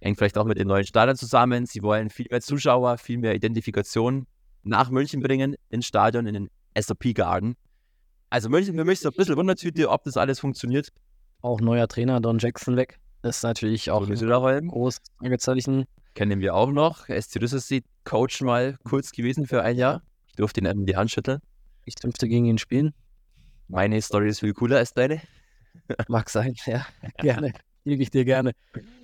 Hängt 0.00 0.18
vielleicht 0.18 0.36
auch 0.36 0.44
mit 0.44 0.58
den 0.58 0.68
neuen 0.68 0.84
Stadien 0.84 1.16
zusammen. 1.16 1.64
Sie 1.64 1.82
wollen 1.82 2.10
viel 2.10 2.26
mehr 2.30 2.42
Zuschauer, 2.42 2.98
viel 2.98 3.16
mehr 3.16 3.34
Identifikation 3.34 4.26
nach 4.62 4.90
München 4.90 5.22
bringen, 5.22 5.56
ins 5.70 5.86
Stadion, 5.86 6.26
in 6.26 6.34
den 6.34 6.50
SAP 6.78 7.14
Garden. 7.14 7.56
Also 8.28 8.50
München 8.50 8.76
für 8.76 8.84
mich 8.84 9.00
so 9.00 9.08
ein 9.08 9.14
bisschen 9.16 9.36
Wundertüte, 9.36 9.88
ob 9.88 10.04
das 10.04 10.16
alles 10.16 10.40
funktioniert. 10.40 10.88
Auch 11.40 11.60
neuer 11.60 11.88
Trainer, 11.88 12.20
Don 12.20 12.38
Jackson 12.38 12.76
weg. 12.76 12.98
Das 13.22 13.38
ist 13.38 13.42
natürlich 13.42 13.90
auch 13.90 14.06
ein 14.06 14.68
großes 14.68 15.00
Fragezeichen. 15.18 15.86
Kennen 16.14 16.40
wir 16.40 16.54
auch 16.54 16.70
noch. 16.70 17.08
Ist 17.08 17.34
die 17.34 17.38
Coach 18.04 18.40
mal 18.42 18.76
kurz 18.84 19.12
gewesen 19.12 19.46
für 19.46 19.62
ein 19.62 19.76
Jahr. 19.76 20.02
Ich 20.26 20.36
durfte 20.36 20.60
ihn 20.60 20.66
in 20.66 20.86
die 20.86 20.96
Hand 20.96 21.10
schütteln. 21.10 21.40
Ich 21.84 21.94
dürfte 21.94 22.28
gegen 22.28 22.44
ihn 22.44 22.58
spielen. 22.58 22.92
Meine 23.68 24.00
Story 24.02 24.28
ist 24.28 24.40
viel 24.40 24.52
cooler 24.52 24.78
als 24.78 24.94
deine. 24.94 25.20
Mag 26.08 26.30
sein, 26.30 26.54
ja. 26.66 26.86
Gerne. 27.18 27.52
Gebe 27.84 28.02
ich 28.02 28.10
dir 28.10 28.24
gerne. 28.24 28.52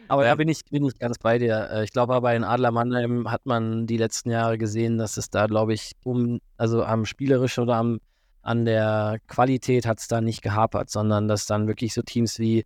Aber 0.09 0.25
ja. 0.25 0.31
da 0.31 0.37
bin 0.37 0.49
ich, 0.49 0.65
bin 0.71 0.87
ich 0.87 0.99
ganz 0.99 1.19
bei 1.19 1.39
dir. 1.39 1.69
Äh, 1.71 1.85
ich 1.85 1.93
glaube 1.93 2.15
aber 2.15 2.35
in 2.35 2.45
Adler 2.45 2.71
Mannheim 2.71 3.31
hat 3.31 3.45
man 3.45 3.87
die 3.87 3.99
letzten 3.99 4.31
Jahre 4.31 4.57
gesehen, 4.57 4.97
dass 4.97 5.19
es 5.19 5.29
da, 5.29 5.47
glaube 5.47 5.75
ich, 5.75 5.93
um, 6.03 6.41
also 6.57 6.83
am 6.83 7.05
spielerischen 7.05 7.65
oder 7.65 7.77
am, 7.77 8.01
an 8.41 8.65
der 8.65 9.19
Qualität 9.29 9.85
hat 9.85 10.01
es 10.01 10.09
da 10.09 10.23
nicht 10.23 10.41
gehapert, 10.41 10.89
sondern 10.89 11.29
dass 11.29 11.45
dann 11.45 11.69
wirklich 11.69 11.93
so 11.93 12.01
Teams 12.01 12.39
wie, 12.39 12.65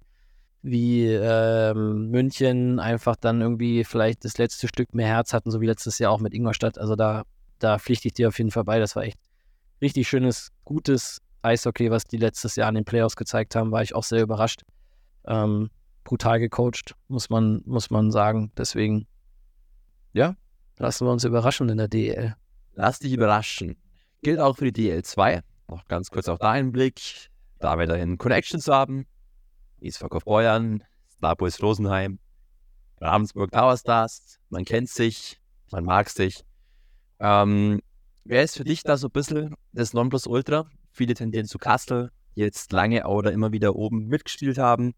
wie 0.65 1.07
ähm, 1.07 2.11
München 2.11 2.81
einfach 2.81 3.17
dann 3.17 3.43
irgendwie 3.43 3.85
vielleicht 3.85 4.25
das 4.25 4.39
letzte 4.39 4.67
Stück 4.67 4.95
mehr 4.95 5.07
Herz 5.07 5.35
hatten, 5.35 5.51
so 5.51 5.61
wie 5.61 5.67
letztes 5.67 5.99
Jahr 5.99 6.11
auch 6.11 6.21
mit 6.21 6.33
Ingolstadt. 6.33 6.79
Also 6.79 6.97
da, 6.97 7.25
da 7.59 7.79
pflichte 7.79 8.09
ich 8.09 8.15
dir 8.15 8.29
auf 8.29 8.39
jeden 8.39 8.51
Fall 8.51 8.65
bei. 8.65 8.79
Das 8.79 8.97
war 8.97 9.03
echt 9.03 9.19
richtig 9.83 10.09
schönes, 10.09 10.49
gutes 10.65 11.21
Eishockey, 11.43 11.91
was 11.91 12.05
die 12.05 12.17
letztes 12.17 12.57
Jahr 12.57 12.71
in 12.71 12.77
den 12.77 12.87
Playoffs 12.87 13.15
gezeigt 13.15 13.55
haben, 13.55 13.73
war 13.73 13.83
ich 13.83 13.95
auch 13.95 14.05
sehr 14.05 14.23
überrascht. 14.23 14.63
Ähm, 15.27 15.69
brutal 16.03 16.41
gecoacht, 16.41 16.95
muss 17.09 17.29
man, 17.29 17.61
muss 17.67 17.91
man 17.91 18.11
sagen. 18.11 18.51
Deswegen, 18.57 19.07
ja, 20.15 20.35
lassen 20.79 21.07
wir 21.07 21.13
uns 21.13 21.25
überraschen 21.25 21.69
in 21.69 21.77
der 21.77 21.89
DEL. 21.89 22.37
Lass 22.73 23.01
dich 23.01 23.13
überraschen. 23.13 23.77
Gilt 24.23 24.41
auch 24.41 24.57
für 24.57 24.73
die 24.73 24.91
DL2. 24.91 25.43
Noch 25.69 25.87
ganz 25.89 26.11
kurz 26.11 26.29
auf 26.29 26.39
deinen 26.39 26.73
Blick. 26.73 27.29
Da 27.59 27.79
wir 27.79 27.87
dahin 27.87 28.17
Connections 28.17 28.67
haben. 28.69 29.07
Auf 29.85 30.25
Beuern, 30.25 30.83
Star 31.11 31.37
Boys 31.37 31.63
Rosenheim, 31.63 32.19
Ravensburg 33.03 33.53
Tower 33.53 33.77
Stars. 33.77 34.39
Man 34.49 34.65
kennt 34.65 34.89
sich, 34.89 35.39
man 35.71 35.85
mag 35.85 36.09
sich. 36.09 36.43
Ähm, 37.21 37.83
wer 38.25 38.45
ist 38.45 38.57
für 38.57 38.65
dich 38.65 38.83
da 38.83 38.97
so 38.97 39.09
ein 39.09 39.13
bisschen 39.13 39.55
das 39.73 39.93
Nonplusultra? 39.93 40.67
Viele 40.91 41.13
tendieren 41.13 41.47
zu 41.47 41.59
Kassel, 41.59 42.11
jetzt 42.35 42.73
lange 42.73 43.07
oder 43.07 43.33
immer 43.33 43.53
wieder 43.53 43.77
oben 43.77 44.07
mitgespielt 44.07 44.57
haben. 44.57 44.95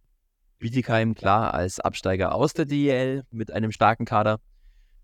Bietigheim, 0.58 1.16
klar, 1.16 1.52
als 1.52 1.80
Absteiger 1.80 2.32
aus 2.32 2.52
der 2.52 2.66
DEL 2.66 3.24
mit 3.32 3.50
einem 3.50 3.72
starken 3.72 4.04
Kader. 4.04 4.38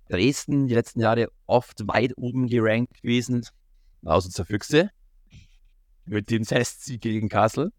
Dresden, 0.08 0.68
die 0.68 0.74
letzten 0.74 1.00
Jahre 1.00 1.26
oft 1.46 1.88
weit 1.88 2.12
oben 2.16 2.46
gerankt 2.46 3.02
gewesen. 3.02 3.44
Außer 4.04 4.30
zur 4.30 4.44
Füchse. 4.44 4.90
Mit 6.04 6.30
dem 6.30 6.44
Testsieg 6.44 7.00
gegen 7.00 7.28
Kassel. 7.28 7.72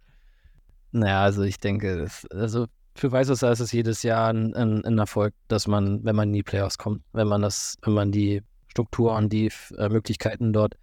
Naja, 0.94 1.24
also 1.24 1.44
ich 1.44 1.60
denke, 1.60 1.98
das, 1.98 2.26
also 2.32 2.68
für 2.96 3.12
Weißwasser 3.12 3.52
ist 3.52 3.60
es 3.60 3.72
jedes 3.72 4.04
Jahr 4.04 4.30
ein, 4.30 4.54
ein, 4.56 4.86
ein, 4.86 4.98
Erfolg, 4.98 5.34
dass 5.48 5.68
man, 5.68 6.04
wenn 6.06 6.16
man 6.16 6.30
in 6.30 6.34
die 6.34 6.44
Playoffs 6.44 6.78
kommt, 6.78 7.04
wenn 7.12 7.28
man 7.28 7.41
das, 7.41 7.76
wenn 7.82 7.94
man 7.94 8.12
die 8.12 8.41
Struktur 8.68 9.16
und 9.16 9.34
die 9.34 9.52
äh, 9.78 9.89
Möglichkeiten 9.89 10.54
dort 10.54 10.76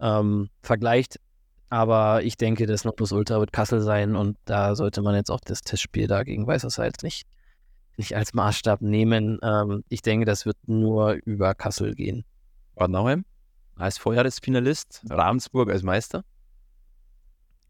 ähm, 0.00 0.48
vergleicht. 0.62 1.18
Aber 1.68 2.22
ich 2.22 2.36
denke, 2.36 2.66
das 2.66 2.84
Ultra 3.12 3.40
wird 3.40 3.52
Kassel 3.52 3.80
sein 3.80 4.16
und 4.16 4.38
da 4.44 4.74
sollte 4.74 5.02
man 5.02 5.14
jetzt 5.14 5.30
auch 5.30 5.40
das 5.40 5.62
Testspiel 5.62 6.06
da 6.06 6.22
gegen 6.22 6.46
jetzt 6.48 7.02
nicht, 7.02 7.26
nicht 7.96 8.14
als 8.14 8.34
Maßstab 8.34 8.80
nehmen. 8.80 9.38
Ähm, 9.42 9.82
ich 9.88 10.02
denke, 10.02 10.24
das 10.24 10.46
wird 10.46 10.56
nur 10.66 11.18
über 11.24 11.54
Kassel 11.54 11.94
gehen. 11.94 12.24
Bad 12.74 12.90
Nauheim 12.90 13.24
als 13.76 13.98
Vorjahresfinalist, 13.98 15.02
Ravensburg 15.10 15.70
als 15.70 15.82
Meister? 15.82 16.24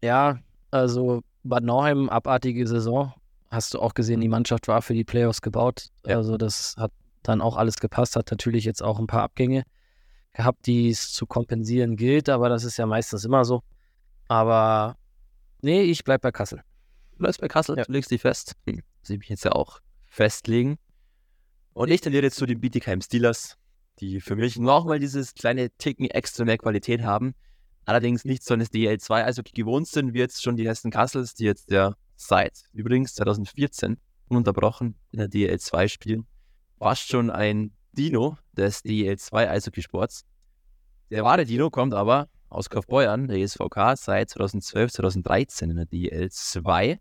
Ja, 0.03 0.39
also 0.69 1.23
Bad 1.43 1.63
Nauheim, 1.63 2.09
abartige 2.09 2.67
Saison. 2.67 3.13
Hast 3.49 3.73
du 3.73 3.79
auch 3.79 3.93
gesehen, 3.93 4.21
die 4.21 4.29
Mannschaft 4.29 4.67
war 4.67 4.81
für 4.81 4.93
die 4.93 5.03
Playoffs 5.03 5.41
gebaut. 5.41 5.89
Ja. 6.05 6.17
Also 6.17 6.37
das 6.37 6.75
hat 6.77 6.91
dann 7.21 7.41
auch 7.41 7.57
alles 7.57 7.77
gepasst, 7.77 8.15
hat 8.15 8.31
natürlich 8.31 8.65
jetzt 8.65 8.81
auch 8.81 8.99
ein 8.99 9.07
paar 9.07 9.23
Abgänge 9.23 9.63
gehabt, 10.33 10.65
die 10.65 10.89
es 10.89 11.11
zu 11.11 11.25
kompensieren 11.25 11.95
gilt, 11.95 12.29
aber 12.29 12.49
das 12.49 12.63
ist 12.63 12.77
ja 12.77 12.85
meistens 12.85 13.23
immer 13.25 13.45
so. 13.45 13.61
Aber 14.27 14.97
nee, 15.61 15.83
ich 15.83 16.03
bleib 16.03 16.21
bei 16.21 16.31
Kassel. 16.31 16.63
Du 17.11 17.19
bleibst 17.19 17.39
bei 17.39 17.47
Kassel, 17.47 17.77
ja. 17.77 17.83
du 17.83 17.91
legst 17.91 18.09
dich 18.09 18.21
fest. 18.21 18.55
Hm. 18.67 18.81
Sie 19.03 19.17
mich 19.17 19.29
jetzt 19.29 19.45
ja 19.45 19.51
auch 19.51 19.79
festlegen. 20.05 20.77
Und 21.73 21.89
ich 21.89 22.01
tendiere 22.01 22.23
jetzt 22.23 22.37
zu 22.37 22.45
den 22.45 22.59
Bietigheim 22.59 23.01
Steelers, 23.01 23.57
die 23.99 24.21
für 24.21 24.35
mich 24.35 24.57
nochmal 24.57 24.99
dieses 24.99 25.33
kleine 25.33 25.69
Ticken 25.71 26.09
extra 26.09 26.45
mehr 26.45 26.57
Qualität 26.57 27.03
haben. 27.03 27.35
Allerdings 27.85 28.25
nicht 28.25 28.43
so 28.43 28.53
eines 28.53 28.71
DL2 28.71 29.23
also 29.23 29.41
gewohnt 29.53 29.87
sind, 29.87 30.13
wie 30.13 30.19
jetzt 30.19 30.41
schon 30.41 30.55
die 30.55 30.67
Hessen 30.67 30.91
Kassels, 30.91 31.33
die 31.33 31.45
jetzt 31.45 31.69
ja 31.71 31.95
seit 32.15 32.63
übrigens 32.71 33.15
2014 33.15 33.97
ununterbrochen 34.29 34.95
in 35.11 35.19
der 35.19 35.29
DL2 35.29 35.89
spielen. 35.89 36.25
Fast 36.79 37.09
schon 37.09 37.29
ein 37.29 37.71
Dino 37.91 38.37
des 38.53 38.83
DL2 38.83 39.49
Eishockeysports. 39.49 40.25
Der 41.11 41.23
wahre 41.23 41.45
Dino 41.45 41.69
kommt 41.69 41.93
aber 41.93 42.29
aus 42.49 42.69
Kaufbeuern, 42.69 43.27
der 43.27 43.37
ESVK, 43.37 43.95
seit 43.95 44.29
2012, 44.29 44.93
2013 44.93 45.69
in 45.71 45.75
der 45.75 45.85
DL2. 45.87 46.99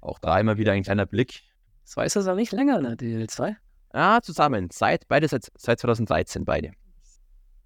Auch 0.00 0.18
da 0.18 0.38
immer 0.38 0.58
wieder 0.58 0.72
ein 0.72 0.82
kleiner 0.82 1.06
Blick. 1.06 1.42
Das 1.84 1.96
weiß 1.96 2.16
er 2.16 2.32
auch 2.32 2.36
nicht 2.36 2.52
länger 2.52 2.78
in 2.78 2.84
der 2.84 2.96
DL2. 2.96 3.56
Ja, 3.94 4.20
zusammen. 4.22 4.68
Seit, 4.72 5.06
beide 5.06 5.28
seit, 5.28 5.50
seit 5.56 5.78
2013, 5.78 6.44
beide. 6.44 6.72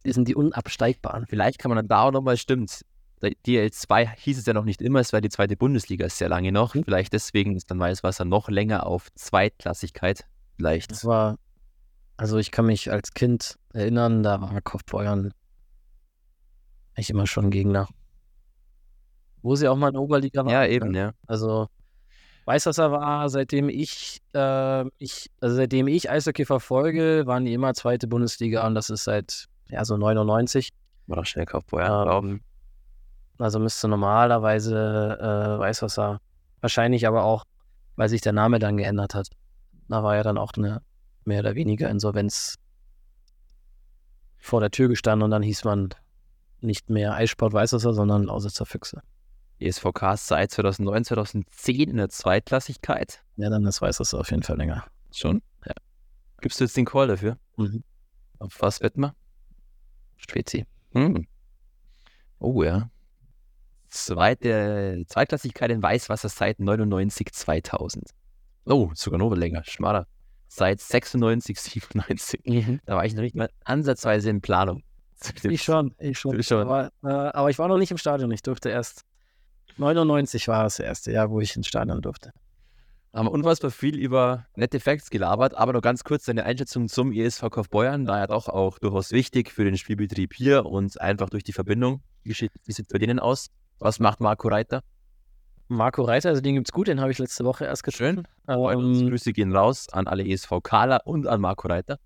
Die 0.05 0.13
sind 0.13 0.29
die 0.29 0.35
unabsteigbaren. 0.35 1.27
Vielleicht 1.27 1.59
kann 1.59 1.71
man 1.71 1.77
dann 1.77 1.89
da 1.89 2.03
auch 2.03 2.13
nochmal, 2.13 2.37
stimmt. 2.37 2.83
Der 3.21 3.33
DL2 3.33 4.09
hieß 4.17 4.39
es 4.39 4.47
ja 4.47 4.53
noch 4.53 4.65
nicht 4.65 4.81
immer, 4.81 5.01
es 5.01 5.13
war 5.13 5.21
die 5.21 5.29
zweite 5.29 5.57
Bundesliga 5.57 6.09
sehr 6.09 6.29
lange 6.29 6.53
noch. 6.53 6.75
Mhm. 6.75 6.85
Vielleicht 6.85 7.13
deswegen 7.13 7.57
ist 7.57 7.71
dann 7.71 7.81
Weißwasser 7.81 8.25
noch 8.25 8.49
länger 8.49 8.87
auf 8.87 9.09
Zweitklassigkeit. 9.15 10.25
Vielleicht. 10.57 10.93
Das 10.93 11.05
war, 11.05 11.37
also 12.17 12.39
ich 12.39 12.51
kann 12.53 12.67
mich 12.67 12.93
als 12.93 13.15
Kind 13.15 13.57
erinnern, 13.73 14.23
da 14.23 14.41
war 14.41 14.61
Kaufbeuern 14.61 15.33
eigentlich 16.95 17.11
immer 17.11 17.27
schon 17.27 17.51
Gegner. 17.51 17.89
Wo 19.43 19.55
sie 19.55 19.69
auch 19.69 19.77
mal 19.77 19.89
in 19.89 19.95
der 19.95 20.03
Oberliga 20.03 20.45
waren. 20.45 20.53
Ja, 20.53 20.67
eben, 20.67 20.95
ja. 20.95 21.13
Also 21.27 21.69
Weißwasser 22.45 22.91
war, 22.91 23.29
seitdem 23.29 23.69
ich, 23.69 24.21
äh, 24.35 24.85
ich, 24.99 25.31
also 25.41 25.55
seitdem 25.55 25.87
ich 25.87 26.11
Eishockey 26.11 26.45
verfolge, 26.45 27.25
waren 27.27 27.45
die 27.45 27.53
immer 27.53 27.75
zweite 27.75 28.09
Bundesliga 28.09 28.67
und 28.67 28.75
das 28.75 28.91
ist 28.91 29.05
seit 29.05 29.48
ja 29.71 29.85
so 29.85 29.97
99. 29.97 30.71
War 31.07 31.16
doch 31.16 31.27
schnell 31.27 31.47
Kaufbeuer. 31.47 32.21
Ähm, 32.23 32.41
also 33.39 33.59
müsste 33.59 33.89
normalerweise 33.89 35.19
äh, 35.21 35.59
Weißwasser 35.59 36.21
wahrscheinlich 36.61 37.07
aber 37.07 37.25
auch, 37.25 37.45
weil 37.97 38.09
sich 38.09 38.21
der 38.21 38.33
Name 38.33 38.59
dann 38.59 38.77
geändert 38.77 39.14
hat. 39.14 39.29
Da 39.89 40.03
war 40.03 40.16
ja 40.16 40.23
dann 40.23 40.39
auch 40.39 40.53
eine 40.57 40.83
mehr 41.25 41.41
oder 41.41 41.55
weniger 41.55 41.89
Insolvenz 41.89 42.57
vor 44.39 44.61
der 44.61 44.71
Tür 44.71 44.89
gestanden 44.89 45.25
und 45.25 45.31
dann 45.31 45.43
hieß 45.43 45.64
man 45.64 45.91
nicht 46.61 46.91
mehr 46.91 47.14
Eissport 47.14 47.53
Weißwasser, 47.53 47.93
sondern 47.93 48.25
Lausitzer 48.25 48.66
Füchse. 48.66 49.03
ESVK 49.61 50.16
seit 50.16 50.51
2009, 50.53 51.05
2010 51.05 51.91
in 51.91 51.97
der 51.97 52.09
Zweitklassigkeit. 52.09 53.23
Ja, 53.37 53.51
dann 53.51 53.66
ist 53.66 53.83
Weißwasser 53.83 54.19
auf 54.21 54.31
jeden 54.31 54.43
Fall 54.43 54.57
länger. 54.57 54.85
Schon? 55.12 55.43
Ja. 55.66 55.75
Gibst 56.41 56.61
du 56.61 56.64
jetzt 56.64 56.77
den 56.77 56.85
Call 56.85 57.09
dafür? 57.09 57.39
Mhm. 57.57 57.83
Auf 58.39 58.57
was 58.61 58.81
wetten 58.81 59.01
wir? 59.01 59.14
Spezi. 60.19 60.66
Hm. 60.93 61.27
Oh 62.39 62.62
ja. 62.62 62.91
Zweite 63.89 65.05
Zweitklassigkeit 65.07 65.71
in 65.71 65.83
Weißwasser 65.83 66.29
seit 66.29 66.61
99, 66.61 67.33
2000. 67.33 68.11
Oh, 68.66 68.91
sogar 68.95 69.19
noch 69.19 69.35
länger. 69.35 69.64
Schmaler. 69.64 70.07
Seit 70.47 70.81
96, 70.81 71.59
97. 71.59 72.41
Mhm. 72.45 72.81
Da 72.85 72.97
war 72.97 73.05
ich 73.05 73.14
noch 73.14 73.23
nicht 73.23 73.35
mal 73.35 73.51
ansatzweise 73.64 74.31
in 74.31 74.41
Planung. 74.41 74.83
Ich 75.43 75.62
schon, 75.62 75.95
ich 75.99 76.19
schon. 76.19 76.43
Schon. 76.43 76.69
Aber, 76.69 76.93
äh, 77.03 77.09
aber 77.09 77.51
ich 77.51 77.59
war 77.59 77.66
noch 77.69 77.79
nicht 77.79 77.91
im 77.91 77.99
Stadion. 77.99 78.31
Ich 78.31 78.43
durfte 78.43 78.69
erst 78.69 79.05
99 79.77 80.49
war 80.49 80.64
das 80.64 80.79
erste 80.79 81.12
Jahr, 81.12 81.31
wo 81.31 81.41
ich 81.41 81.57
ins 81.57 81.66
Stadion 81.66 82.01
durfte. 82.01 82.33
Haben 83.19 83.27
unfassbar 83.27 83.73
viel 83.73 83.97
über 83.97 84.47
nette 84.55 84.79
Facts 84.79 85.11
gelabert, 85.11 85.53
aber 85.57 85.73
noch 85.73 85.83
ganz 85.83 86.05
kurz 86.05 86.27
deine 86.27 86.45
Einschätzung 86.45 86.87
zum 86.87 87.11
ESV 87.11 87.51
Kaufbeuern, 87.51 88.05
da 88.05 88.16
ja 88.16 88.29
doch 88.29 88.49
auch 88.49 88.79
durchaus 88.79 89.11
wichtig 89.11 89.51
für 89.51 89.64
den 89.64 89.77
Spielbetrieb 89.77 90.33
hier 90.33 90.64
und 90.64 91.01
einfach 91.01 91.29
durch 91.29 91.43
die 91.43 91.53
Verbindung. 91.53 92.01
Wie 92.23 92.33
sieht 92.33 92.53
es 92.64 92.87
bei 92.87 92.99
denen 92.99 93.19
aus? 93.19 93.49
Was 93.81 93.99
macht 93.99 94.21
Marco 94.21 94.47
Reiter? 94.47 94.85
Marco 95.66 96.03
Reiter, 96.03 96.29
also 96.29 96.41
den 96.41 96.55
gibt's 96.55 96.71
gut, 96.71 96.87
den 96.87 97.01
habe 97.01 97.11
ich 97.11 97.19
letzte 97.19 97.45
Woche 97.45 97.64
erst 97.64 97.83
getroffen. 97.83 98.23
Ähm, 98.47 99.09
Grüße 99.09 99.33
gehen 99.33 99.53
raus 99.53 99.89
an 99.91 100.07
alle 100.07 100.25
ESV-Kaler 100.25 101.01
und 101.05 101.27
an 101.27 101.41
Marco 101.41 101.66
Reiter. 101.66 101.99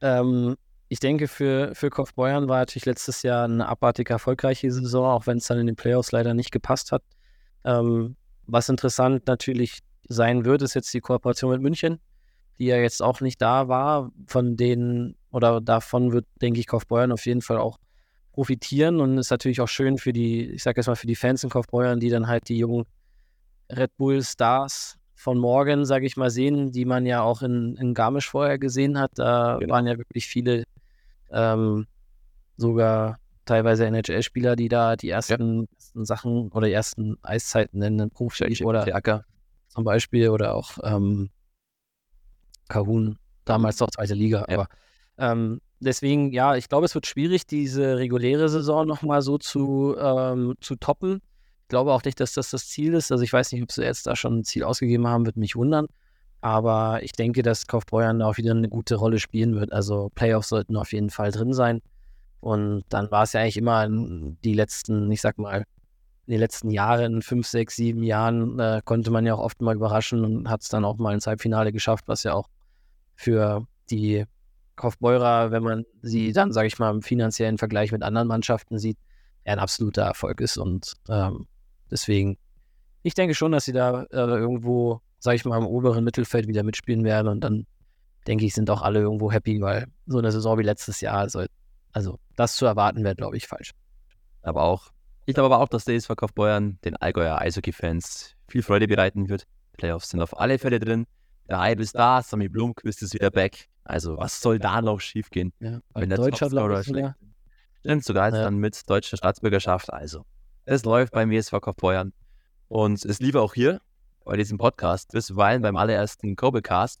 Ähm, 0.00 0.54
ich 0.88 1.00
denke, 1.00 1.26
für, 1.26 1.74
für 1.74 1.90
Kaufbeuern 1.90 2.48
war 2.48 2.60
natürlich 2.60 2.86
letztes 2.86 3.24
Jahr 3.24 3.46
eine 3.46 3.66
abartig 3.66 4.10
erfolgreiche 4.10 4.70
Saison, 4.70 5.06
auch 5.06 5.26
wenn 5.26 5.38
es 5.38 5.46
dann 5.48 5.58
in 5.58 5.66
den 5.66 5.74
Playoffs 5.74 6.12
leider 6.12 6.34
nicht 6.34 6.52
gepasst 6.52 6.92
hat. 6.92 7.02
Ähm, 7.64 8.14
was 8.46 8.68
interessant 8.68 9.26
natürlich 9.26 9.80
sein 10.12 10.44
wird, 10.44 10.62
ist 10.62 10.74
jetzt 10.74 10.92
die 10.94 11.00
Kooperation 11.00 11.50
mit 11.52 11.60
München, 11.62 11.98
die 12.58 12.66
ja 12.66 12.76
jetzt 12.76 13.02
auch 13.02 13.20
nicht 13.20 13.40
da 13.42 13.68
war. 13.68 14.10
Von 14.26 14.56
denen 14.56 15.16
oder 15.30 15.60
davon 15.60 16.12
wird, 16.12 16.26
denke 16.40 16.60
ich, 16.60 16.66
Kaufbeuern 16.66 17.12
auf 17.12 17.26
jeden 17.26 17.42
Fall 17.42 17.58
auch 17.58 17.78
profitieren 18.32 19.00
und 19.00 19.18
ist 19.18 19.30
natürlich 19.30 19.60
auch 19.60 19.68
schön 19.68 19.98
für 19.98 20.12
die, 20.12 20.50
ich 20.50 20.62
sage 20.62 20.78
jetzt 20.80 20.86
mal 20.86 20.94
für 20.96 21.06
die 21.06 21.16
Fans 21.16 21.44
in 21.44 21.50
Kaufbeuern, 21.50 22.00
die 22.00 22.08
dann 22.08 22.28
halt 22.28 22.48
die 22.48 22.58
jungen 22.58 22.84
Red 23.70 23.96
Bull 23.96 24.22
Stars 24.22 24.96
von 25.14 25.38
morgen, 25.38 25.84
sage 25.84 26.06
ich 26.06 26.16
mal, 26.16 26.30
sehen, 26.30 26.72
die 26.72 26.84
man 26.84 27.06
ja 27.06 27.22
auch 27.22 27.42
in, 27.42 27.76
in 27.76 27.94
Garmisch 27.94 28.28
vorher 28.28 28.58
gesehen 28.58 28.98
hat. 28.98 29.12
Da 29.16 29.58
Genau. 29.58 29.74
waren 29.74 29.86
ja 29.86 29.96
wirklich 29.98 30.26
viele, 30.26 30.64
ähm, 31.30 31.86
sogar 32.56 33.18
teilweise 33.44 33.86
NHL-Spieler, 33.86 34.56
die 34.56 34.68
da 34.68 34.96
die 34.96 35.10
ersten, 35.10 35.66
ersten 35.76 36.04
Sachen 36.04 36.48
oder 36.52 36.66
die 36.66 36.72
ersten 36.72 37.16
Eiszeiten 37.22 37.78
nennen, 37.78 38.10
Profi 38.10 38.64
oder 38.64 38.84
Theaker. 38.84 39.24
Zum 39.72 39.84
Beispiel 39.84 40.28
oder 40.28 40.54
auch 40.54 40.78
ähm, 40.82 41.30
Kahun, 42.68 43.18
damals 43.44 43.80
noch 43.80 43.90
zweite 43.90 44.14
Liga. 44.14 44.44
Ja. 44.48 44.54
Aber 44.54 44.68
ähm, 45.18 45.60
deswegen, 45.80 46.32
ja, 46.32 46.56
ich 46.56 46.68
glaube, 46.68 46.86
es 46.86 46.94
wird 46.94 47.06
schwierig, 47.06 47.46
diese 47.46 47.96
reguläre 47.96 48.48
Saison 48.48 48.86
nochmal 48.86 49.22
so 49.22 49.38
zu, 49.38 49.96
ähm, 49.98 50.54
zu 50.60 50.76
toppen. 50.76 51.20
Ich 51.62 51.68
glaube 51.68 51.92
auch 51.92 52.04
nicht, 52.04 52.20
dass 52.20 52.34
das 52.34 52.50
das 52.50 52.68
Ziel 52.68 52.94
ist. 52.94 53.10
Also 53.10 53.24
ich 53.24 53.32
weiß 53.32 53.52
nicht, 53.52 53.62
ob 53.62 53.72
sie 53.72 53.82
jetzt 53.82 54.06
da 54.06 54.16
schon 54.16 54.38
ein 54.38 54.44
Ziel 54.44 54.64
ausgegeben 54.64 55.06
haben, 55.06 55.26
wird 55.26 55.36
mich 55.36 55.56
wundern. 55.56 55.86
Aber 56.42 57.02
ich 57.02 57.12
denke, 57.12 57.42
dass 57.42 57.66
Kaufbeuern 57.66 58.18
da 58.18 58.26
auch 58.26 58.36
wieder 58.36 58.50
eine 58.50 58.68
gute 58.68 58.96
Rolle 58.96 59.18
spielen 59.20 59.54
wird. 59.54 59.72
Also 59.72 60.10
Playoffs 60.14 60.48
sollten 60.48 60.76
auf 60.76 60.92
jeden 60.92 61.10
Fall 61.10 61.30
drin 61.30 61.52
sein. 61.54 61.80
Und 62.40 62.82
dann 62.88 63.10
war 63.12 63.22
es 63.22 63.32
ja 63.32 63.40
eigentlich 63.40 63.56
immer 63.56 63.86
die 63.88 64.54
letzten, 64.54 65.10
ich 65.12 65.20
sag 65.20 65.38
mal, 65.38 65.64
in 66.32 66.36
den 66.38 66.40
letzten 66.40 66.70
Jahren, 66.70 67.20
fünf, 67.20 67.46
sechs, 67.46 67.76
sieben 67.76 68.02
Jahren, 68.02 68.58
äh, 68.58 68.80
konnte 68.86 69.10
man 69.10 69.26
ja 69.26 69.34
auch 69.34 69.40
oft 69.40 69.60
mal 69.60 69.74
überraschen 69.74 70.24
und 70.24 70.48
hat 70.48 70.62
es 70.62 70.70
dann 70.70 70.82
auch 70.82 70.96
mal 70.96 71.12
ins 71.12 71.26
Halbfinale 71.26 71.72
geschafft, 71.72 72.08
was 72.08 72.22
ja 72.22 72.32
auch 72.32 72.48
für 73.14 73.66
die 73.90 74.24
Kaufbeurer, 74.74 75.50
wenn 75.50 75.62
man 75.62 75.84
sie 76.00 76.32
dann, 76.32 76.50
sage 76.50 76.68
ich 76.68 76.78
mal, 76.78 76.88
im 76.90 77.02
finanziellen 77.02 77.58
Vergleich 77.58 77.92
mit 77.92 78.02
anderen 78.02 78.28
Mannschaften 78.28 78.78
sieht, 78.78 78.96
ein 79.44 79.58
absoluter 79.58 80.04
Erfolg 80.04 80.40
ist. 80.40 80.56
Und 80.56 80.94
ähm, 81.10 81.48
deswegen, 81.90 82.38
ich 83.02 83.12
denke 83.12 83.34
schon, 83.34 83.52
dass 83.52 83.66
sie 83.66 83.74
da 83.74 84.04
äh, 84.04 84.16
irgendwo, 84.16 85.02
sage 85.18 85.36
ich 85.36 85.44
mal, 85.44 85.58
im 85.58 85.66
oberen 85.66 86.02
Mittelfeld 86.02 86.48
wieder 86.48 86.62
mitspielen 86.62 87.04
werden. 87.04 87.28
Und 87.28 87.44
dann 87.44 87.66
denke 88.26 88.46
ich, 88.46 88.54
sind 88.54 88.70
auch 88.70 88.80
alle 88.80 89.00
irgendwo 89.00 89.30
happy, 89.30 89.60
weil 89.60 89.86
so 90.06 90.16
eine 90.16 90.32
Saison 90.32 90.56
wie 90.56 90.62
letztes 90.62 91.02
Jahr, 91.02 91.28
soll, 91.28 91.48
also 91.92 92.18
das 92.36 92.56
zu 92.56 92.64
erwarten 92.64 93.04
wäre, 93.04 93.16
glaube 93.16 93.36
ich, 93.36 93.46
falsch. 93.46 93.72
Aber 94.40 94.62
auch, 94.62 94.91
ich 95.26 95.34
glaube 95.34 95.54
aber 95.54 95.62
auch, 95.62 95.68
dass 95.68 95.84
der 95.84 95.94
ESV 95.94 96.16
Kaufbeuern 96.16 96.78
den 96.84 96.96
Allgäuer 96.96 97.38
Eishockey-Fans 97.38 98.34
viel 98.48 98.62
Freude 98.62 98.86
bereiten 98.88 99.28
wird. 99.28 99.46
Playoffs 99.72 100.10
sind 100.10 100.20
auf 100.20 100.38
alle 100.38 100.58
Fälle 100.58 100.78
drin. 100.80 101.06
Der 101.48 101.60
Hype 101.60 101.80
ist 101.80 101.94
da, 101.94 102.22
Sammy 102.22 102.48
Blomqvist 102.48 103.02
ist 103.02 103.14
wieder 103.14 103.30
back. 103.30 103.68
Also 103.84 104.16
was 104.16 104.40
soll 104.40 104.58
da 104.58 104.80
noch 104.80 105.00
schiefgehen? 105.00 105.52
Ja, 105.60 105.80
Wenn 105.94 106.08
der 106.08 106.18
Deutscher, 106.18 106.48
Topscorer 106.48 106.84
schlägt. 106.84 107.14
Stimmt, 107.80 108.04
sogar 108.04 108.32
Ja. 108.32 108.44
dann 108.44 108.58
mit 108.58 108.88
deutscher 108.88 109.16
Staatsbürgerschaft. 109.16 109.92
Also, 109.92 110.24
es 110.66 110.84
läuft 110.84 111.12
beim 111.12 111.32
ESV 111.32 111.60
Kaufbeuern. 111.60 112.12
Und 112.68 113.04
es 113.04 113.18
lief 113.18 113.34
auch 113.34 113.54
hier 113.54 113.80
bei 114.24 114.36
diesem 114.36 114.56
Podcast, 114.56 115.10
bisweilen 115.12 115.62
beim 115.62 115.76
allerersten 115.76 116.36
Kobelcast. 116.36 117.00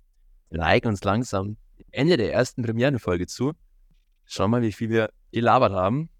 Wir 0.50 0.58
neigen 0.58 0.88
uns 0.88 1.04
langsam 1.04 1.56
Ende 1.92 2.16
der 2.16 2.32
ersten 2.32 2.62
Premierenfolge 2.62 3.26
zu. 3.26 3.52
Schau 4.26 4.48
mal, 4.48 4.62
wie 4.62 4.72
viel 4.72 4.90
wir 4.90 5.10
gelabert 5.30 5.72
haben. 5.72 6.10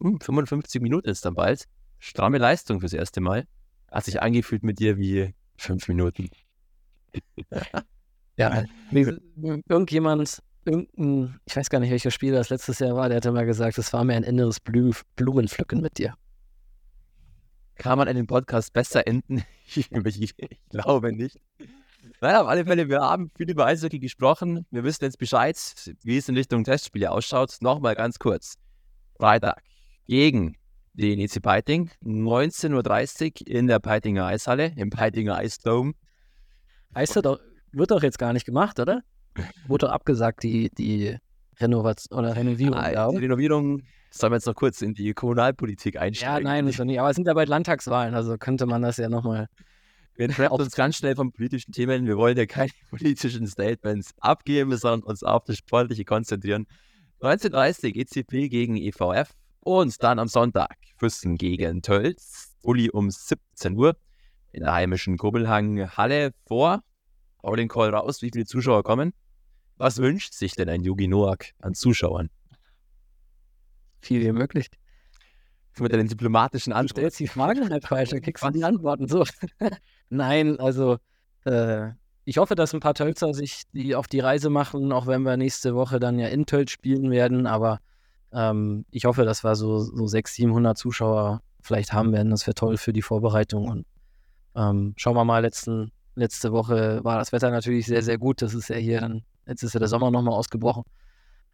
Hm, 0.00 0.20
55 0.20 0.80
Minuten 0.82 1.08
ist 1.08 1.24
dann 1.24 1.34
bald. 1.34 1.64
Stramme 1.98 2.38
Leistung 2.38 2.80
fürs 2.80 2.92
erste 2.92 3.20
Mal. 3.20 3.46
Hat 3.90 4.04
sich 4.04 4.20
angefühlt 4.20 4.62
mit 4.62 4.78
dir 4.78 4.98
wie 4.98 5.34
fünf 5.56 5.88
Minuten. 5.88 6.28
Ja, 8.38 8.64
wie- 8.90 9.16
irgendjemand, 9.66 10.42
irgendein, 10.66 11.40
ich 11.46 11.56
weiß 11.56 11.70
gar 11.70 11.80
nicht, 11.80 11.90
welcher 11.90 12.10
Spieler 12.10 12.36
das 12.36 12.50
letztes 12.50 12.80
Jahr 12.80 12.94
war, 12.94 13.08
der 13.08 13.16
hatte 13.16 13.32
mal 13.32 13.46
gesagt, 13.46 13.78
es 13.78 13.90
war 13.94 14.04
mir 14.04 14.12
ein 14.14 14.24
inneres 14.24 14.60
Blü 14.60 14.92
Blumenpflücken 15.16 15.80
mit 15.80 15.96
dir. 15.96 16.12
Kann 17.76 17.96
man 17.96 18.08
einen 18.08 18.26
Podcast 18.26 18.72
besser 18.74 19.06
enden? 19.06 19.42
Ich 19.74 19.90
glaube 20.70 21.12
nicht. 21.12 21.40
Nein, 22.20 22.36
auf 22.36 22.46
alle 22.46 22.64
Fälle, 22.66 22.88
wir 22.88 23.00
haben 23.00 23.30
viel 23.36 23.50
über 23.50 23.64
Eishockey 23.66 23.98
gesprochen. 23.98 24.66
Wir 24.70 24.84
wissen 24.84 25.02
jetzt 25.04 25.18
Bescheid, 25.18 25.56
wie 26.02 26.18
es 26.18 26.28
in 26.28 26.36
Richtung 26.36 26.62
Testspiele 26.62 27.10
ausschaut. 27.10 27.56
Nochmal 27.60 27.94
ganz 27.94 28.18
kurz. 28.18 28.54
Freitag 29.18 29.62
gegen 30.06 30.56
den 30.94 31.20
EC 31.20 31.42
Peiting, 31.42 31.90
19.30 32.02 33.42
Uhr 33.42 33.46
in 33.48 33.66
der 33.66 33.80
Peitinger 33.80 34.26
Eishalle, 34.26 34.72
im 34.76 34.90
Peitinger 34.90 35.36
Eisdome. 35.36 35.92
Doch, 37.22 37.38
wird 37.72 37.90
doch 37.90 38.02
jetzt 38.02 38.18
gar 38.18 38.32
nicht 38.32 38.46
gemacht, 38.46 38.80
oder? 38.80 39.02
Wurde 39.66 39.86
doch 39.86 39.92
abgesagt, 39.92 40.42
die, 40.42 40.70
die 40.70 41.18
Renovation 41.60 42.18
oder 42.18 42.34
Renovierung. 42.34 42.78
Ah, 42.78 42.90
ja, 42.90 43.10
die? 43.10 43.18
Renovierung 43.18 43.82
sollen 44.10 44.32
wir 44.32 44.36
jetzt 44.36 44.46
noch 44.46 44.54
kurz 44.54 44.80
in 44.80 44.94
die 44.94 45.12
Kommunalpolitik 45.12 45.96
ja, 45.96 46.00
einsteigen. 46.00 46.44
nein, 46.44 46.66
ist 46.66 46.78
doch 46.78 46.84
nicht. 46.84 46.98
Aber 46.98 47.10
es 47.10 47.16
sind 47.16 47.26
ja 47.26 47.34
bald 47.34 47.50
Landtagswahlen, 47.50 48.14
also 48.14 48.38
könnte 48.38 48.64
man 48.64 48.80
das 48.80 48.96
ja 48.96 49.10
nochmal. 49.10 49.48
Wir 50.14 50.30
trennen 50.30 50.48
uns 50.48 50.74
ganz 50.74 50.96
schnell 50.96 51.14
von 51.14 51.30
politischen 51.32 51.72
Themen. 51.72 52.06
Wir 52.06 52.16
wollen 52.16 52.38
ja 52.38 52.46
keine 52.46 52.70
politischen 52.90 53.46
Statements 53.46 54.14
abgeben, 54.20 54.74
sondern 54.78 55.02
uns 55.02 55.22
auf 55.22 55.44
das 55.44 55.58
Sportliche 55.58 56.04
konzentrieren. 56.04 56.66
1930 57.20 57.96
ECP 57.96 58.48
gegen 58.48 58.76
EVF 58.76 59.34
und 59.66 60.00
dann 60.04 60.20
am 60.20 60.28
Sonntag 60.28 60.76
Füssen 60.96 61.36
gegen 61.36 61.82
Tölz. 61.82 62.54
Uli 62.62 62.88
um 62.88 63.10
17 63.10 63.76
Uhr 63.76 63.96
in 64.52 64.62
der 64.62 64.72
heimischen 64.72 65.18
Kurbelhang 65.18 65.90
Halle 65.96 66.30
vor. 66.46 66.84
Hau 67.42 67.56
den 67.56 67.66
Call 67.66 67.90
raus, 67.90 68.22
wie 68.22 68.30
viele 68.32 68.44
Zuschauer 68.44 68.84
kommen. 68.84 69.12
Was 69.76 69.98
wünscht 69.98 70.34
sich 70.34 70.54
denn 70.54 70.68
ein 70.68 70.84
Yugi 70.84 71.08
Noak 71.08 71.46
an 71.58 71.74
Zuschauern? 71.74 72.30
Viel 74.00 74.22
wie 74.22 74.30
möglich. 74.30 74.68
Mit 75.80 75.90
den 75.90 76.06
diplomatischen 76.06 76.72
Antworten. 76.72 77.00
stellst 77.00 77.18
die 77.18 77.26
Fragen 77.26 77.68
halt 77.68 77.84
falsch, 77.84 78.10
dann 78.10 78.22
kriegst 78.22 78.44
du 78.44 78.50
die 78.50 78.64
Antworten 78.64 79.08
so. 79.08 79.24
Nein, 80.10 80.60
also 80.60 80.98
äh, 81.44 81.88
ich 82.24 82.38
hoffe, 82.38 82.54
dass 82.54 82.72
ein 82.72 82.80
paar 82.80 82.94
Tölzer 82.94 83.34
sich 83.34 83.64
die 83.72 83.96
auf 83.96 84.06
die 84.06 84.20
Reise 84.20 84.48
machen, 84.48 84.92
auch 84.92 85.08
wenn 85.08 85.22
wir 85.22 85.36
nächste 85.36 85.74
Woche 85.74 85.98
dann 85.98 86.20
ja 86.20 86.28
in 86.28 86.46
Tölz 86.46 86.70
spielen 86.70 87.10
werden. 87.10 87.48
Aber 87.48 87.80
ähm, 88.32 88.84
ich 88.90 89.04
hoffe, 89.04 89.24
dass 89.24 89.44
wir 89.44 89.54
so, 89.54 89.78
so 89.80 90.06
600, 90.06 90.28
700 90.28 90.78
Zuschauer 90.78 91.42
vielleicht 91.60 91.92
haben 91.92 92.12
werden. 92.12 92.30
Das 92.30 92.46
wäre 92.46 92.54
toll 92.54 92.76
für 92.76 92.92
die 92.92 93.02
Vorbereitung. 93.02 93.68
Und 93.68 93.86
ähm, 94.54 94.94
schauen 94.96 95.16
wir 95.16 95.24
mal, 95.24 95.40
letzten, 95.40 95.92
letzte 96.14 96.52
Woche 96.52 97.04
war 97.04 97.18
das 97.18 97.32
Wetter 97.32 97.50
natürlich 97.50 97.86
sehr, 97.86 98.02
sehr 98.02 98.18
gut. 98.18 98.42
Das 98.42 98.54
ist 98.54 98.68
ja 98.68 98.76
hier 98.76 99.00
dann, 99.00 99.22
jetzt 99.46 99.62
ist 99.62 99.74
ja 99.74 99.80
der 99.80 99.88
Sommer 99.88 100.10
nochmal 100.10 100.34
ausgebrochen. 100.34 100.84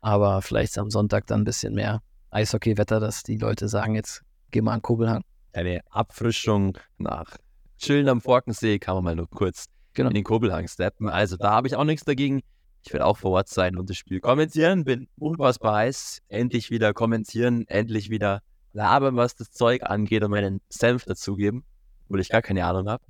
Aber 0.00 0.42
vielleicht 0.42 0.76
am 0.78 0.90
Sonntag 0.90 1.26
dann 1.26 1.42
ein 1.42 1.44
bisschen 1.44 1.74
mehr 1.74 2.00
Eishockey-Wetter, 2.30 2.98
dass 2.98 3.22
die 3.22 3.36
Leute 3.36 3.68
sagen, 3.68 3.94
jetzt 3.94 4.22
geh 4.50 4.60
mal 4.60 4.72
an 4.72 4.82
Kobelhang. 4.82 5.22
Eine 5.52 5.80
Abfrischung 5.90 6.78
nach 6.98 7.36
Chillen 7.78 8.08
am 8.08 8.20
Forkensee 8.20 8.78
kann 8.78 8.94
man 8.94 9.04
mal 9.04 9.16
nur 9.16 9.28
kurz 9.28 9.66
genau. 9.92 10.08
in 10.08 10.14
den 10.14 10.24
Kobelhang 10.24 10.66
steppen. 10.68 11.08
Also 11.08 11.36
da 11.36 11.50
habe 11.50 11.66
ich 11.66 11.76
auch 11.76 11.84
nichts 11.84 12.04
dagegen. 12.04 12.42
Ich 12.84 12.92
werde 12.92 13.06
auch 13.06 13.16
vor 13.16 13.32
Ort 13.32 13.48
sein 13.48 13.76
und 13.76 13.88
das 13.88 13.96
Spiel 13.96 14.20
kommentieren. 14.20 14.84
Bin 14.84 15.08
unfassbar 15.16 15.76
heiß. 15.76 16.20
Endlich 16.28 16.70
wieder 16.70 16.92
kommentieren, 16.92 17.66
endlich 17.68 18.10
wieder 18.10 18.42
labern, 18.72 19.16
was 19.16 19.36
das 19.36 19.50
Zeug 19.50 19.82
angeht 19.84 20.24
und 20.24 20.30
meinen 20.30 20.60
Senf 20.68 21.04
dazugeben, 21.04 21.64
obwohl 22.04 22.20
ich 22.20 22.28
gar 22.28 22.42
keine 22.42 22.64
Ahnung 22.64 22.88
habe. 22.88 23.04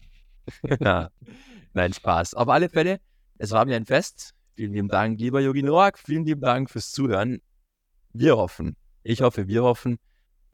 Nein, 1.72 1.92
Spaß. 1.92 2.34
Auf 2.34 2.48
alle 2.48 2.68
Fälle, 2.68 3.00
es 3.38 3.50
war 3.50 3.64
mir 3.64 3.76
ein 3.76 3.86
Fest. 3.86 4.34
Vielen 4.54 4.74
lieben 4.74 4.88
Dank, 4.88 5.18
lieber 5.18 5.40
Yogi 5.40 5.62
Noak. 5.62 5.98
Vielen 5.98 6.24
lieben 6.24 6.42
Dank 6.42 6.68
fürs 6.68 6.92
Zuhören. 6.92 7.40
Wir 8.12 8.36
hoffen, 8.36 8.76
ich 9.02 9.22
hoffe, 9.22 9.48
wir 9.48 9.62
hoffen, 9.62 9.98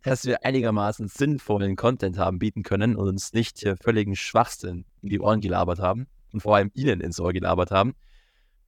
dass 0.04 0.24
wir 0.24 0.44
einigermaßen 0.44 1.08
sinnvollen 1.08 1.74
Content 1.74 2.18
haben 2.18 2.38
bieten 2.38 2.62
können 2.62 2.94
und 2.94 3.08
uns 3.08 3.32
nicht 3.32 3.58
hier 3.58 3.76
völligen 3.76 4.14
Schwachsinn 4.14 4.84
in 5.02 5.08
die 5.08 5.18
Ohren 5.18 5.40
gelabert 5.40 5.80
haben 5.80 6.06
und 6.32 6.40
vor 6.40 6.54
allem 6.54 6.70
Ihnen 6.74 7.00
ins 7.00 7.18
Ohr 7.18 7.32
gelabert 7.32 7.72
haben. 7.72 7.94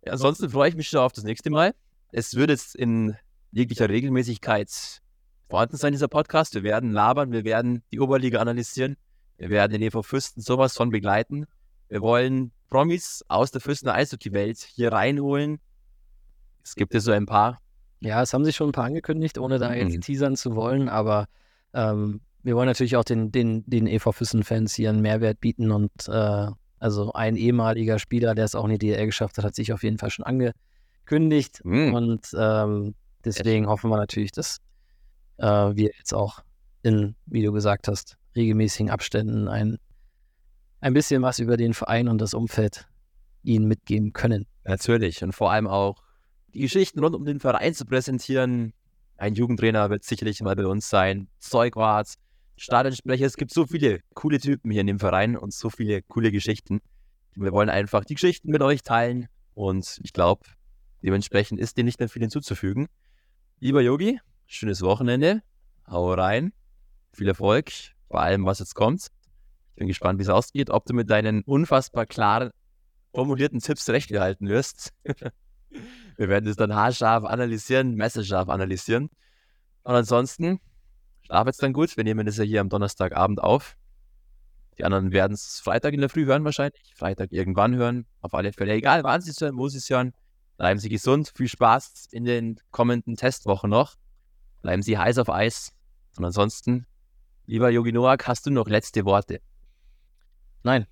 Ja, 0.04 0.12
ansonsten 0.12 0.48
freue 0.50 0.70
ich 0.70 0.76
mich 0.76 0.88
schon 0.88 1.00
auf 1.00 1.12
das 1.12 1.24
nächste 1.24 1.50
Mal. 1.50 1.74
Es 2.12 2.34
wird 2.34 2.50
jetzt 2.50 2.74
in 2.74 3.16
jeglicher 3.52 3.88
Regelmäßigkeit 3.88 5.00
vorhanden 5.48 5.76
sein, 5.76 5.92
dieser 5.92 6.08
Podcast. 6.08 6.54
Wir 6.54 6.62
werden 6.62 6.90
labern, 6.90 7.32
wir 7.32 7.44
werden 7.44 7.82
die 7.92 8.00
Oberliga 8.00 8.40
analysieren, 8.40 8.96
wir 9.36 9.50
werden 9.50 9.72
den 9.72 9.82
EV 9.82 10.02
Fürsten 10.02 10.40
sowas 10.40 10.74
von 10.74 10.90
begleiten. 10.90 11.46
Wir 11.88 12.00
wollen 12.00 12.52
Promis 12.68 13.24
aus 13.28 13.50
der 13.50 13.60
Fürstener 13.60 13.94
Eishockey-Welt 13.94 14.58
hier 14.58 14.92
reinholen. 14.92 15.58
Es 16.62 16.76
gibt 16.76 16.94
ja 16.94 17.00
so 17.00 17.10
ein 17.10 17.26
paar. 17.26 17.60
Ja, 18.00 18.22
es 18.22 18.32
haben 18.32 18.44
sich 18.44 18.56
schon 18.56 18.70
ein 18.70 18.72
paar 18.72 18.84
angekündigt, 18.84 19.38
ohne 19.38 19.58
da 19.58 19.74
jetzt 19.74 19.96
mhm. 19.96 20.00
teasern 20.00 20.36
zu 20.36 20.54
wollen, 20.54 20.88
aber 20.88 21.26
ähm, 21.74 22.20
wir 22.42 22.56
wollen 22.56 22.68
natürlich 22.68 22.96
auch 22.96 23.04
den, 23.04 23.32
den, 23.32 23.64
den 23.66 23.86
EV 23.86 24.12
Füssen-Fans 24.12 24.74
hier 24.74 24.88
einen 24.88 25.02
Mehrwert 25.02 25.40
bieten 25.40 25.70
und 25.70 25.90
äh, 26.08 26.46
also 26.80 27.12
ein 27.12 27.36
ehemaliger 27.36 27.98
Spieler, 27.98 28.34
der 28.34 28.46
es 28.46 28.54
auch 28.54 28.64
in 28.64 28.72
die 28.72 28.78
DL 28.78 29.06
geschafft 29.06 29.38
hat, 29.38 29.44
hat 29.44 29.54
sich 29.54 29.72
auf 29.72 29.82
jeden 29.82 29.98
Fall 29.98 30.10
schon 30.10 30.24
angekündigt 30.24 31.60
mhm. 31.64 31.94
und 31.94 32.26
ähm, 32.36 32.94
deswegen 33.24 33.68
hoffen 33.68 33.90
wir 33.90 33.96
natürlich, 33.96 34.32
dass 34.32 34.58
äh, 35.36 35.46
wir 35.46 35.90
jetzt 35.96 36.12
auch 36.12 36.40
in, 36.82 37.14
wie 37.26 37.42
du 37.42 37.52
gesagt 37.52 37.86
hast, 37.86 38.16
regelmäßigen 38.34 38.90
Abständen 38.90 39.48
ein 39.48 39.78
ein 40.80 40.94
bisschen 40.94 41.22
was 41.22 41.38
über 41.38 41.56
den 41.56 41.74
Verein 41.74 42.08
und 42.08 42.20
das 42.20 42.34
Umfeld 42.34 42.88
ihnen 43.42 43.66
mitgeben 43.66 44.12
können. 44.12 44.46
Natürlich. 44.64 45.22
Und 45.22 45.32
vor 45.32 45.50
allem 45.50 45.66
auch 45.66 46.02
die 46.54 46.60
Geschichten 46.60 47.00
rund 47.00 47.14
um 47.14 47.24
den 47.24 47.40
Verein 47.40 47.74
zu 47.74 47.84
präsentieren. 47.84 48.72
Ein 49.16 49.34
Jugendtrainer 49.34 49.90
wird 49.90 50.04
sicherlich 50.04 50.40
mal 50.40 50.56
bei 50.56 50.66
uns 50.66 50.88
sein. 50.88 51.28
Zeugwart, 51.38 52.14
Stadionsprecher. 52.60 53.26
Es 53.26 53.36
gibt 53.36 53.52
so 53.52 53.66
viele 53.66 54.00
coole 54.14 54.38
Typen 54.38 54.70
hier 54.70 54.82
in 54.82 54.86
dem 54.86 54.98
Verein 54.98 55.36
und 55.36 55.52
so 55.52 55.70
viele 55.70 56.02
coole 56.02 56.30
Geschichten. 56.30 56.80
Wir 57.34 57.52
wollen 57.52 57.70
einfach 57.70 58.04
die 58.04 58.14
Geschichten 58.14 58.50
mit 58.50 58.62
euch 58.62 58.82
teilen. 58.82 59.28
Und 59.54 59.98
ich 60.02 60.12
glaube, 60.12 60.42
dementsprechend 61.02 61.60
ist 61.60 61.76
dem 61.76 61.86
nicht 61.86 61.98
mehr 61.98 62.08
viel 62.08 62.22
hinzuzufügen. 62.22 62.86
Lieber 63.58 63.80
Yogi, 63.80 64.20
schönes 64.46 64.82
Wochenende. 64.82 65.42
Hau 65.86 66.12
rein. 66.12 66.52
Viel 67.12 67.28
Erfolg 67.28 67.70
bei 68.08 68.20
allem, 68.20 68.44
was 68.44 68.58
jetzt 68.58 68.74
kommt 68.74 69.10
bin 69.80 69.88
gespannt, 69.88 70.18
wie 70.18 70.22
es 70.22 70.28
ausgeht, 70.28 70.70
ob 70.70 70.84
du 70.84 70.94
mit 70.94 71.08
deinen 71.10 71.42
unfassbar 71.42 72.04
klaren 72.04 72.50
formulierten 73.14 73.60
Tipps 73.60 73.88
recht 73.88 74.10
gehalten 74.10 74.46
wirst. 74.46 74.92
Wir 76.16 76.28
werden 76.28 76.48
es 76.48 76.56
dann 76.56 76.74
haarscharf 76.74 77.24
analysieren, 77.24 77.94
messerscharf 77.94 78.50
analysieren. 78.50 79.08
Und 79.82 79.94
ansonsten, 79.94 80.60
jetzt 81.30 81.62
dann 81.62 81.72
gut. 81.72 81.96
Wir 81.96 82.04
nehmen 82.04 82.26
das 82.26 82.36
ja 82.36 82.44
hier 82.44 82.60
am 82.60 82.68
Donnerstagabend 82.68 83.42
auf. 83.42 83.76
Die 84.78 84.84
anderen 84.84 85.12
werden 85.12 85.34
es 85.34 85.60
Freitag 85.60 85.94
in 85.94 86.00
der 86.00 86.08
Früh 86.08 86.24
hören 86.24 86.44
wahrscheinlich. 86.44 86.94
Freitag 86.94 87.32
irgendwann 87.32 87.76
hören. 87.76 88.06
Auf 88.20 88.34
alle 88.34 88.52
Fälle. 88.52 88.72
Egal, 88.72 89.04
wann 89.04 89.20
sie 89.20 89.30
es 89.30 89.40
hören, 89.40 89.56
wo 89.56 89.68
sie 89.68 89.78
es 89.78 89.90
hören. 89.90 90.12
Bleiben 90.56 90.78
Sie 90.78 90.88
gesund. 90.88 91.32
Viel 91.34 91.48
Spaß 91.48 92.08
in 92.12 92.24
den 92.24 92.60
kommenden 92.70 93.16
Testwochen 93.16 93.70
noch. 93.70 93.96
Bleiben 94.62 94.82
Sie 94.82 94.98
heiß 94.98 95.18
auf 95.18 95.30
Eis. 95.30 95.72
Und 96.16 96.24
ansonsten, 96.24 96.86
lieber 97.46 97.70
Yogi 97.70 97.92
Noak, 97.92 98.26
hast 98.26 98.46
du 98.46 98.50
noch 98.50 98.68
letzte 98.68 99.04
Worte? 99.04 99.40
Nein. 100.62 100.86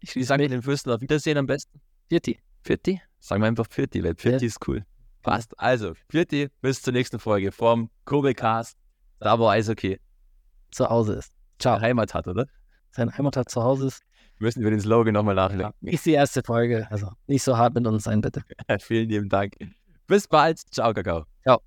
Ich 0.00 0.26
sage 0.26 0.48
den 0.48 0.62
Fürsten 0.62 0.90
auf 0.90 1.00
Wiedersehen 1.00 1.38
am 1.38 1.46
besten. 1.46 1.80
Vierti. 2.08 2.38
Vierti? 2.62 3.00
Sagen 3.20 3.42
wir 3.42 3.48
einfach 3.48 3.66
Vierti, 3.68 4.02
weil 4.02 4.14
Vierti 4.16 4.44
ja. 4.44 4.48
ist 4.48 4.66
cool. 4.68 4.84
Passt. 5.22 5.58
Also, 5.58 5.94
Vierti, 6.08 6.48
bis 6.60 6.82
zur 6.82 6.92
nächsten 6.92 7.18
Folge 7.18 7.52
vom 7.52 7.90
Kobelcast. 8.04 8.76
Da 9.20 9.38
wo 9.38 9.48
Eishockey 9.48 9.98
zu 10.70 10.88
Hause 10.88 11.14
ist. 11.14 11.32
Ciao. 11.58 11.80
Heimat 11.80 12.14
hat, 12.14 12.26
oder? 12.28 12.46
Sein 12.90 13.16
Heimat 13.16 13.36
hat 13.36 13.48
zu 13.50 13.62
Hause 13.62 13.86
ist. 13.88 14.02
Müssen 14.38 14.62
wir 14.62 14.70
den 14.70 14.80
Slogan 14.80 15.14
nochmal 15.14 15.34
nachdenken. 15.34 15.74
Ja, 15.80 15.92
ist 15.92 16.04
die 16.04 16.12
erste 16.12 16.42
Folge. 16.42 16.86
Also 16.90 17.10
nicht 17.26 17.42
so 17.42 17.56
hart 17.56 17.74
mit 17.74 17.86
uns 17.86 18.04
sein, 18.04 18.20
bitte. 18.20 18.42
Vielen 18.80 19.08
lieben 19.08 19.28
Dank. 19.28 19.54
Bis 20.06 20.28
bald. 20.28 20.60
Ciao, 20.70 20.92
Kakao. 20.92 21.24
Ciao. 21.42 21.60